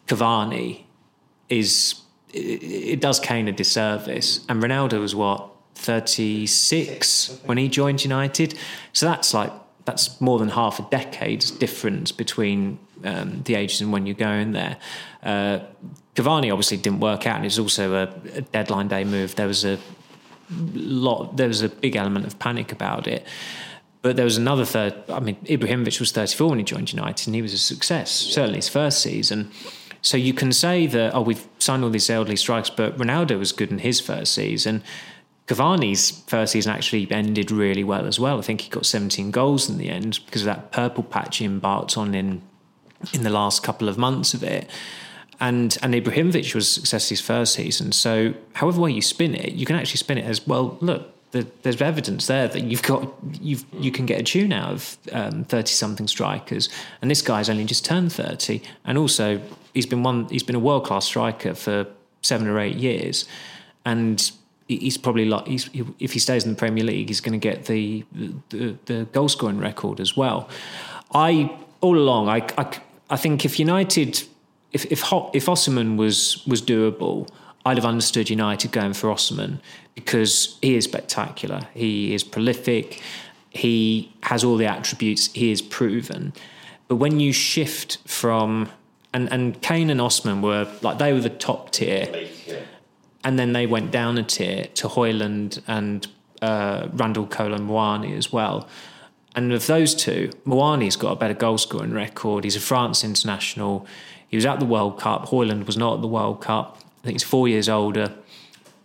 Cavani 0.08 0.84
is, 1.50 2.02
it, 2.34 2.64
it 2.64 3.02
does 3.02 3.20
Kane 3.20 3.48
a 3.48 3.52
disservice. 3.52 4.46
And 4.48 4.64
Ronaldo 4.64 5.02
was 5.02 5.16
what, 5.16 5.50
36 5.76 7.40
when 7.46 7.58
he 7.58 7.68
joined 7.68 8.04
United. 8.04 8.58
So 8.94 9.06
that's 9.06 9.34
like 9.34 9.52
that's 9.90 10.22
more 10.22 10.38
than 10.38 10.50
half 10.50 10.80
a 10.80 10.84
decade's 10.84 11.50
difference 11.50 12.12
between 12.12 12.78
um, 13.04 13.42
the 13.46 13.56
ages 13.56 13.82
and 13.82 13.92
when 13.92 14.06
you 14.06 14.14
go 14.14 14.30
in 14.30 14.52
there. 14.52 14.78
Uh, 15.24 15.60
Cavani 16.14 16.52
obviously 16.52 16.78
didn't 16.78 17.00
work 17.00 17.26
out, 17.26 17.38
and 17.38 17.46
it 17.46 17.48
was 17.48 17.58
also 17.58 17.96
a, 17.96 18.04
a 18.36 18.42
deadline 18.42 18.88
day 18.88 19.04
move. 19.04 19.34
There 19.34 19.48
was 19.48 19.66
a 19.66 19.80
lot, 20.74 21.38
there 21.38 21.48
was 21.48 21.64
a 21.64 21.70
big 21.70 21.96
element 21.96 22.28
of 22.28 22.38
panic 22.38 22.72
about 22.72 23.08
it. 23.08 23.26
But 24.04 24.16
there 24.16 24.26
was 24.26 24.38
another 24.38 24.64
third. 24.64 24.94
I 25.10 25.20
mean, 25.20 25.38
Ibrahimovic 25.46 26.00
was 26.00 26.12
34 26.12 26.50
when 26.50 26.60
he 26.60 26.64
joined 26.64 26.94
United, 26.94 27.28
and 27.28 27.36
he 27.36 27.42
was 27.42 27.54
a 27.54 27.58
success, 27.58 28.12
certainly 28.12 28.58
his 28.58 28.70
first 28.70 29.02
season. 29.02 29.52
So 30.02 30.18
you 30.18 30.34
can 30.34 30.54
say 30.54 30.86
that, 30.86 31.16
oh, 31.16 31.22
we've 31.22 31.46
signed 31.58 31.84
all 31.84 31.90
these 31.90 32.10
elderly 32.10 32.38
strikers, 32.38 32.70
but 32.70 32.96
Ronaldo 32.98 33.40
was 33.40 33.52
good 33.52 33.72
in 33.72 33.80
his 33.80 34.00
first 34.00 34.34
season. 34.34 34.84
Cavani's 35.50 36.12
first 36.28 36.54
season 36.54 36.72
actually 36.72 37.10
ended 37.10 37.50
really 37.50 37.84
well 37.84 38.06
as 38.06 38.20
well. 38.20 38.38
I 38.38 38.43
think 38.43 38.62
he 38.62 38.70
got 38.70 38.86
17 38.86 39.32
goals 39.32 39.68
in 39.68 39.80
the 39.80 39.89
end 39.89 40.20
because 40.28 40.43
of 40.43 40.45
that 40.45 40.72
purple 40.72 41.04
patch 41.04 41.38
he 41.38 41.45
embarked 41.45 41.97
on 41.97 42.14
in 42.14 42.43
in 43.14 43.24
the 43.24 43.32
last 43.32 43.64
couple 43.64 43.89
of 43.89 43.97
months 43.97 44.36
of 44.36 44.43
it. 44.43 44.70
And 45.39 45.76
and 45.82 45.95
Ibrahimovic 45.95 46.54
was 46.54 46.70
success 46.72 47.10
his 47.10 47.20
first 47.20 47.56
season. 47.56 47.93
So 47.93 48.36
however 48.54 48.80
way 48.80 48.91
you 48.91 49.02
spin 49.02 49.34
it, 49.34 49.54
you 49.54 49.66
can 49.66 49.76
actually 49.76 49.97
spin 49.97 50.20
it 50.20 50.26
as 50.26 50.45
well. 50.45 50.78
Look, 50.82 51.32
the, 51.32 51.47
there's 51.64 51.82
evidence 51.82 52.28
there 52.28 52.47
that 52.47 52.64
you've 52.66 52.84
got 52.84 53.12
you've 53.41 53.66
you 53.74 53.91
can 53.91 54.06
get 54.06 54.20
a 54.20 54.24
tune 54.24 54.54
out 54.54 54.72
of 54.72 54.84
thirty 54.84 55.58
um, 55.58 55.66
something 55.66 56.08
strikers, 56.08 56.70
and 57.02 57.10
this 57.10 57.24
guy's 57.24 57.50
only 57.50 57.66
just 57.66 57.84
turned 57.84 58.14
thirty, 58.14 58.62
and 58.86 59.00
also 59.00 59.41
he's 59.74 59.88
been 59.88 60.04
one 60.04 60.28
he's 60.30 60.43
been 60.43 60.56
a 60.56 60.60
world 60.60 60.86
class 60.86 61.06
striker 61.06 61.56
for 61.56 61.88
seven 62.22 62.47
or 62.47 62.60
eight 62.60 62.76
years, 62.76 63.26
and 63.84 64.32
he's 64.70 64.98
probably 64.98 65.26
like 65.26 65.48
he's, 65.48 65.70
if 66.00 66.14
he 66.14 66.20
stays 66.20 66.46
in 66.46 66.52
the 66.52 66.56
Premier 66.58 66.84
League, 66.84 67.08
he's 67.08 67.22
going 67.22 67.40
to 67.40 67.50
get 67.50 67.66
the, 67.66 68.06
the 68.50 68.78
the 68.86 69.08
goal 69.12 69.28
scoring 69.28 69.58
record 69.58 70.00
as 70.00 70.16
well. 70.16 70.48
I 71.14 71.52
all 71.82 71.98
along 71.98 72.30
I 72.30 72.48
I, 72.58 72.78
I 73.10 73.18
think 73.18 73.44
if 73.44 73.60
United 73.60 74.24
if 74.72 74.86
if 74.86 75.02
if 75.34 75.46
Osimhen 75.48 75.98
was 75.98 76.46
was 76.46 76.62
doable, 76.62 77.28
I'd 77.66 77.78
have 77.78 77.86
understood 77.86 78.30
United 78.30 78.72
going 78.72 78.94
for 78.94 79.08
Osimhen 79.08 79.60
because 79.96 80.58
he 80.62 80.76
is 80.76 80.86
spectacular. 80.86 81.62
He 81.74 82.14
is 82.14 82.24
prolific. 82.24 83.02
He 83.50 84.14
has 84.24 84.44
all 84.44 84.58
the 84.58 84.68
attributes. 84.68 85.34
He 85.34 85.52
is 85.52 85.62
proven. 85.62 86.34
But 86.88 86.98
when 86.98 87.20
you 87.20 87.34
shift 87.34 87.98
from 88.06 88.70
and 89.14 89.32
and 89.32 89.60
Kane 89.64 89.90
and 89.90 90.00
Osimhen 90.00 90.42
were 90.42 90.72
like 90.84 91.00
they 91.00 91.12
were 91.12 91.22
the 91.22 91.30
top 91.30 91.72
tier, 91.72 92.28
and 93.24 93.38
then 93.38 93.54
they 93.54 93.66
went 93.66 93.92
down 93.92 94.18
a 94.18 94.24
tier 94.24 94.66
to 94.76 94.88
Højlund 94.88 95.62
and 95.68 96.08
uh, 96.42 96.88
Randal 96.94 97.28
Kolo 97.28 97.58
Muani 97.58 98.16
as 98.16 98.32
well. 98.32 98.68
And 99.36 99.54
of 99.54 99.68
those 99.68 99.94
two, 99.94 100.32
Muani's 100.46 100.96
got 100.96 101.12
a 101.12 101.16
better 101.16 101.34
goal 101.34 101.58
scoring 101.58 101.94
record. 101.94 102.44
He's 102.44 102.56
a 102.56 102.62
France 102.62 103.04
international. 103.04 103.86
He 104.28 104.38
was 104.38 104.46
at 104.46 104.60
the 104.60 104.66
World 104.66 105.00
Cup. 105.00 105.28
Højlund 105.28 105.66
was 105.66 105.78
not 105.78 105.96
at 105.96 106.02
the 106.02 106.08
World 106.08 106.42
Cup. 106.42 106.78
I 107.02 107.06
think 107.06 107.16
he's 107.16 107.24
four 107.24 107.48
years 107.48 107.70
older. 107.70 108.14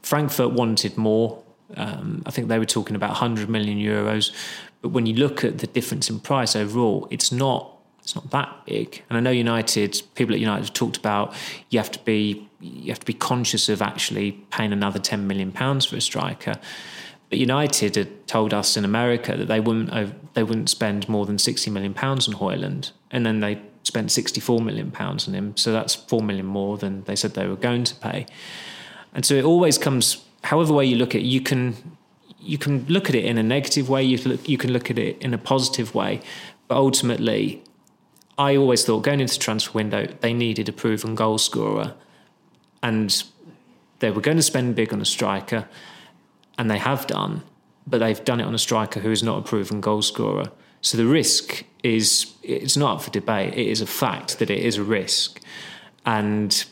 Frankfurt 0.02 0.52
wanted 0.52 0.96
more. 0.96 1.42
Um, 1.76 2.22
I 2.26 2.30
think 2.30 2.48
they 2.48 2.58
were 2.58 2.66
talking 2.66 2.94
about 2.94 3.10
100 3.10 3.48
million 3.48 3.78
euros. 3.78 4.32
But 4.82 4.90
when 4.90 5.06
you 5.06 5.14
look 5.14 5.44
at 5.44 5.58
the 5.58 5.66
difference 5.66 6.10
in 6.10 6.20
price 6.20 6.54
overall, 6.54 7.08
it's 7.10 7.32
not 7.32 7.70
it's 8.00 8.14
not 8.14 8.30
that 8.32 8.66
big. 8.66 9.02
And 9.08 9.16
I 9.16 9.20
know 9.22 9.30
United 9.30 10.02
people 10.14 10.34
at 10.34 10.40
United 10.40 10.66
have 10.66 10.74
talked 10.74 10.98
about 10.98 11.34
you 11.70 11.78
have 11.78 11.90
to 11.92 11.98
be 12.00 12.46
you 12.64 12.90
have 12.90 13.00
to 13.00 13.06
be 13.06 13.12
conscious 13.12 13.68
of 13.68 13.82
actually 13.82 14.32
paying 14.50 14.72
another 14.72 14.98
10 14.98 15.26
million 15.26 15.52
pounds 15.52 15.84
for 15.84 15.96
a 15.96 16.00
striker. 16.00 16.54
But 17.28 17.38
United 17.38 17.96
had 17.96 18.26
told 18.26 18.54
us 18.54 18.76
in 18.76 18.84
America 18.84 19.36
that 19.36 19.48
they 19.48 19.60
wouldn't 19.60 19.90
they 20.34 20.42
wouldn't 20.42 20.70
spend 20.70 21.08
more 21.08 21.26
than 21.26 21.38
60 21.38 21.70
million 21.70 21.94
pounds 21.94 22.28
on 22.28 22.34
Højlund, 22.34 22.92
and 23.10 23.26
then 23.26 23.40
they 23.40 23.60
spent 23.82 24.10
64 24.10 24.60
million 24.60 24.90
pounds 24.90 25.28
on 25.28 25.34
him. 25.34 25.56
So 25.56 25.72
that's 25.72 25.94
4 25.94 26.22
million 26.22 26.46
more 26.46 26.78
than 26.78 27.04
they 27.04 27.16
said 27.16 27.34
they 27.34 27.46
were 27.46 27.56
going 27.56 27.84
to 27.84 27.94
pay. 27.96 28.26
And 29.12 29.24
so 29.26 29.34
it 29.34 29.44
always 29.44 29.78
comes 29.78 30.24
however 30.42 30.72
way 30.72 30.84
you 30.84 30.96
look 30.96 31.14
at 31.14 31.20
it, 31.20 31.26
you 31.26 31.40
can 31.40 31.96
you 32.40 32.58
can 32.58 32.84
look 32.86 33.08
at 33.08 33.14
it 33.14 33.24
in 33.24 33.38
a 33.38 33.42
negative 33.42 33.88
way, 33.88 34.02
you 34.02 34.18
look, 34.18 34.48
you 34.48 34.58
can 34.58 34.72
look 34.72 34.90
at 34.90 34.98
it 34.98 35.16
in 35.20 35.32
a 35.32 35.38
positive 35.38 35.94
way, 35.94 36.20
but 36.68 36.76
ultimately 36.76 37.62
I 38.36 38.56
always 38.56 38.84
thought 38.84 39.02
going 39.02 39.20
into 39.20 39.38
transfer 39.38 39.72
window, 39.72 40.06
they 40.20 40.32
needed 40.32 40.68
a 40.68 40.72
proven 40.72 41.14
goal 41.14 41.38
scorer. 41.38 41.94
And 42.84 43.24
they 44.00 44.10
were 44.10 44.20
going 44.20 44.36
to 44.36 44.42
spend 44.42 44.76
big 44.76 44.92
on 44.92 45.00
a 45.00 45.04
striker, 45.06 45.66
and 46.58 46.70
they 46.70 46.78
have 46.78 47.06
done, 47.06 47.42
but 47.86 47.98
they've 47.98 48.24
done 48.24 48.40
it 48.40 48.44
on 48.44 48.54
a 48.54 48.58
striker 48.58 49.00
who 49.00 49.10
is 49.10 49.22
not 49.22 49.38
a 49.38 49.42
proven 49.42 49.80
goal 49.80 50.02
scorer. 50.02 50.52
So 50.82 50.98
the 50.98 51.06
risk 51.06 51.64
is 51.82 52.34
it's 52.42 52.76
not 52.76 52.96
up 52.96 53.02
for 53.02 53.10
debate. 53.10 53.54
It 53.54 53.66
is 53.68 53.80
a 53.80 53.86
fact 53.86 54.38
that 54.38 54.50
it 54.50 54.58
is 54.58 54.76
a 54.76 54.84
risk, 54.84 55.40
and 56.04 56.64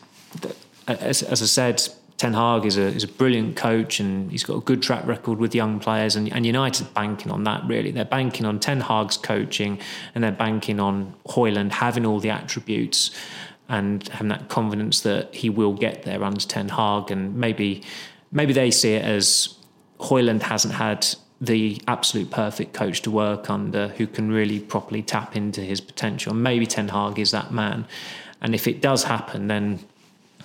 as, 0.87 1.23
as 1.23 1.41
I 1.41 1.45
said, 1.45 1.81
Ten 2.17 2.33
Hag 2.33 2.65
is 2.65 2.77
a 2.77 2.83
is 2.83 3.03
a 3.03 3.07
brilliant 3.07 3.55
coach, 3.55 3.99
and 3.99 4.31
he's 4.31 4.43
got 4.43 4.57
a 4.57 4.61
good 4.61 4.83
track 4.83 5.05
record 5.07 5.39
with 5.39 5.55
young 5.55 5.79
players. 5.79 6.15
And, 6.15 6.31
and 6.31 6.45
United 6.45 6.93
banking 6.93 7.31
on 7.31 7.43
that 7.45 7.65
really. 7.65 7.89
They're 7.89 8.05
banking 8.05 8.45
on 8.45 8.59
Ten 8.59 8.81
Hag's 8.81 9.17
coaching, 9.17 9.79
and 10.13 10.23
they're 10.23 10.31
banking 10.31 10.79
on 10.79 11.15
Højlund 11.27 11.71
having 11.71 12.05
all 12.05 12.19
the 12.19 12.29
attributes 12.29 13.09
and 13.73 14.07
having 14.09 14.27
that 14.27 14.49
confidence 14.49 15.01
that 15.01 15.33
he 15.33 15.49
will 15.49 15.73
get 15.73 16.03
there 16.03 16.23
under 16.23 16.39
Ten 16.39 16.69
Hag. 16.69 17.09
And 17.09 17.35
maybe 17.35 17.81
maybe 18.31 18.53
they 18.53 18.69
see 18.69 18.93
it 18.93 19.03
as 19.03 19.57
Højlund 19.99 20.43
hasn't 20.43 20.75
had 20.75 21.07
the 21.41 21.81
absolute 21.87 22.29
perfect 22.29 22.73
coach 22.73 23.01
to 23.01 23.11
work 23.11 23.49
under 23.49 23.87
who 23.89 24.05
can 24.05 24.31
really 24.31 24.59
properly 24.59 25.01
tap 25.01 25.35
into 25.35 25.61
his 25.61 25.81
potential. 25.81 26.33
And 26.33 26.43
maybe 26.43 26.67
Ten 26.67 26.89
Hag 26.89 27.17
is 27.17 27.31
that 27.31 27.51
man. 27.51 27.87
And 28.41 28.53
if 28.53 28.67
it 28.67 28.79
does 28.79 29.05
happen, 29.05 29.47
then 29.47 29.79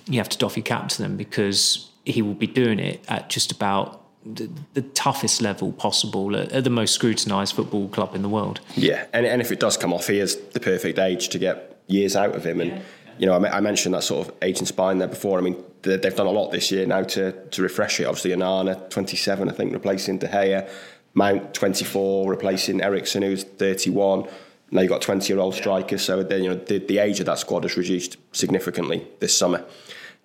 you 0.07 0.17
have 0.17 0.29
to 0.29 0.37
doff 0.37 0.57
your 0.57 0.63
cap 0.63 0.89
to 0.89 1.01
them 1.01 1.15
because 1.15 1.91
he 2.05 2.23
will 2.23 2.33
be 2.33 2.47
doing 2.47 2.79
it 2.79 3.05
at 3.07 3.29
just 3.29 3.51
about 3.51 4.01
the, 4.25 4.49
the 4.73 4.81
toughest 4.81 5.39
level 5.39 5.71
possible 5.71 6.35
at, 6.35 6.51
at, 6.51 6.63
the 6.63 6.69
most 6.69 6.93
scrutinised 6.95 7.55
football 7.55 7.87
club 7.89 8.15
in 8.15 8.23
the 8.23 8.29
world. 8.29 8.59
Yeah, 8.75 9.05
and, 9.13 9.25
and 9.25 9.39
if 9.39 9.51
it 9.51 9.59
does 9.59 9.77
come 9.77 9.93
off, 9.93 10.07
he 10.07 10.19
is 10.19 10.35
the 10.53 10.59
perfect 10.59 10.97
age 10.97 11.29
to 11.29 11.39
get 11.39 11.79
years 11.87 12.15
out 12.15 12.35
of 12.35 12.45
him. 12.45 12.61
And, 12.61 12.71
yeah. 12.71 12.81
You 13.19 13.25
know, 13.25 13.33
I, 13.33 13.57
I, 13.57 13.59
mentioned 13.59 13.93
that 13.93 14.03
sort 14.03 14.27
of 14.27 14.33
aging 14.41 14.65
spine 14.65 14.97
there 14.97 15.07
before. 15.07 15.37
I 15.37 15.41
mean, 15.41 15.63
they've 15.81 16.15
done 16.15 16.27
a 16.27 16.31
lot 16.31 16.51
this 16.51 16.71
year 16.71 16.85
now 16.85 17.03
to, 17.03 17.31
to 17.31 17.61
refresh 17.61 17.99
it. 17.99 18.05
Obviously, 18.05 18.31
Onana, 18.31 18.89
27, 18.89 19.49
I 19.49 19.51
think, 19.51 19.73
replacing 19.73 20.19
De 20.19 20.27
Gea. 20.27 20.69
Mount, 21.15 21.53
24, 21.53 22.29
replacing 22.29 22.81
Eriksen, 22.81 23.23
who's 23.23 23.43
31 23.43 24.27
now 24.71 24.81
you've 24.81 24.89
got 24.89 25.01
20 25.01 25.31
year 25.31 25.39
old 25.39 25.55
strikers, 25.55 26.03
so 26.03 26.23
then, 26.23 26.43
you 26.43 26.49
know 26.49 26.55
the, 26.55 26.79
the 26.79 26.99
age 26.99 27.19
of 27.19 27.25
that 27.25 27.39
squad 27.39 27.63
has 27.63 27.77
reduced 27.77 28.17
significantly 28.31 29.07
this 29.19 29.35
summer. 29.35 29.65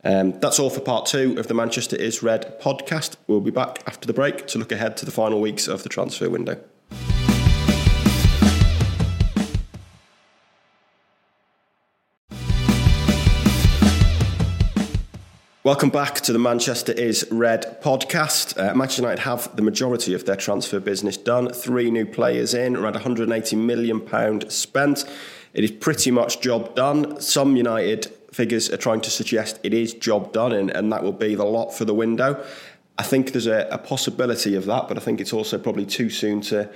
Um, 0.05 0.33
that's 0.41 0.59
all 0.59 0.69
for 0.69 0.81
part 0.81 1.07
two 1.07 1.35
of 1.39 1.47
the 1.47 1.55
Manchester 1.55 1.97
is 1.97 2.23
Red 2.23 2.61
podcast. 2.61 3.17
We'll 3.27 3.41
be 3.41 3.51
back 3.51 3.83
after 3.87 4.07
the 4.07 4.13
break 4.13 4.47
to 4.49 4.59
look 4.59 4.71
ahead 4.71 4.99
to 4.99 5.07
the 5.07 5.11
final 5.11 5.41
weeks 5.41 5.67
of 5.67 5.83
the 5.83 5.89
transfer 5.89 6.29
window. 6.29 6.63
Welcome 15.65 15.89
back 15.89 16.17
to 16.17 16.33
the 16.35 16.39
Manchester 16.39 16.93
is 16.93 17.27
Red 17.31 17.81
podcast. 17.81 18.59
Uh, 18.59 18.75
Manchester 18.75 19.01
United 19.01 19.23
have 19.23 19.57
the 19.57 19.62
majority 19.62 20.12
of 20.12 20.27
their 20.27 20.37
transfer 20.37 20.79
business 20.79 21.17
done. 21.17 21.51
Three 21.55 21.91
new 21.91 22.05
players 22.05 22.53
in, 22.53 22.77
around 22.77 22.93
180 22.93 23.57
million 23.57 24.03
pound 24.03 24.53
spent. 24.53 25.07
It 25.55 25.65
is 25.65 25.71
pretty 25.71 26.11
much 26.11 26.43
job 26.43 26.75
done. 26.75 27.19
Some 27.19 27.57
United 27.57 28.12
figures 28.31 28.69
are 28.69 28.77
trying 28.77 29.01
to 29.01 29.11
suggest 29.11 29.59
it 29.62 29.73
is 29.73 29.95
job 29.95 30.35
done 30.35 30.53
and, 30.53 30.69
and 30.71 30.93
that 30.93 31.03
will 31.03 31.12
be 31.12 31.35
the 31.35 31.47
lot 31.47 31.71
for 31.71 31.87
the 31.87 31.95
window. 31.95 32.45
I 32.99 33.03
think 33.03 33.33
there's 33.33 33.47
a, 33.47 33.67
a 33.71 33.79
possibility 33.79 34.57
of 34.57 34.67
that, 34.67 34.87
but 34.87 34.99
I 34.99 35.01
think 35.01 35.19
it's 35.19 35.33
also 35.33 35.57
probably 35.57 35.87
too 35.87 36.11
soon 36.11 36.43
to 36.43 36.69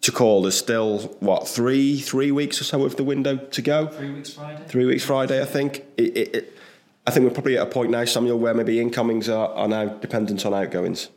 to 0.00 0.12
call. 0.12 0.40
There's 0.40 0.56
still 0.56 1.00
what 1.20 1.46
three 1.46 2.00
three 2.00 2.30
weeks 2.30 2.62
or 2.62 2.64
so 2.64 2.82
of 2.86 2.96
the 2.96 3.04
window 3.04 3.36
to 3.36 3.60
go. 3.60 3.88
Three 3.88 4.10
weeks 4.10 4.32
Friday. 4.32 4.64
Three 4.68 4.86
weeks 4.86 5.04
Friday, 5.04 5.42
I 5.42 5.44
think. 5.44 5.84
It, 5.98 6.16
it, 6.16 6.34
it, 6.34 6.58
I 7.06 7.10
think 7.12 7.24
we're 7.24 7.34
probably 7.34 7.56
at 7.56 7.66
a 7.66 7.70
point 7.70 7.90
now, 7.90 8.04
Samuel, 8.04 8.38
where 8.38 8.54
maybe 8.54 8.80
incomings 8.80 9.28
are, 9.28 9.48
are 9.50 9.68
now 9.68 9.86
dependent 9.86 10.44
on 10.44 10.52
outgoings. 10.52 11.08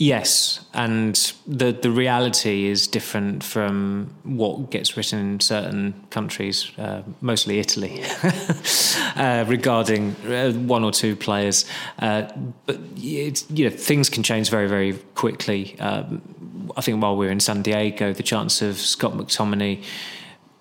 Yes, 0.00 0.64
and 0.74 1.16
the 1.44 1.72
the 1.72 1.90
reality 1.90 2.66
is 2.66 2.86
different 2.86 3.42
from 3.42 4.14
what 4.22 4.70
gets 4.70 4.96
written 4.96 5.18
in 5.18 5.40
certain 5.40 5.92
countries, 6.10 6.70
uh, 6.78 7.02
mostly 7.20 7.58
Italy, 7.58 8.04
uh, 9.16 9.44
regarding 9.48 10.14
uh, 10.24 10.52
one 10.52 10.84
or 10.84 10.92
two 10.92 11.16
players. 11.16 11.64
Uh, 11.98 12.30
but 12.64 12.78
you 12.96 13.32
know, 13.50 13.70
things 13.70 14.08
can 14.08 14.22
change 14.22 14.50
very 14.50 14.68
very 14.68 14.92
quickly. 15.16 15.76
Um, 15.80 16.22
I 16.76 16.80
think 16.80 17.02
while 17.02 17.16
we 17.16 17.26
were 17.26 17.32
in 17.32 17.40
San 17.40 17.62
Diego, 17.62 18.12
the 18.12 18.22
chance 18.22 18.62
of 18.62 18.76
Scott 18.76 19.14
McTominay 19.14 19.82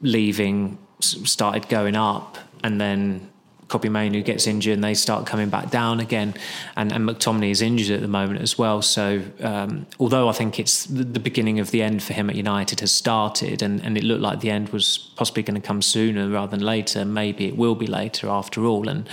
leaving 0.02 0.80
started 1.00 1.70
going 1.70 1.96
up, 1.96 2.40
and 2.64 2.82
then 2.82 3.30
Kobbie 3.68 3.90
who 3.90 4.22
gets 4.22 4.48
injured 4.48 4.74
and 4.74 4.84
they 4.84 4.94
start 4.94 5.26
coming 5.26 5.50
back 5.50 5.70
down 5.70 6.00
again. 6.00 6.34
And, 6.76 6.92
and 6.92 7.08
McTominay 7.08 7.52
is 7.52 7.62
injured 7.62 7.96
at 7.96 8.02
the 8.02 8.08
moment 8.08 8.42
as 8.42 8.58
well. 8.58 8.82
So 8.82 9.22
um, 9.42 9.86
although 10.00 10.30
I 10.30 10.32
think 10.32 10.60
it's 10.60 10.86
the, 10.86 11.18
beginning 11.28 11.60
of 11.60 11.72
the 11.72 11.82
end 11.82 12.04
for 12.04 12.14
him 12.14 12.30
at 12.30 12.36
United 12.36 12.80
has 12.80 12.92
started 12.92 13.62
and, 13.62 13.84
and 13.84 13.98
it 13.98 14.04
looked 14.04 14.22
like 14.22 14.40
the 14.40 14.52
end 14.52 14.70
was 14.70 14.98
possibly 15.16 15.44
going 15.44 15.60
to 15.60 15.66
come 15.66 15.82
sooner 15.82 16.30
rather 16.30 16.52
than 16.52 16.66
later, 16.66 17.04
maybe 17.04 17.48
it 17.48 17.58
will 17.58 17.76
be 17.76 17.88
later 17.88 18.30
after 18.30 18.66
all. 18.66 18.88
And 18.88 19.10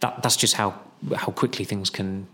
that, 0.00 0.22
that's 0.22 0.36
just 0.36 0.54
how 0.54 0.80
how 1.16 1.32
quickly 1.32 1.64
things 1.64 1.90
can 1.90 2.28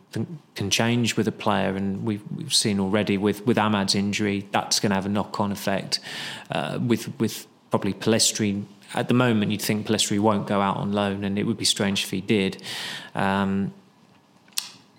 can 0.55 0.71
change 0.71 1.17
with 1.17 1.27
a 1.27 1.33
player, 1.33 1.75
and 1.75 2.05
we've, 2.05 2.23
we've 2.35 2.55
seen 2.55 2.81
already 2.81 3.17
with 3.17 3.47
with 3.47 3.57
Amad's 3.57 3.95
injury 3.95 4.47
that's 4.53 4.81
going 4.81 4.91
to 4.91 4.95
have 4.95 5.07
a 5.07 5.09
knock 5.09 5.41
on 5.41 5.53
effect. 5.53 6.01
Uh, 6.51 6.79
with 6.87 7.19
with 7.19 7.47
probably 7.71 7.95
Pellistri 7.95 8.65
at 8.95 9.09
the 9.09 9.15
moment, 9.15 9.53
you'd 9.53 9.63
think 9.63 9.87
Pellistri 9.87 10.19
won't 10.19 10.47
go 10.47 10.61
out 10.61 10.77
on 10.77 10.93
loan, 10.93 11.25
and 11.25 11.39
it 11.39 11.45
would 11.45 11.59
be 11.59 11.65
strange 11.65 12.05
if 12.05 12.11
he 12.11 12.21
did. 12.21 12.63
Um, 13.15 13.73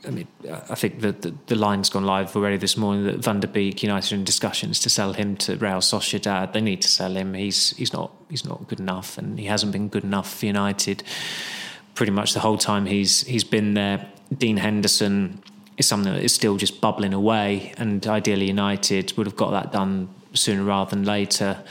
I 0.07 0.11
mean, 0.11 0.27
I 0.49 0.75
think 0.75 1.01
that 1.01 1.21
the, 1.23 1.33
the, 1.47 1.55
line's 1.55 1.89
gone 1.89 2.05
live 2.05 2.33
already 2.35 2.55
this 2.55 2.77
morning 2.77 3.03
that 3.05 3.17
Van 3.17 3.41
der 3.41 3.47
Beek 3.47 3.83
United 3.83 4.13
in 4.13 4.23
discussions 4.23 4.79
to 4.81 4.89
sell 4.89 5.11
him 5.13 5.35
to 5.37 5.57
Real 5.57 5.79
Sociedad. 5.79 6.53
They 6.53 6.61
need 6.61 6.81
to 6.83 6.87
sell 6.87 7.17
him. 7.17 7.33
He's 7.33 7.75
he's 7.75 7.91
not 7.91 8.11
he's 8.29 8.45
not 8.45 8.67
good 8.67 8.79
enough, 8.79 9.17
and 9.17 9.37
he 9.37 9.47
hasn't 9.47 9.73
been 9.73 9.89
good 9.89 10.05
enough 10.05 10.33
for 10.33 10.45
United 10.45 11.03
pretty 11.99 12.13
much 12.13 12.33
the 12.33 12.39
whole 12.39 12.57
time 12.57 12.85
he's 12.85 13.23
he's 13.23 13.43
been 13.43 13.73
there. 13.73 14.07
Dean 14.37 14.55
Henderson 14.55 15.43
is 15.77 15.85
something 15.85 16.13
that 16.13 16.23
is 16.23 16.33
still 16.33 16.55
just 16.55 16.79
bubbling 16.79 17.13
away, 17.13 17.73
and 17.77 18.07
ideally 18.07 18.47
United 18.47 19.11
would 19.17 19.27
have 19.27 19.35
got 19.35 19.51
that 19.51 19.73
done 19.73 20.07
sooner 20.33 20.63
rather 20.63 20.91
than 20.91 21.03
later. 21.03 21.61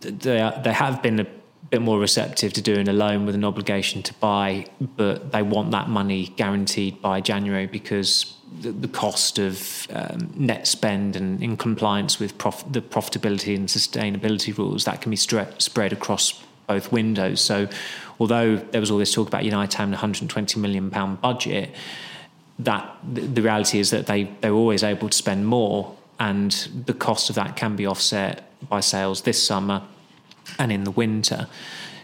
They 0.00 0.52
they 0.64 0.72
have 0.72 1.02
been 1.02 1.20
a 1.20 1.26
bit 1.70 1.82
more 1.82 1.98
receptive 1.98 2.52
to 2.52 2.60
doing 2.60 2.88
a 2.88 2.92
loan 2.92 3.26
with 3.26 3.34
an 3.34 3.44
obligation 3.44 4.02
to 4.02 4.14
buy, 4.14 4.66
but 4.80 5.30
they 5.32 5.42
want 5.42 5.70
that 5.70 5.88
money 5.88 6.28
guaranteed 6.36 7.00
by 7.00 7.20
January 7.20 7.66
because 7.66 8.34
the, 8.60 8.72
the 8.72 8.88
cost 8.88 9.38
of 9.38 9.86
um, 9.92 10.32
net 10.34 10.66
spend 10.66 11.14
and 11.14 11.42
in 11.42 11.56
compliance 11.56 12.18
with 12.18 12.36
prof- 12.38 12.64
the 12.70 12.80
profitability 12.80 13.54
and 13.54 13.68
sustainability 13.68 14.56
rules 14.56 14.84
that 14.84 15.00
can 15.00 15.10
be 15.10 15.16
stre- 15.16 15.60
spread 15.62 15.92
across 15.92 16.42
both 16.66 16.92
windows. 16.92 17.40
So, 17.40 17.68
although 18.18 18.56
there 18.56 18.80
was 18.80 18.90
all 18.90 18.98
this 18.98 19.14
talk 19.14 19.28
about 19.28 19.44
United 19.44 19.76
having 19.76 19.92
a 19.92 19.96
120 19.96 20.58
million 20.60 20.90
pound 20.90 21.20
budget, 21.20 21.74
that 22.58 22.96
the 23.04 23.42
reality 23.42 23.78
is 23.78 23.90
that 23.90 24.06
they 24.06 24.24
they're 24.40 24.52
always 24.52 24.82
able 24.82 25.08
to 25.08 25.16
spend 25.16 25.46
more, 25.46 25.96
and 26.20 26.52
the 26.86 26.94
cost 26.94 27.30
of 27.30 27.36
that 27.36 27.56
can 27.56 27.74
be 27.74 27.86
offset 27.86 28.52
by 28.68 28.80
sales 28.80 29.22
this 29.22 29.42
summer 29.42 29.82
and 30.58 30.70
in 30.70 30.84
the 30.84 30.90
winter. 30.90 31.48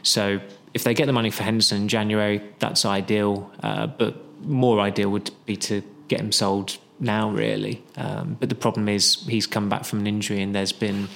So, 0.03 0.41
if 0.75 0.85
they 0.85 0.95
get 0.95 1.07
the 1.07 1.12
money 1.12 1.31
for 1.31 1.43
Henderson 1.43 1.83
in 1.83 1.89
January, 1.89 2.43
that's 2.59 2.85
ideal. 2.85 3.51
Uh, 3.62 3.87
but 3.87 4.17
more 4.43 4.81
ideal 4.81 5.11
would 5.11 5.31
be 5.47 5.57
to 5.57 5.83
get 6.09 6.21
him 6.21 6.33
sold 6.33 6.79
now, 7.01 7.31
really. 7.31 7.83
Um, 7.97 8.37
but 8.39 8.49
the 8.49 8.55
problem 8.55 8.89
is 8.89 9.25
he's 9.27 9.47
come 9.47 9.69
back 9.69 9.85
from 9.85 10.01
an 10.01 10.07
injury, 10.07 10.43
and 10.43 10.55
there's 10.55 10.73
been, 10.73 11.09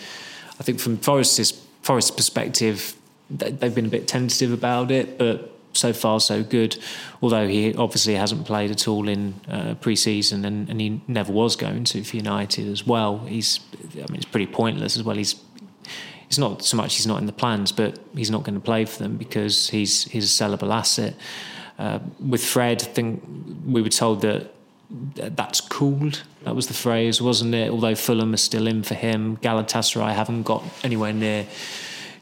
I 0.59 0.63
think, 0.63 0.81
from 0.81 0.97
Forest's 0.99 1.53
Forest's 1.83 2.11
perspective, 2.11 2.95
they've 3.31 3.75
been 3.75 3.87
a 3.87 3.91
bit 3.91 4.07
tentative 4.07 4.53
about 4.53 4.91
it, 4.91 5.19
but 5.19 5.51
so 5.73 5.93
far 5.93 6.21
so 6.21 6.43
good. 6.43 6.79
Although 7.23 7.49
he 7.49 7.75
obviously 7.75 8.15
hasn't 8.15 8.47
played 8.47 8.71
at 8.71 8.89
all 8.89 9.09
in 9.09 9.35
uh, 9.49 9.75
pre-season, 9.81 10.45
and, 10.45 10.69
and 10.69 10.81
he 10.81 11.01
never 11.07 11.33
was 11.33 11.57
going 11.57 11.85
to 11.85 12.05
for 12.05 12.17
United 12.17 12.69
as 12.69 12.87
well. 12.87 13.19
He's, 13.19 13.61
I 13.93 14.11
mean, 14.11 14.17
it's 14.17 14.25
pretty 14.25 14.47
pointless 14.47 14.97
as 14.97 15.03
well. 15.03 15.17
He's 15.17 15.37
it's 16.27 16.39
not 16.39 16.65
so 16.65 16.77
much 16.77 16.95
he's 16.95 17.09
not 17.09 17.19
in 17.21 17.27
the 17.27 17.33
plans, 17.33 17.73
but 17.73 17.99
he's 18.15 18.31
not 18.31 18.45
going 18.45 18.55
to 18.55 18.61
play 18.61 18.85
for 18.85 19.03
them 19.03 19.17
because 19.17 19.69
he's 19.71 20.05
he's 20.05 20.25
a 20.25 20.45
sellable 20.45 20.73
asset. 20.73 21.15
Uh, 21.79 21.99
with 22.21 22.45
Fred, 22.45 22.83
I 22.83 22.87
think 22.87 23.25
we 23.67 23.83
were 23.83 23.89
told 23.89 24.21
that 24.21 24.53
that's 25.15 25.61
cooled. 25.61 26.23
That 26.45 26.55
was 26.55 26.69
the 26.69 26.75
phrase, 26.75 27.21
wasn't 27.21 27.55
it? 27.55 27.71
Although 27.71 27.95
Fulham 27.95 28.35
are 28.35 28.39
still 28.39 28.67
in 28.67 28.83
for 28.83 28.95
him, 28.95 29.39
Galatasaray 29.39 30.13
haven't 30.15 30.43
got 30.43 30.63
anywhere 30.85 31.13
near 31.13 31.47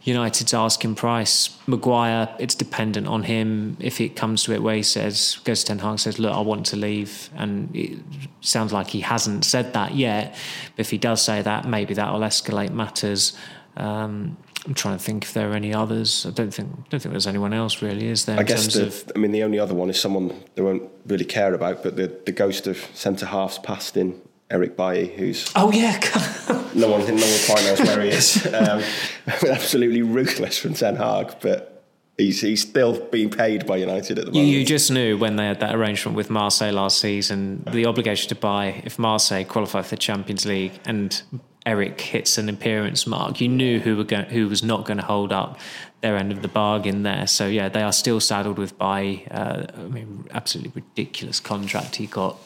United's 0.08 0.54
asking 0.54 0.94
price. 0.94 1.50
Maguire, 1.66 2.34
it's 2.38 2.54
dependent 2.54 3.06
on 3.06 3.22
him. 3.24 3.76
If 3.78 4.00
it 4.00 4.16
comes 4.16 4.42
to 4.44 4.52
it 4.52 4.62
where 4.62 4.74
he 4.74 4.82
says, 4.82 5.38
goes 5.44 5.60
to 5.60 5.66
Ten 5.66 5.78
Hag, 5.80 5.98
says, 5.98 6.18
look, 6.18 6.34
I 6.34 6.40
want 6.40 6.66
to 6.66 6.76
leave. 6.76 7.30
And 7.36 7.74
it 7.76 7.98
sounds 8.40 8.72
like 8.72 8.88
he 8.88 9.00
hasn't 9.00 9.44
said 9.44 9.74
that 9.74 9.94
yet. 9.94 10.34
But 10.76 10.80
if 10.80 10.90
he 10.90 10.98
does 10.98 11.20
say 11.22 11.42
that, 11.42 11.66
maybe 11.66 11.94
that 11.94 12.12
will 12.12 12.20
escalate 12.20 12.72
matters. 12.72 13.36
Um, 13.76 14.36
I'm 14.66 14.74
trying 14.74 14.98
to 14.98 15.04
think 15.04 15.24
if 15.24 15.32
there 15.34 15.50
are 15.50 15.54
any 15.54 15.72
others. 15.72 16.26
I 16.26 16.30
don't 16.30 16.52
think 16.52 16.70
don't 16.90 17.00
think 17.00 17.12
there's 17.12 17.26
anyone 17.26 17.54
else 17.54 17.80
really, 17.80 18.08
is 18.08 18.24
there? 18.24 18.38
I 18.38 18.42
guess 18.42 18.74
the, 18.74 18.86
of... 18.86 19.12
I 19.14 19.18
mean 19.18 19.30
the 19.30 19.44
only 19.44 19.58
other 19.58 19.74
one 19.74 19.88
is 19.88 20.00
someone 20.00 20.34
they 20.56 20.62
won't 20.62 20.82
really 21.06 21.24
care 21.24 21.54
about, 21.54 21.82
but 21.82 21.96
the, 21.96 22.08
the 22.26 22.32
ghost 22.32 22.66
of 22.66 22.76
centre 22.92 23.26
halves 23.26 23.58
passed 23.58 23.96
in 23.96 24.20
Eric 24.50 24.76
Bailly, 24.76 25.08
who's 25.08 25.50
oh 25.56 25.70
yeah, 25.72 25.92
no 26.74 26.88
one 26.88 27.00
no 27.00 27.14
one 27.14 27.38
quite 27.46 27.64
knows 27.64 27.80
where 27.80 28.00
he 28.00 28.08
is. 28.08 28.46
Um, 28.54 28.82
absolutely 29.48 30.02
ruthless 30.02 30.58
from 30.58 30.74
Ten 30.74 30.96
Hag, 30.96 31.36
but 31.40 31.84
he's 32.16 32.40
he's 32.40 32.62
still 32.62 32.98
being 33.06 33.30
paid 33.30 33.66
by 33.66 33.76
United 33.76 34.18
at 34.18 34.26
the 34.26 34.32
moment. 34.32 34.48
You, 34.48 34.58
you, 34.58 34.64
just 34.64 34.90
knew 34.90 35.18
when 35.18 35.36
they 35.36 35.46
had 35.46 35.60
that 35.60 35.74
arrangement 35.74 36.16
with 36.16 36.30
Marseille 36.30 36.72
last 36.72 36.98
season, 36.98 37.62
the 37.70 37.86
obligation 37.86 38.28
to 38.30 38.34
buy 38.34 38.82
if 38.84 38.98
Marseille 38.98 39.44
qualify 39.44 39.82
for 39.82 39.90
the 39.90 39.96
Champions 39.96 40.46
League 40.46 40.72
and 40.86 41.22
Eric 41.66 42.00
hits 42.00 42.38
an 42.38 42.48
appearance 42.48 43.06
mark, 43.06 43.40
you 43.42 43.48
knew 43.48 43.78
who 43.80 43.96
were 43.96 44.04
going, 44.04 44.26
who 44.26 44.48
was 44.48 44.62
not 44.62 44.86
going 44.86 44.96
to 44.96 45.04
hold 45.04 45.32
up 45.32 45.60
their 46.00 46.16
end 46.16 46.32
of 46.32 46.40
the 46.40 46.48
bargain 46.48 47.02
there. 47.02 47.26
So 47.26 47.46
yeah, 47.46 47.68
they 47.68 47.82
are 47.82 47.92
still 47.92 48.20
saddled 48.20 48.58
with 48.58 48.78
Bailly. 48.78 49.26
Uh, 49.30 49.66
I 49.76 49.82
mean, 49.82 50.26
absolutely 50.32 50.72
ridiculous 50.74 51.40
contract 51.40 51.96
he 51.96 52.06
got 52.06 52.38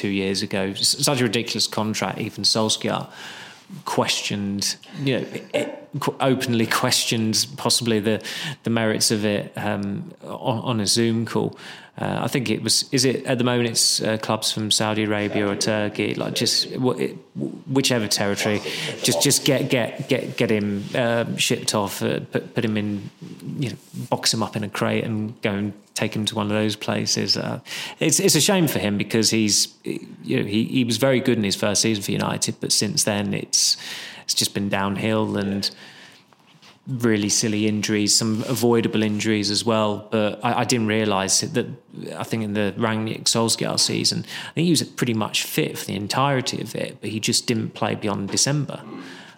two 0.00 0.08
years 0.08 0.42
ago. 0.42 0.72
Such 0.74 1.20
a 1.20 1.24
ridiculous 1.24 1.66
contract. 1.66 2.18
Even 2.18 2.42
Solskjaer 2.44 3.06
questioned, 3.84 4.76
you 5.04 5.20
know, 5.20 5.26
it, 5.52 5.88
openly 6.20 6.66
questioned 6.82 7.46
possibly 7.56 8.00
the 8.00 8.22
the 8.62 8.70
merits 8.70 9.10
of 9.10 9.24
it 9.24 9.52
um, 9.56 10.12
on, 10.24 10.58
on, 10.60 10.80
a 10.80 10.86
Zoom 10.86 11.26
call. 11.26 11.58
Uh, 12.00 12.20
I 12.22 12.28
think 12.28 12.48
it 12.48 12.62
was. 12.62 12.88
Is 12.92 13.04
it 13.04 13.26
at 13.26 13.36
the 13.36 13.44
moment? 13.44 13.68
It's 13.68 14.00
uh, 14.00 14.16
clubs 14.16 14.50
from 14.50 14.70
Saudi 14.70 15.04
Arabia 15.04 15.46
or 15.46 15.54
Turkey, 15.54 16.14
like 16.14 16.34
just 16.34 16.74
whichever 16.74 18.08
territory. 18.08 18.62
Just 19.02 19.22
just 19.22 19.44
get 19.44 19.68
get 19.68 20.08
get 20.08 20.36
get 20.38 20.50
him 20.50 20.84
uh, 20.94 21.36
shipped 21.36 21.74
off. 21.74 22.02
Uh, 22.02 22.20
put 22.20 22.54
put 22.54 22.64
him 22.64 22.78
in, 22.78 23.10
you 23.58 23.70
know, 23.70 23.76
box 24.08 24.32
him 24.32 24.42
up 24.42 24.56
in 24.56 24.64
a 24.64 24.68
crate 24.70 25.04
and 25.04 25.40
go 25.42 25.50
and 25.50 25.74
take 25.94 26.16
him 26.16 26.24
to 26.24 26.34
one 26.34 26.46
of 26.46 26.52
those 26.52 26.74
places. 26.74 27.36
Uh, 27.36 27.60
it's 27.98 28.18
it's 28.18 28.34
a 28.34 28.40
shame 28.40 28.66
for 28.66 28.78
him 28.78 28.96
because 28.96 29.28
he's 29.28 29.68
you 29.84 30.38
know 30.38 30.44
he 30.44 30.64
he 30.64 30.84
was 30.84 30.96
very 30.96 31.20
good 31.20 31.36
in 31.36 31.44
his 31.44 31.56
first 31.56 31.82
season 31.82 32.02
for 32.02 32.12
United, 32.12 32.54
but 32.60 32.72
since 32.72 33.04
then 33.04 33.34
it's 33.34 33.76
it's 34.22 34.32
just 34.32 34.54
been 34.54 34.70
downhill 34.70 35.36
and 35.36 35.70
really 36.90 37.28
silly 37.28 37.66
injuries, 37.66 38.14
some 38.14 38.44
avoidable 38.48 39.02
injuries 39.02 39.50
as 39.50 39.64
well. 39.64 40.08
But 40.10 40.44
I, 40.44 40.60
I 40.60 40.64
didn't 40.64 40.86
realise 40.86 41.40
that. 41.40 41.66
I 42.16 42.24
think 42.24 42.42
in 42.42 42.54
the 42.54 42.74
Rangnick 42.76 43.24
Solskjaer 43.24 43.78
season, 43.78 44.24
I 44.50 44.52
think 44.52 44.64
he 44.64 44.70
was 44.70 44.82
pretty 44.82 45.14
much 45.14 45.44
fit 45.44 45.78
for 45.78 45.86
the 45.86 45.94
entirety 45.94 46.60
of 46.60 46.74
it, 46.74 46.98
but 47.00 47.10
he 47.10 47.20
just 47.20 47.46
didn't 47.46 47.70
play 47.70 47.94
beyond 47.94 48.30
December. 48.30 48.82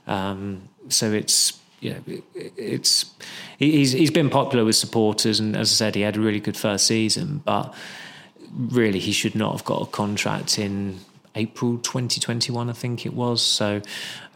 Um, 0.07 0.69
so 0.89 1.13
it's 1.13 1.61
you 1.81 1.91
know, 1.91 2.23
it's 2.35 3.13
he's 3.59 3.93
he's 3.93 4.11
been 4.11 4.31
popular 4.31 4.65
with 4.65 4.77
supporters, 4.77 5.41
and 5.41 5.57
as 5.57 5.73
I 5.73 5.75
said, 5.75 5.95
he 5.95 6.03
had 6.03 6.17
a 6.17 6.21
really 6.21 6.41
good 6.41 6.57
first 6.57 6.87
season, 6.87 7.43
but 7.45 7.75
really 8.57 8.99
he 8.99 9.13
should 9.13 9.35
not 9.35 9.53
have 9.53 9.65
got 9.65 9.83
a 9.83 9.87
contract 9.87 10.59
in 10.59 11.01
April 11.35 11.79
2021, 11.79 12.69
I 12.69 12.73
think 12.73 13.07
it 13.07 13.15
was. 13.15 13.43
So 13.43 13.81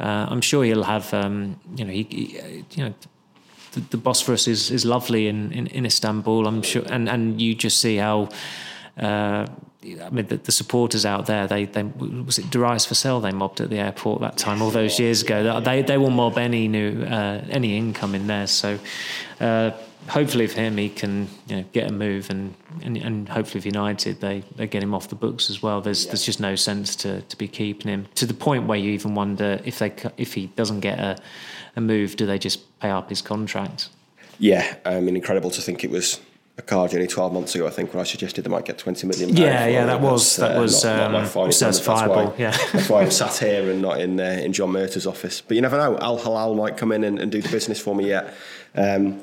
uh, 0.01 0.27
I'm 0.29 0.41
sure 0.41 0.65
he'll 0.65 0.85
have, 0.85 1.13
um, 1.13 1.61
you 1.77 1.85
know, 1.85 1.93
he, 1.93 2.03
he, 2.05 2.65
you 2.73 2.85
know, 2.85 2.95
the, 3.73 3.81
the 3.91 3.97
Bosphorus 3.97 4.49
is 4.49 4.71
is 4.71 4.85
lovely 4.85 5.29
in, 5.29 5.53
in, 5.53 5.67
in 5.69 5.87
Istanbul. 5.87 6.47
I'm 6.47 6.63
sure, 6.63 6.83
and 6.91 7.09
and 7.09 7.41
you 7.41 7.55
just 7.55 7.81
see 7.81 7.97
how. 7.97 8.29
Uh, 8.99 9.47
I 10.03 10.11
mean, 10.11 10.27
the, 10.27 10.39
the, 10.39 10.51
supporters 10.51 11.07
out 11.07 11.27
there, 11.27 11.47
they, 11.47 11.67
they 11.67 11.85
was 11.85 12.39
it 12.39 12.51
Darius 12.51 12.87
Vassell 12.87 13.23
they 13.23 13.31
mobbed 13.31 13.61
at 13.61 13.71
the 13.71 13.79
airport 13.79 14.21
that 14.21 14.37
time 14.37 14.61
all 14.61 14.71
those 14.71 14.99
years 14.99 15.23
ago. 15.23 15.61
They 15.61 15.83
they 15.83 15.97
will 15.97 16.11
mob 16.11 16.39
any 16.39 16.67
new 16.67 17.05
uh, 17.05 17.45
any 17.51 17.77
income 17.77 18.17
in 18.17 18.27
there. 18.27 18.49
So 18.49 18.81
uh, 19.39 19.71
hopefully 20.09 20.47
for 20.47 20.61
him, 20.61 20.77
he 20.77 20.89
can 20.89 21.29
you 21.47 21.57
know, 21.57 21.65
get 21.73 21.91
a 21.91 21.93
move, 21.93 22.31
and, 22.31 22.55
and, 22.83 22.97
and 22.97 23.29
hopefully 23.29 23.61
for 23.61 23.69
United, 23.69 24.21
they, 24.21 24.43
they 24.57 24.67
get 24.67 24.83
him 24.83 24.95
off 24.95 25.09
the 25.09 25.15
books 25.15 25.51
as 25.51 25.63
well. 25.63 25.81
There's 25.81 26.05
yeah. 26.05 26.13
there's 26.13 26.25
just 26.25 26.41
no 26.41 26.55
sense 26.55 26.97
to, 26.97 27.23
to 27.23 27.37
be 27.37 27.49
keeping 27.49 27.91
him 27.91 28.07
to 28.15 28.27
the 28.27 28.35
point 28.35 28.67
where 28.67 28.79
you 28.79 28.91
even 28.91 29.15
wonder 29.15 29.61
if 29.65 29.79
they 29.79 29.93
if 30.17 30.35
he 30.35 30.47
doesn't 30.49 30.81
get 30.81 30.99
a, 30.99 31.19
a 31.77 31.81
move, 31.81 32.17
do 32.17 32.27
they 32.27 32.39
just 32.39 32.79
pay 32.81 32.91
up 32.91 33.09
his 33.09 33.23
contract? 33.23 33.89
Yeah, 34.39 34.77
I 34.85 35.01
mean, 35.01 35.17
incredible 35.17 35.51
to 35.51 35.63
think 35.63 35.83
it 35.83 35.91
was 35.91 36.21
a 36.59 36.63
card 36.63 36.95
only 36.95 37.07
12 37.07 37.33
months 37.33 37.55
ago, 37.55 37.67
I 37.67 37.71
think, 37.71 37.93
when 37.93 38.01
I 38.01 38.05
suggested 38.05 38.43
they 38.43 38.51
might 38.51 38.65
get 38.65 38.79
20 38.79 39.07
million. 39.07 39.37
Yeah, 39.37 39.67
yeah, 39.67 39.85
that 39.85 40.01
was 40.01 40.37
that 40.37 40.57
uh, 40.57 40.61
was 40.61 40.85
not, 40.85 41.01
um, 41.03 41.13
not 41.13 41.25
certifiable. 41.25 41.57
That's 41.57 42.09
why, 42.09 42.35
yeah, 42.39 42.57
that's 42.73 42.89
why 42.89 43.03
I'm 43.03 43.11
sat 43.11 43.37
here 43.37 43.71
and 43.71 43.83
not 43.83 44.01
in 44.01 44.19
uh, 44.19 44.41
in 44.43 44.53
John 44.53 44.71
Murtough's 44.71 45.07
office. 45.07 45.41
But 45.41 45.55
you 45.55 45.61
never 45.61 45.77
know, 45.77 45.99
Al 45.99 46.19
Hilal 46.19 46.55
might 46.55 46.77
come 46.77 46.93
in 46.93 47.05
and, 47.05 47.19
and 47.19 47.31
do 47.31 47.43
the 47.43 47.49
business 47.51 47.81
for 47.81 47.95
me 47.95 48.09
yet. 48.09 48.33
Um, 48.75 49.21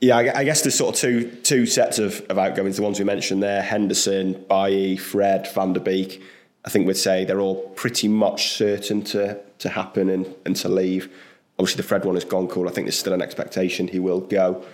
Yeah, 0.00 0.16
I 0.16 0.44
guess 0.44 0.62
there's 0.62 0.76
sort 0.76 0.94
of 0.94 1.00
two 1.00 1.30
two 1.42 1.66
sets 1.66 1.98
of, 1.98 2.24
of 2.30 2.38
outgoings. 2.38 2.76
The 2.76 2.82
ones 2.82 2.98
we 2.98 3.04
mentioned 3.04 3.42
there: 3.42 3.60
Henderson, 3.60 4.44
Bailly, 4.48 4.96
Fred, 4.96 5.46
Van 5.52 5.74
der 5.74 5.80
Beek. 5.80 6.22
I 6.64 6.70
think 6.70 6.86
we'd 6.86 6.96
say 6.96 7.24
they're 7.24 7.40
all 7.40 7.68
pretty 7.70 8.08
much 8.08 8.52
certain 8.52 9.02
to 9.04 9.38
to 9.58 9.68
happen 9.68 10.08
and, 10.08 10.34
and 10.46 10.56
to 10.56 10.70
leave. 10.70 11.12
Obviously, 11.58 11.82
the 11.82 11.88
Fred 11.88 12.06
one 12.06 12.14
has 12.14 12.24
gone 12.24 12.48
cool. 12.48 12.66
I 12.66 12.72
think 12.72 12.86
there's 12.86 12.98
still 12.98 13.12
an 13.12 13.20
expectation 13.20 13.88
he 13.88 13.98
will 13.98 14.20
go. 14.20 14.64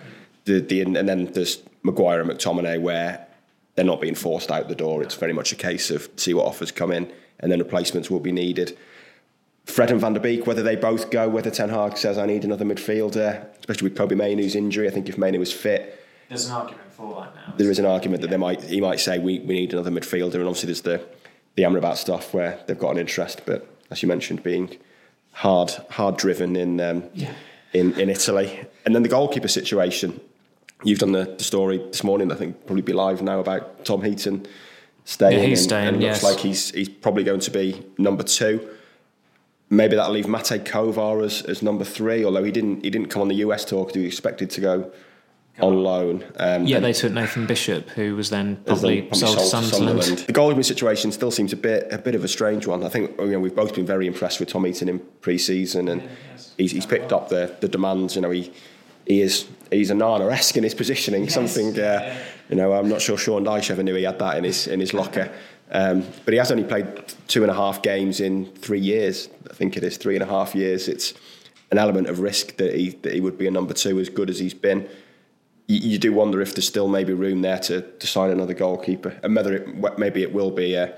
The, 0.45 0.61
the 0.61 0.81
and 0.81 0.95
then 0.95 1.25
there's 1.33 1.61
Maguire 1.83 2.21
and 2.21 2.29
McTominay 2.29 2.79
where 2.81 3.27
they're 3.75 3.83
not 3.83 3.99
being 3.99 4.15
forced 4.15 4.49
out 4.49 4.69
the 4.69 4.75
door. 4.75 5.03
It's 5.03 5.15
very 5.15 5.33
much 5.33 5.51
a 5.51 5.55
case 5.55 5.91
of 5.91 6.09
see 6.15 6.33
what 6.33 6.45
offers 6.45 6.71
come 6.71 6.93
in, 6.93 7.11
and 7.41 7.51
then 7.51 7.59
replacements 7.59 8.09
will 8.09 8.21
be 8.21 8.31
needed. 8.31 8.77
Fred 9.67 9.91
and 9.91 9.99
Van 9.99 10.13
der 10.13 10.21
Beek, 10.21 10.47
whether 10.47 10.63
they 10.63 10.77
both 10.77 11.11
go, 11.11 11.27
whether 11.27 11.51
Ten 11.51 11.69
Hag 11.69 11.97
says 11.97 12.17
I 12.17 12.25
need 12.25 12.45
another 12.45 12.65
midfielder, 12.65 13.45
especially 13.59 13.89
with 13.89 13.97
Kobbie 13.97 14.15
Mainoo's 14.15 14.55
injury. 14.55 14.87
I 14.87 14.91
think 14.91 15.09
if 15.09 15.17
Mainoo 15.17 15.39
was 15.39 15.51
fit, 15.53 16.03
there's 16.29 16.47
an 16.47 16.53
argument 16.53 16.91
for 16.91 17.21
that 17.21 17.35
now. 17.35 17.53
There 17.57 17.69
is 17.69 17.77
an 17.77 17.85
argument 17.85 18.21
that 18.21 18.29
they 18.29 18.37
might 18.37 18.63
he 18.63 18.81
might 18.81 18.99
say 18.99 19.19
we, 19.19 19.39
we 19.39 19.55
need 19.55 19.73
another 19.73 19.91
midfielder, 19.91 20.35
and 20.35 20.47
obviously 20.47 20.67
there's 20.67 20.81
the 20.81 21.05
the 21.55 21.63
Amrabat 21.63 21.97
stuff 21.97 22.33
where 22.33 22.59
they've 22.65 22.79
got 22.79 22.91
an 22.91 22.97
interest, 22.97 23.41
but 23.45 23.67
as 23.91 24.01
you 24.01 24.07
mentioned, 24.07 24.41
being 24.41 24.77
hard 25.33 25.71
hard 25.91 26.17
driven 26.17 26.55
in 26.55 26.79
um, 26.79 27.03
yeah. 27.13 27.33
in 27.73 27.93
in 27.99 28.09
Italy, 28.09 28.65
and 28.85 28.95
then 28.95 29.03
the 29.03 29.09
goalkeeper 29.09 29.49
situation. 29.49 30.19
You've 30.83 30.99
done 30.99 31.11
the, 31.11 31.25
the, 31.39 31.43
story 31.43 31.79
this 31.79 32.03
morning. 32.03 32.31
I 32.31 32.35
think 32.35 32.67
probably 32.67 32.83
be 32.83 32.93
live 32.93 33.23
now 33.23 33.39
about 33.39 33.83
Tom 33.83 34.03
Heaton 34.03 34.45
staying. 35.05 35.39
Yeah, 35.39 35.45
he's 35.45 35.61
and, 35.61 35.69
staying. 35.69 35.87
And 35.87 35.97
it 35.97 36.01
yes. 36.03 36.21
looks 36.21 36.35
like 36.35 36.43
he's 36.43 36.69
he's 36.69 36.87
probably 36.87 37.23
going 37.23 37.39
to 37.39 37.51
be 37.51 37.83
number 37.97 38.21
two 38.21 38.76
maybe 39.69 39.95
that'll 39.95 40.13
leave 40.13 40.25
Matej 40.25 40.65
Kovar 40.65 41.23
as, 41.23 41.41
as 41.43 41.61
number 41.61 41.83
three, 41.83 42.23
although 42.23 42.43
he 42.43 42.51
didn't 42.51 42.83
he 42.83 42.89
didn't 42.89 43.09
come 43.09 43.21
on 43.21 43.27
the 43.27 43.35
US 43.35 43.65
tour 43.65 43.85
because 43.85 43.95
he 43.95 44.03
was 44.03 44.13
expected 44.13 44.49
to 44.51 44.61
go 44.61 44.91
on 45.59 45.83
loan. 45.83 46.23
Um, 46.37 46.65
yeah, 46.65 46.79
they 46.79 46.93
took 46.93 47.11
Nathan 47.11 47.45
Bishop, 47.45 47.89
who 47.91 48.15
was 48.15 48.29
then 48.29 48.57
probably, 48.65 49.03
probably 49.03 49.19
sold, 49.19 49.39
sold, 49.39 49.63
to 49.63 49.69
Sunderland. 49.69 50.03
Sunderland. 50.03 50.27
The 50.27 50.33
Goldman 50.33 50.63
situation 50.63 51.11
still 51.11 51.31
seems 51.31 51.53
a 51.53 51.57
bit 51.57 51.87
a 51.91 51.97
bit 51.97 52.15
of 52.15 52.23
a 52.23 52.27
strange 52.27 52.67
one. 52.67 52.83
I 52.83 52.89
think 52.89 53.17
you 53.19 53.27
know, 53.27 53.39
we've 53.39 53.55
both 53.55 53.73
been 53.73 53.85
very 53.85 54.07
impressed 54.07 54.39
with 54.39 54.49
Tom 54.49 54.65
Heaton 54.65 54.89
in 54.89 54.99
pre-season, 55.21 55.87
and 55.87 56.01
yeah, 56.01 56.09
yes. 56.31 56.53
he's, 56.57 56.71
he's 56.71 56.85
picked 56.85 57.11
up 57.11 57.29
the, 57.29 57.55
the 57.59 57.67
demands. 57.67 58.15
You 58.15 58.21
know, 58.21 58.31
he 58.31 58.51
he 59.05 59.21
is 59.21 59.47
he's 59.71 59.91
Onana-esque 59.91 60.57
in 60.57 60.63
his 60.63 60.75
positioning. 60.75 61.23
Yes. 61.23 61.33
Something 61.33 61.69
uh, 61.69 61.81
yeah. 61.81 62.17
you 62.49 62.55
know, 62.55 62.73
I'm 62.73 62.89
not 62.89 63.01
sure 63.01 63.17
Sean 63.17 63.43
Dyche 63.43 63.71
ever 63.71 63.83
knew 63.83 63.95
he 63.95 64.03
had 64.03 64.19
that 64.19 64.37
in 64.37 64.43
his 64.43 64.67
in 64.67 64.79
his 64.79 64.93
locker. 64.93 65.31
Um, 65.71 66.05
but 66.23 66.33
he 66.33 66.37
has 66.37 66.51
only 66.51 66.63
played 66.63 66.87
two 67.27 67.43
and 67.43 67.51
a 67.51 67.53
half 67.53 67.81
games 67.81 68.19
in 68.19 68.45
three 68.53 68.79
years. 68.79 69.29
I 69.49 69.53
think 69.53 69.75
it 69.75 69.83
is 69.83 69.97
three 69.97 70.15
and 70.15 70.23
a 70.23 70.27
half 70.27 70.55
years. 70.55 70.87
It's 70.87 71.13
an 71.71 71.77
element 71.77 72.07
of 72.07 72.19
risk 72.19 72.57
that 72.57 72.75
he 72.75 72.89
that 73.01 73.13
he 73.13 73.19
would 73.19 73.37
be 73.37 73.47
a 73.47 73.51
number 73.51 73.73
two 73.73 73.99
as 73.99 74.09
good 74.09 74.29
as 74.29 74.39
he's 74.39 74.53
been. 74.53 74.87
You, 75.67 75.79
you 75.79 75.97
do 75.97 76.13
wonder 76.13 76.41
if 76.41 76.55
there's 76.55 76.67
still 76.67 76.87
maybe 76.87 77.13
room 77.13 77.41
there 77.41 77.59
to, 77.59 77.81
to 77.81 78.07
sign 78.07 78.29
another 78.29 78.53
goalkeeper, 78.53 79.19
and 79.23 79.35
whether 79.35 79.55
it, 79.55 79.99
maybe 79.99 80.21
it 80.23 80.33
will 80.33 80.51
be 80.51 80.75
a 80.75 80.97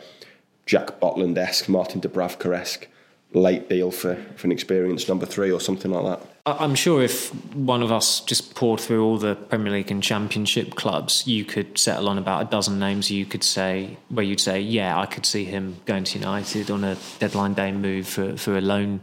Jack 0.67 0.99
Butland 0.99 1.37
esque, 1.37 1.67
Martin 1.67 1.99
Dubravka 1.99 2.55
esque 2.55 2.87
late 3.33 3.69
deal 3.69 3.91
for, 3.91 4.15
for 4.35 4.47
an 4.47 4.51
experienced 4.51 5.07
number 5.07 5.25
three 5.25 5.51
or 5.51 5.59
something 5.59 5.91
like 5.91 6.19
that. 6.19 6.27
I'm 6.45 6.73
sure 6.73 7.03
if 7.03 7.33
one 7.53 7.83
of 7.83 7.91
us 7.91 8.21
just 8.21 8.55
poured 8.55 8.79
through 8.79 9.03
all 9.03 9.17
the 9.17 9.35
Premier 9.35 9.71
League 9.71 9.91
and 9.91 10.01
Championship 10.01 10.75
clubs, 10.75 11.27
you 11.27 11.45
could 11.45 11.77
settle 11.77 12.09
on 12.09 12.17
about 12.17 12.47
a 12.47 12.49
dozen 12.49 12.79
names. 12.79 13.11
You 13.11 13.25
could 13.25 13.43
say 13.43 13.97
where 14.09 14.25
you'd 14.25 14.39
say, 14.39 14.59
"Yeah, 14.59 14.99
I 14.99 15.05
could 15.05 15.25
see 15.25 15.45
him 15.45 15.77
going 15.85 16.05
to 16.05 16.17
United 16.17 16.71
on 16.71 16.83
a 16.83 16.97
deadline 17.19 17.53
day 17.53 17.71
move 17.71 18.07
for 18.07 18.35
for 18.37 18.57
a 18.57 18.61
loan." 18.61 19.01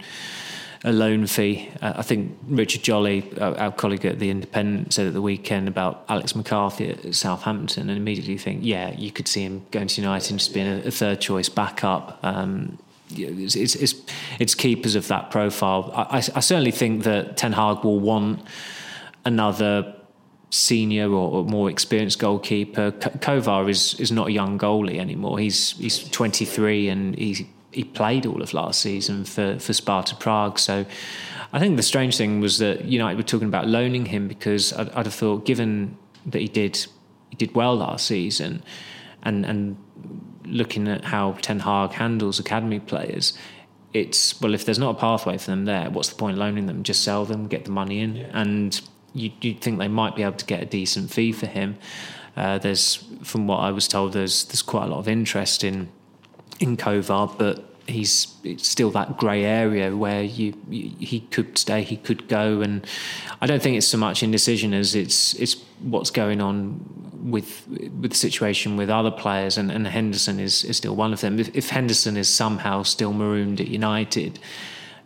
A 0.84 0.92
loan 0.92 1.26
fee. 1.26 1.68
Uh, 1.82 1.94
I 1.96 2.02
think 2.02 2.38
Richard 2.46 2.82
Jolly, 2.82 3.32
uh, 3.40 3.54
our 3.54 3.72
colleague 3.72 4.04
at 4.04 4.20
the 4.20 4.30
Independent, 4.30 4.92
said 4.92 5.08
at 5.08 5.14
the 5.14 5.22
weekend 5.22 5.66
about 5.66 6.04
Alex 6.08 6.36
McCarthy 6.36 6.90
at 6.90 7.14
Southampton, 7.14 7.88
and 7.88 7.96
immediately 7.96 8.36
think, 8.36 8.60
yeah, 8.62 8.92
you 8.96 9.10
could 9.10 9.26
see 9.26 9.42
him 9.42 9.66
going 9.72 9.88
to 9.88 10.00
United 10.00 10.30
and 10.30 10.38
just 10.38 10.54
being 10.54 10.68
a, 10.68 10.86
a 10.86 10.90
third 10.92 11.20
choice 11.20 11.48
backup. 11.48 12.20
Um, 12.22 12.78
it's, 13.10 13.54
it's, 13.54 13.94
it's, 14.38 14.54
keepers 14.54 14.94
of 14.94 15.08
that 15.08 15.30
profile. 15.30 15.92
I, 15.94 16.16
I, 16.16 16.40
certainly 16.40 16.70
think 16.70 17.04
that 17.04 17.36
Ten 17.36 17.52
Hag 17.52 17.84
will 17.84 18.00
want 18.00 18.40
another 19.24 19.94
senior 20.50 21.10
or, 21.12 21.44
more 21.44 21.70
experienced 21.70 22.18
goalkeeper. 22.18 22.92
Kovar 22.92 23.68
is 23.68 23.94
is 24.00 24.10
not 24.12 24.28
a 24.28 24.32
young 24.32 24.58
goalie 24.58 24.98
anymore. 24.98 25.38
He's 25.38 25.72
he's 25.78 26.08
23 26.08 26.88
and 26.88 27.16
he 27.16 27.46
he 27.72 27.84
played 27.84 28.26
all 28.26 28.42
of 28.42 28.54
last 28.54 28.80
season 28.80 29.24
for 29.24 29.58
for 29.58 29.72
Sparta 29.72 30.16
Prague. 30.16 30.58
So 30.58 30.86
I 31.52 31.58
think 31.58 31.76
the 31.76 31.82
strange 31.82 32.16
thing 32.16 32.40
was 32.40 32.58
that 32.58 32.84
United 32.84 33.16
were 33.16 33.22
talking 33.22 33.48
about 33.48 33.68
loaning 33.68 34.06
him 34.06 34.28
because 34.28 34.72
I'd, 34.72 34.90
I'd 34.90 35.06
have 35.06 35.14
thought, 35.14 35.44
given 35.44 35.96
that 36.26 36.40
he 36.40 36.48
did 36.48 36.86
he 37.30 37.36
did 37.36 37.54
well 37.54 37.76
last 37.76 38.06
season, 38.06 38.62
and 39.22 39.44
and 39.44 39.76
looking 40.46 40.88
at 40.88 41.04
how 41.04 41.32
Ten 41.42 41.60
Hag 41.60 41.92
handles 41.92 42.38
academy 42.38 42.80
players, 42.80 43.36
it's 43.92 44.40
well, 44.40 44.54
if 44.54 44.64
there's 44.64 44.78
not 44.78 44.96
a 44.96 44.98
pathway 44.98 45.38
for 45.38 45.50
them 45.50 45.64
there, 45.64 45.90
what's 45.90 46.08
the 46.08 46.16
point 46.16 46.38
loaning 46.38 46.66
them? 46.66 46.82
Just 46.82 47.02
sell 47.02 47.24
them, 47.24 47.48
get 47.48 47.64
the 47.64 47.70
money 47.70 48.00
in, 48.00 48.16
yeah. 48.16 48.30
and 48.32 48.80
you 49.14 49.30
you 49.40 49.54
think 49.54 49.78
they 49.78 49.88
might 49.88 50.14
be 50.14 50.22
able 50.22 50.36
to 50.36 50.46
get 50.46 50.62
a 50.62 50.66
decent 50.66 51.10
fee 51.10 51.32
for 51.32 51.46
him. 51.46 51.78
Uh, 52.36 52.58
there's, 52.58 52.96
from 53.22 53.46
what 53.46 53.60
I 53.60 53.70
was 53.70 53.88
told, 53.88 54.12
there's 54.12 54.44
there's 54.44 54.62
quite 54.62 54.84
a 54.84 54.88
lot 54.88 54.98
of 54.98 55.08
interest 55.08 55.64
in 55.64 55.88
in 56.60 56.76
Kovar, 56.76 57.36
but 57.38 57.64
he's 57.88 58.34
still 58.56 58.90
that 58.90 59.16
grey 59.16 59.44
area 59.44 59.96
where 59.96 60.22
you, 60.22 60.54
you, 60.68 60.92
he 60.98 61.20
could 61.20 61.56
stay, 61.56 61.82
he 61.82 61.96
could 61.96 62.28
go, 62.28 62.60
and 62.60 62.86
I 63.40 63.46
don't 63.46 63.62
think 63.62 63.76
it's 63.76 63.86
so 63.86 63.98
much 63.98 64.22
indecision 64.22 64.74
as 64.74 64.94
it's 64.94 65.34
it's 65.34 65.56
what's 65.80 66.10
going 66.10 66.40
on 66.40 67.05
with 67.26 67.66
with 67.68 68.10
the 68.10 68.16
situation 68.16 68.76
with 68.76 68.88
other 68.90 69.10
players, 69.10 69.58
and, 69.58 69.70
and 69.70 69.86
Henderson 69.86 70.40
is 70.40 70.64
is 70.64 70.76
still 70.76 70.96
one 70.96 71.12
of 71.12 71.20
them. 71.20 71.38
If, 71.38 71.54
if 71.54 71.70
Henderson 71.70 72.16
is 72.16 72.28
somehow 72.28 72.82
still 72.82 73.12
marooned 73.12 73.60
at 73.60 73.68
United 73.68 74.38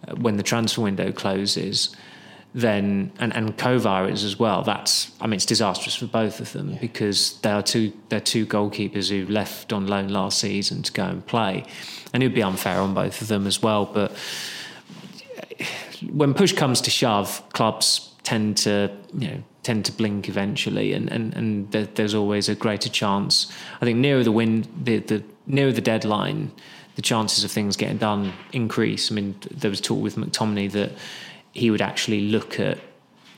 uh, 0.07 0.15
when 0.17 0.37
the 0.37 0.43
transfer 0.43 0.83
window 0.83 1.13
closes. 1.13 1.95
Then 2.53 3.13
and 3.21 3.33
and 3.33 3.57
Kovar 3.57 4.11
is 4.11 4.25
as 4.25 4.37
well. 4.37 4.63
That's 4.63 5.13
I 5.21 5.29
mean 5.29 5.35
it's 5.35 5.47
disastrous 5.47 5.95
for 5.95 6.07
both 6.07 6.41
of 6.41 6.53
them 6.53 6.73
yeah. 6.73 6.79
because 6.81 7.39
they 7.43 7.51
are 7.53 7.63
two 7.63 7.93
they're 8.09 8.19
two 8.19 8.45
goalkeepers 8.45 9.09
who 9.09 9.33
left 9.33 9.73
on 9.73 9.87
loan 9.87 10.09
last 10.09 10.41
season 10.41 10.83
to 10.83 10.93
go 10.93 11.05
and 11.05 11.25
play 11.25 11.65
and 12.13 12.25
it 12.25 12.27
would 12.27 12.35
be 12.35 12.43
unfair 12.43 12.81
on 12.81 12.93
both 12.93 13.23
of 13.23 13.29
them 13.29 13.47
as 13.47 13.63
well. 13.63 13.87
But 13.87 14.13
when 16.11 16.35
push 16.35 16.53
comes 16.53 16.81
to 16.83 16.91
shove, 16.91 17.43
clubs 17.53 18.11
tend 18.23 18.57
to 18.59 18.91
you 19.15 19.29
know 19.29 19.43
tend 19.63 19.85
to 19.87 19.93
blink 19.93 20.29
eventually, 20.29 20.93
and 20.93 21.11
and 21.11 21.35
and 21.35 21.71
there's 21.73 22.15
always 22.15 22.49
a 22.49 22.55
greater 22.55 22.89
chance. 22.89 23.53
I 23.81 23.85
think 23.85 23.99
nearer 23.99 24.25
the 24.25 24.33
win, 24.33 24.67
the 24.83 24.99
the 24.99 25.23
nearer 25.47 25.73
the 25.73 25.81
deadline, 25.81 26.53
the 26.97 27.03
chances 27.03 27.45
of 27.45 27.51
things 27.51 27.77
getting 27.77 27.99
done 27.99 28.33
increase. 28.53 29.11
I 29.11 29.15
mean, 29.15 29.35
there 29.51 29.71
was 29.71 29.81
talk 29.81 30.03
with 30.03 30.17
McTominay 30.17 30.71
that 30.73 30.93
he 31.53 31.71
would 31.71 31.83
actually 31.83 32.23
look 32.23 32.61
at 32.61 32.79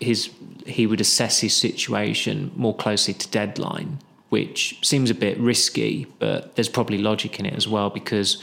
his 0.01 0.31
he 0.67 0.87
would 0.87 1.01
assess 1.01 1.41
his 1.41 1.57
situation 1.57 2.53
more 2.57 2.75
closely 2.75 3.15
to 3.15 3.29
deadline 3.29 3.99
which 4.33 4.79
seems 4.81 5.11
a 5.11 5.15
bit 5.15 5.39
risky, 5.39 6.07
but 6.19 6.57
there's 6.57 6.71
probably 6.71 6.97
logic 6.97 7.39
in 7.39 7.45
it 7.45 7.53
as 7.53 7.69
well 7.69 7.91
because 7.91 8.43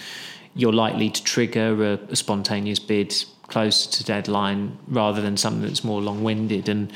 you're 0.54 0.72
likely 0.72 1.10
to 1.10 1.24
trigger 1.24 1.84
a, 1.84 1.94
a 2.12 2.16
spontaneous 2.16 2.78
bid 2.78 3.26
closer 3.50 3.90
to 3.90 4.04
deadline 4.04 4.78
rather 4.88 5.22
than 5.22 5.38
something 5.38 5.62
that's 5.62 5.84
more 5.84 6.02
long 6.02 6.24
winded. 6.24 6.70
And 6.70 6.92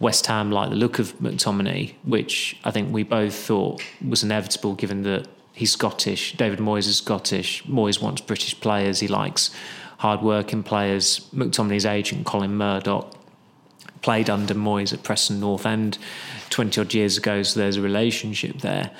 West 0.00 0.26
Ham 0.26 0.50
like 0.50 0.70
the 0.70 0.76
look 0.76 0.98
of 0.98 1.16
McTominay, 1.18 1.94
which 2.04 2.56
I 2.64 2.70
think 2.70 2.92
we 2.92 3.02
both 3.02 3.34
thought 3.34 3.82
was 4.06 4.22
inevitable 4.22 4.74
given 4.74 5.02
that 5.02 5.26
he's 5.52 5.72
Scottish. 5.72 6.36
David 6.36 6.58
Moyes 6.58 6.86
is 6.86 6.98
Scottish. 6.98 7.62
Moyes 7.64 8.00
wants 8.02 8.20
British 8.20 8.58
players. 8.60 9.00
He 9.00 9.08
likes 9.08 9.50
hard 9.98 10.22
working 10.22 10.62
players. 10.62 11.20
McTominay's 11.34 11.86
agent, 11.86 12.26
Colin 12.26 12.56
Murdoch, 12.56 13.14
played 14.02 14.28
under 14.28 14.54
Moyes 14.54 14.92
at 14.92 15.02
Preston 15.02 15.40
North 15.40 15.64
End 15.64 15.98
20 16.50 16.80
odd 16.80 16.94
years 16.94 17.16
ago, 17.16 17.42
so 17.42 17.58
there's 17.58 17.76
a 17.76 17.82
relationship 17.82 18.58
there. 18.58 18.90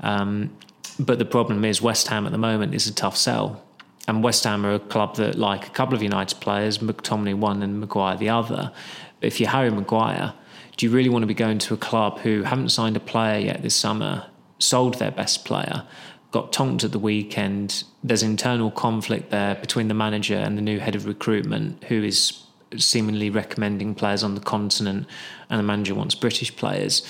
Um, 0.00 0.50
but 0.98 1.18
the 1.18 1.24
problem 1.24 1.64
is, 1.64 1.80
West 1.80 2.08
Ham 2.08 2.26
at 2.26 2.32
the 2.32 2.38
moment 2.38 2.74
is 2.74 2.86
a 2.86 2.92
tough 2.92 3.16
sell. 3.16 3.62
And 4.08 4.22
West 4.22 4.44
Ham 4.44 4.66
are 4.66 4.74
a 4.74 4.78
club 4.78 5.16
that, 5.16 5.36
like 5.36 5.66
a 5.66 5.70
couple 5.70 5.94
of 5.94 6.02
United 6.02 6.40
players, 6.40 6.78
McTominay 6.78 7.34
one 7.34 7.62
and 7.62 7.78
Maguire 7.80 8.16
the 8.16 8.28
other. 8.28 8.72
If 9.20 9.38
you're 9.38 9.50
Harry 9.50 9.70
Maguire, 9.70 10.34
do 10.76 10.86
you 10.86 10.92
really 10.92 11.08
want 11.08 11.22
to 11.22 11.26
be 11.26 11.34
going 11.34 11.58
to 11.58 11.74
a 11.74 11.76
club 11.76 12.18
who 12.20 12.42
haven't 12.42 12.70
signed 12.70 12.96
a 12.96 13.00
player 13.00 13.38
yet 13.38 13.62
this 13.62 13.76
summer, 13.76 14.26
sold 14.58 14.98
their 14.98 15.12
best 15.12 15.44
player, 15.44 15.84
got 16.32 16.52
tonked 16.52 16.82
at 16.82 16.90
the 16.90 16.98
weekend? 16.98 17.84
There's 18.02 18.24
internal 18.24 18.70
conflict 18.70 19.30
there 19.30 19.54
between 19.54 19.88
the 19.88 19.94
manager 19.94 20.36
and 20.36 20.58
the 20.58 20.62
new 20.62 20.80
head 20.80 20.96
of 20.96 21.06
recruitment, 21.06 21.84
who 21.84 22.02
is 22.02 22.42
seemingly 22.76 23.30
recommending 23.30 23.94
players 23.94 24.22
on 24.22 24.34
the 24.34 24.40
continent 24.40 25.06
and 25.50 25.58
the 25.58 25.62
manager 25.62 25.94
wants 25.94 26.14
British 26.14 26.56
players, 26.56 27.02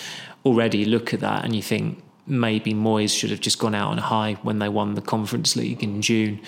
already 0.44 0.84
look 0.84 1.14
at 1.14 1.20
that 1.20 1.44
and 1.44 1.54
you 1.54 1.62
think 1.62 2.02
maybe 2.26 2.72
Moyes 2.72 3.16
should 3.16 3.30
have 3.30 3.40
just 3.40 3.58
gone 3.58 3.74
out 3.74 3.90
on 3.90 3.98
a 3.98 4.02
high 4.02 4.34
when 4.42 4.58
they 4.58 4.68
won 4.68 4.94
the 4.94 5.00
Conference 5.00 5.56
League 5.56 5.82
in 5.82 6.02
June 6.02 6.40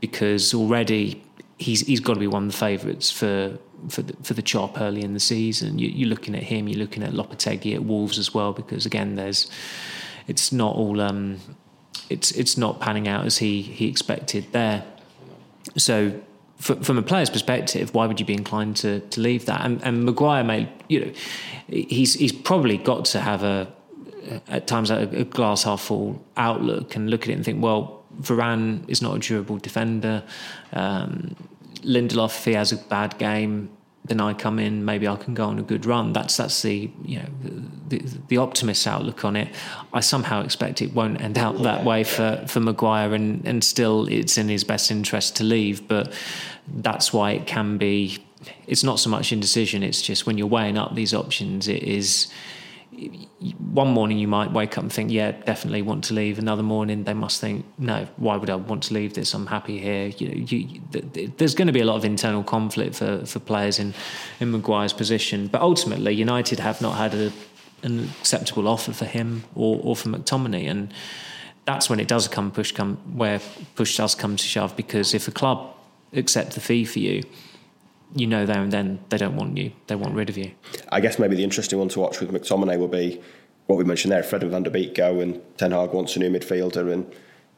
because 0.00 0.54
already 0.54 1.22
he's 1.58 1.80
he's 1.82 2.00
got 2.00 2.14
to 2.14 2.20
be 2.20 2.26
one 2.26 2.44
of 2.44 2.52
the 2.52 2.56
favourites 2.56 3.10
for 3.10 3.58
for 3.88 4.02
the, 4.02 4.16
for 4.22 4.34
the 4.34 4.42
chop 4.42 4.80
early 4.80 5.02
in 5.02 5.14
the 5.14 5.20
season. 5.20 5.78
You, 5.78 6.06
are 6.06 6.08
looking 6.08 6.34
at 6.34 6.42
him. 6.42 6.68
You're 6.68 6.80
looking 6.80 7.02
at 7.02 7.12
Lopetegui 7.12 7.74
at 7.74 7.84
Wolves 7.84 8.18
as 8.18 8.34
well 8.34 8.52
because 8.52 8.86
again, 8.86 9.14
there's 9.16 9.50
it's 10.26 10.52
not 10.52 10.74
all 10.74 11.00
um, 11.00 11.38
it's 12.10 12.32
it's 12.32 12.56
not 12.56 12.80
panning 12.80 13.08
out 13.08 13.24
as 13.24 13.38
he 13.38 13.62
he 13.62 13.86
expected 13.88 14.46
there. 14.52 14.84
So. 15.76 16.20
From 16.60 16.98
a 16.98 17.02
player's 17.02 17.30
perspective, 17.30 17.94
why 17.94 18.06
would 18.06 18.18
you 18.18 18.26
be 18.26 18.32
inclined 18.32 18.74
to, 18.78 18.98
to 18.98 19.20
leave 19.20 19.46
that? 19.46 19.64
And, 19.64 19.80
and 19.84 20.04
Maguire 20.04 20.42
made, 20.42 20.68
you 20.88 21.04
know, 21.04 21.12
he's 21.68 22.14
he's 22.14 22.32
probably 22.32 22.76
got 22.76 23.04
to 23.04 23.20
have 23.20 23.44
a 23.44 23.72
at 24.48 24.66
times 24.66 24.90
a, 24.90 25.02
a 25.02 25.24
glass 25.24 25.62
half 25.62 25.82
full 25.82 26.20
outlook 26.36 26.96
and 26.96 27.10
look 27.10 27.22
at 27.22 27.28
it 27.28 27.34
and 27.34 27.44
think, 27.44 27.62
well, 27.62 27.97
Varane 28.20 28.88
is 28.88 29.02
not 29.02 29.16
a 29.16 29.18
durable 29.18 29.58
defender. 29.58 30.22
Um, 30.72 31.36
Lindelof, 31.82 32.36
if 32.36 32.44
he 32.44 32.54
has 32.54 32.72
a 32.72 32.76
bad 32.76 33.18
game, 33.18 33.70
then 34.08 34.20
I 34.20 34.32
come 34.34 34.58
in. 34.58 34.84
Maybe 34.84 35.06
I 35.06 35.16
can 35.16 35.34
go 35.34 35.46
on 35.46 35.58
a 35.58 35.62
good 35.62 35.86
run. 35.86 36.12
That's 36.12 36.36
that's 36.36 36.62
the 36.62 36.90
you 37.04 37.20
know 37.20 37.28
the, 37.88 38.02
the, 38.28 38.36
optimist 38.38 38.86
outlook 38.86 39.24
on 39.24 39.36
it. 39.36 39.48
I 39.92 40.00
somehow 40.00 40.42
expect 40.42 40.82
it 40.82 40.94
won't 40.94 41.20
end 41.20 41.38
out 41.38 41.62
that 41.62 41.84
way 41.84 42.04
for 42.04 42.44
for 42.48 42.60
Maguire, 42.60 43.14
and 43.14 43.46
and 43.46 43.62
still 43.62 44.08
it's 44.08 44.38
in 44.38 44.48
his 44.48 44.64
best 44.64 44.90
interest 44.90 45.36
to 45.36 45.44
leave. 45.44 45.86
But 45.86 46.12
that's 46.66 47.12
why 47.12 47.32
it 47.32 47.46
can 47.46 47.78
be. 47.78 48.18
It's 48.66 48.84
not 48.84 48.98
so 48.98 49.10
much 49.10 49.32
indecision. 49.32 49.82
It's 49.82 50.00
just 50.00 50.26
when 50.26 50.38
you're 50.38 50.46
weighing 50.46 50.78
up 50.78 50.94
these 50.94 51.12
options, 51.12 51.68
it 51.68 51.82
is 51.82 52.28
one 53.58 53.88
morning 53.88 54.18
you 54.18 54.28
might 54.28 54.52
wake 54.52 54.76
up 54.76 54.82
and 54.82 54.92
think, 54.92 55.10
yeah, 55.10 55.32
definitely 55.32 55.82
want 55.82 56.04
to 56.04 56.14
leave. 56.14 56.38
Another 56.38 56.62
morning 56.62 57.04
they 57.04 57.14
must 57.14 57.40
think, 57.40 57.64
no, 57.78 58.08
why 58.16 58.36
would 58.36 58.50
I 58.50 58.56
want 58.56 58.82
to 58.84 58.94
leave 58.94 59.14
this? 59.14 59.34
I'm 59.34 59.46
happy 59.46 59.78
here. 59.78 60.08
You 60.08 60.28
know, 60.28 60.34
you, 60.34 60.80
there's 61.36 61.54
going 61.54 61.66
to 61.66 61.72
be 61.72 61.80
a 61.80 61.84
lot 61.84 61.96
of 61.96 62.04
internal 62.04 62.42
conflict 62.42 62.96
for, 62.96 63.24
for 63.24 63.38
players 63.38 63.78
in 63.78 63.94
in 64.40 64.50
Maguire's 64.50 64.92
position. 64.92 65.46
But 65.46 65.60
ultimately, 65.62 66.12
United 66.12 66.58
have 66.60 66.80
not 66.80 66.96
had 66.96 67.14
a, 67.14 67.32
an 67.82 68.10
acceptable 68.20 68.66
offer 68.66 68.92
for 68.92 69.04
him 69.04 69.44
or, 69.54 69.80
or 69.82 69.94
for 69.94 70.08
McTominay, 70.08 70.68
and 70.68 70.92
that's 71.64 71.88
when 71.88 72.00
it 72.00 72.08
does 72.08 72.26
come 72.26 72.50
push 72.50 72.72
come 72.72 72.96
where 73.16 73.40
push 73.76 73.96
does 73.96 74.14
come 74.14 74.36
to 74.36 74.44
shove. 74.44 74.76
Because 74.76 75.14
if 75.14 75.28
a 75.28 75.32
club 75.32 75.74
accept 76.12 76.54
the 76.54 76.60
fee 76.60 76.84
for 76.84 76.98
you 76.98 77.22
you 78.14 78.26
know 78.26 78.46
there 78.46 78.60
and 78.60 78.72
then 78.72 79.00
they 79.10 79.18
don't 79.18 79.36
want 79.36 79.56
you. 79.56 79.72
They 79.86 79.94
want 79.94 80.14
rid 80.14 80.30
of 80.30 80.36
you. 80.36 80.52
I 80.90 81.00
guess 81.00 81.18
maybe 81.18 81.36
the 81.36 81.44
interesting 81.44 81.78
one 81.78 81.88
to 81.90 82.00
watch 82.00 82.20
with 82.20 82.30
McTominay 82.30 82.78
will 82.78 82.88
be 82.88 83.20
what 83.66 83.76
we 83.76 83.84
mentioned 83.84 84.12
there. 84.12 84.22
Fred 84.22 84.42
and 84.42 84.50
Van 84.50 84.62
der 84.62 84.70
Beek 84.70 84.94
go 84.94 85.20
and 85.20 85.40
Ten 85.58 85.72
Hag 85.72 85.92
wants 85.92 86.16
a 86.16 86.18
new 86.18 86.30
midfielder 86.30 86.92
and 86.92 87.14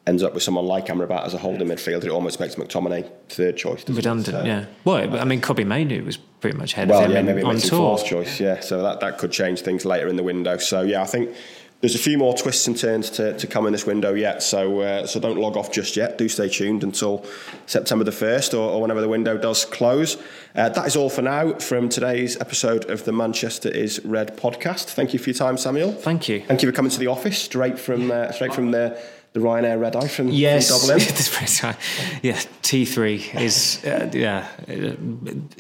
ends 0.06 0.22
up 0.22 0.34
with 0.34 0.42
someone 0.42 0.66
like 0.66 0.86
Amrabat 0.86 1.24
as 1.24 1.34
a 1.34 1.38
holding 1.38 1.68
midfielder. 1.68 2.04
It 2.04 2.10
almost 2.10 2.40
makes 2.40 2.56
McTominay 2.56 3.10
third 3.28 3.56
choice. 3.56 3.88
Redundant, 3.88 4.36
so, 4.36 4.44
yeah. 4.44 4.66
Well, 4.84 5.16
I 5.16 5.24
mean, 5.24 5.40
Kobbie 5.40 5.64
Mainoo 5.64 6.04
was 6.04 6.16
pretty 6.16 6.56
much 6.56 6.72
head 6.72 6.88
well, 6.88 7.00
of 7.00 7.06
him 7.06 7.12
yeah, 7.12 7.22
maybe 7.22 7.42
on 7.42 7.54
makes 7.54 7.68
tour. 7.68 7.78
fourth 7.96 8.06
choice, 8.06 8.40
yeah. 8.40 8.60
So 8.60 8.82
that, 8.82 9.00
that 9.00 9.18
could 9.18 9.30
change 9.30 9.60
things 9.60 9.84
later 9.84 10.08
in 10.08 10.16
the 10.16 10.22
window. 10.22 10.56
So 10.56 10.82
yeah, 10.82 11.02
I 11.02 11.06
think 11.06 11.34
there's 11.80 11.94
a 11.94 11.98
few 11.98 12.18
more 12.18 12.36
twists 12.36 12.66
and 12.66 12.76
turns 12.76 13.08
to, 13.10 13.36
to 13.38 13.46
come 13.46 13.66
in 13.66 13.72
this 13.72 13.86
window 13.86 14.12
yet, 14.12 14.42
so 14.42 14.80
uh, 14.80 15.06
so 15.06 15.18
don't 15.18 15.38
log 15.38 15.56
off 15.56 15.72
just 15.72 15.96
yet. 15.96 16.18
Do 16.18 16.28
stay 16.28 16.48
tuned 16.48 16.84
until 16.84 17.24
September 17.66 18.04
the 18.04 18.10
1st 18.10 18.52
or, 18.52 18.70
or 18.70 18.82
whenever 18.82 19.00
the 19.00 19.08
window 19.08 19.38
does 19.38 19.64
close. 19.64 20.16
Uh, 20.54 20.68
that 20.68 20.86
is 20.86 20.94
all 20.94 21.08
for 21.08 21.22
now 21.22 21.54
from 21.54 21.88
today's 21.88 22.38
episode 22.40 22.90
of 22.90 23.04
the 23.04 23.12
Manchester 23.12 23.70
is 23.70 24.04
Red 24.04 24.36
podcast. 24.36 24.90
Thank 24.90 25.14
you 25.14 25.18
for 25.18 25.30
your 25.30 25.38
time, 25.38 25.56
Samuel. 25.56 25.92
Thank 25.92 26.28
you. 26.28 26.42
Thank 26.42 26.62
you 26.62 26.68
for 26.68 26.74
coming 26.74 26.90
to 26.90 26.98
the 26.98 27.06
office 27.06 27.38
straight 27.38 27.78
from 27.78 28.10
uh, 28.10 28.30
straight 28.32 28.52
from 28.52 28.72
the 28.72 29.00
the 29.32 29.40
Ryanair 29.40 29.80
red 29.80 29.94
eye 29.94 30.08
from, 30.08 30.26
Dublin. 30.26 30.40
yes, 30.40 30.68
from 30.68 30.88
Dublin. 30.88 31.76
yeah, 32.22 32.32
T3 32.62 33.40
is 33.40 33.84
uh, 33.84 34.10
yeah. 34.12 34.48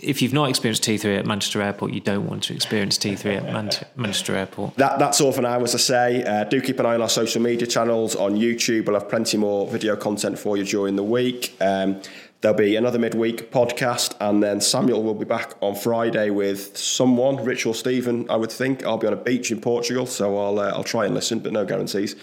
If 0.02 0.22
you've 0.22 0.32
not 0.32 0.48
experienced 0.48 0.82
T3 0.82 1.20
at 1.20 1.26
Manchester 1.26 1.62
Airport, 1.62 1.92
you 1.92 2.00
don't 2.00 2.26
want 2.26 2.42
to 2.44 2.54
experience 2.54 2.98
T3 2.98 3.36
at 3.36 3.44
Man- 3.44 3.70
Manchester 3.96 4.34
Airport. 4.34 4.74
That, 4.76 4.98
that's 4.98 5.20
all 5.20 5.30
for 5.32 5.42
now, 5.42 5.62
as 5.62 5.74
I 5.74 5.78
say. 5.78 6.24
Uh, 6.24 6.44
do 6.44 6.60
keep 6.60 6.80
an 6.80 6.86
eye 6.86 6.94
on 6.94 7.02
our 7.02 7.08
social 7.08 7.40
media 7.40 7.66
channels 7.66 8.16
on 8.16 8.34
YouTube. 8.34 8.86
We'll 8.86 8.98
have 8.98 9.08
plenty 9.08 9.36
more 9.36 9.68
video 9.68 9.94
content 9.94 10.38
for 10.38 10.56
you 10.56 10.64
during 10.64 10.96
the 10.96 11.04
week. 11.04 11.56
Um, 11.60 12.00
There'll 12.40 12.56
be 12.56 12.74
another 12.76 12.98
midweek 12.98 13.52
podcast, 13.52 14.16
and 14.18 14.42
then 14.42 14.62
Samuel 14.62 15.02
will 15.02 15.14
be 15.14 15.26
back 15.26 15.52
on 15.60 15.74
Friday 15.74 16.30
with 16.30 16.74
someone, 16.74 17.36
Rich 17.44 17.66
or 17.66 17.74
Stephen, 17.74 18.30
I 18.30 18.36
would 18.36 18.50
think. 18.50 18.82
I'll 18.82 18.96
be 18.96 19.06
on 19.06 19.12
a 19.12 19.16
beach 19.16 19.50
in 19.50 19.60
Portugal, 19.60 20.06
so 20.06 20.38
I'll 20.38 20.58
uh, 20.58 20.70
I'll 20.70 20.82
try 20.82 21.04
and 21.04 21.14
listen, 21.14 21.40
but 21.40 21.52
no 21.52 21.66
guarantees. 21.66 22.16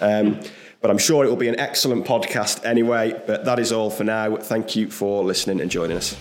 Um, 0.00 0.40
but 0.80 0.90
I'm 0.90 0.98
sure 0.98 1.24
it 1.24 1.28
will 1.28 1.36
be 1.36 1.48
an 1.48 1.58
excellent 1.58 2.06
podcast 2.06 2.64
anyway. 2.64 3.20
But 3.26 3.44
that 3.44 3.58
is 3.58 3.72
all 3.72 3.90
for 3.90 4.04
now. 4.04 4.36
Thank 4.36 4.76
you 4.76 4.90
for 4.90 5.24
listening 5.24 5.60
and 5.60 5.70
joining 5.70 5.96
us. 5.96 6.16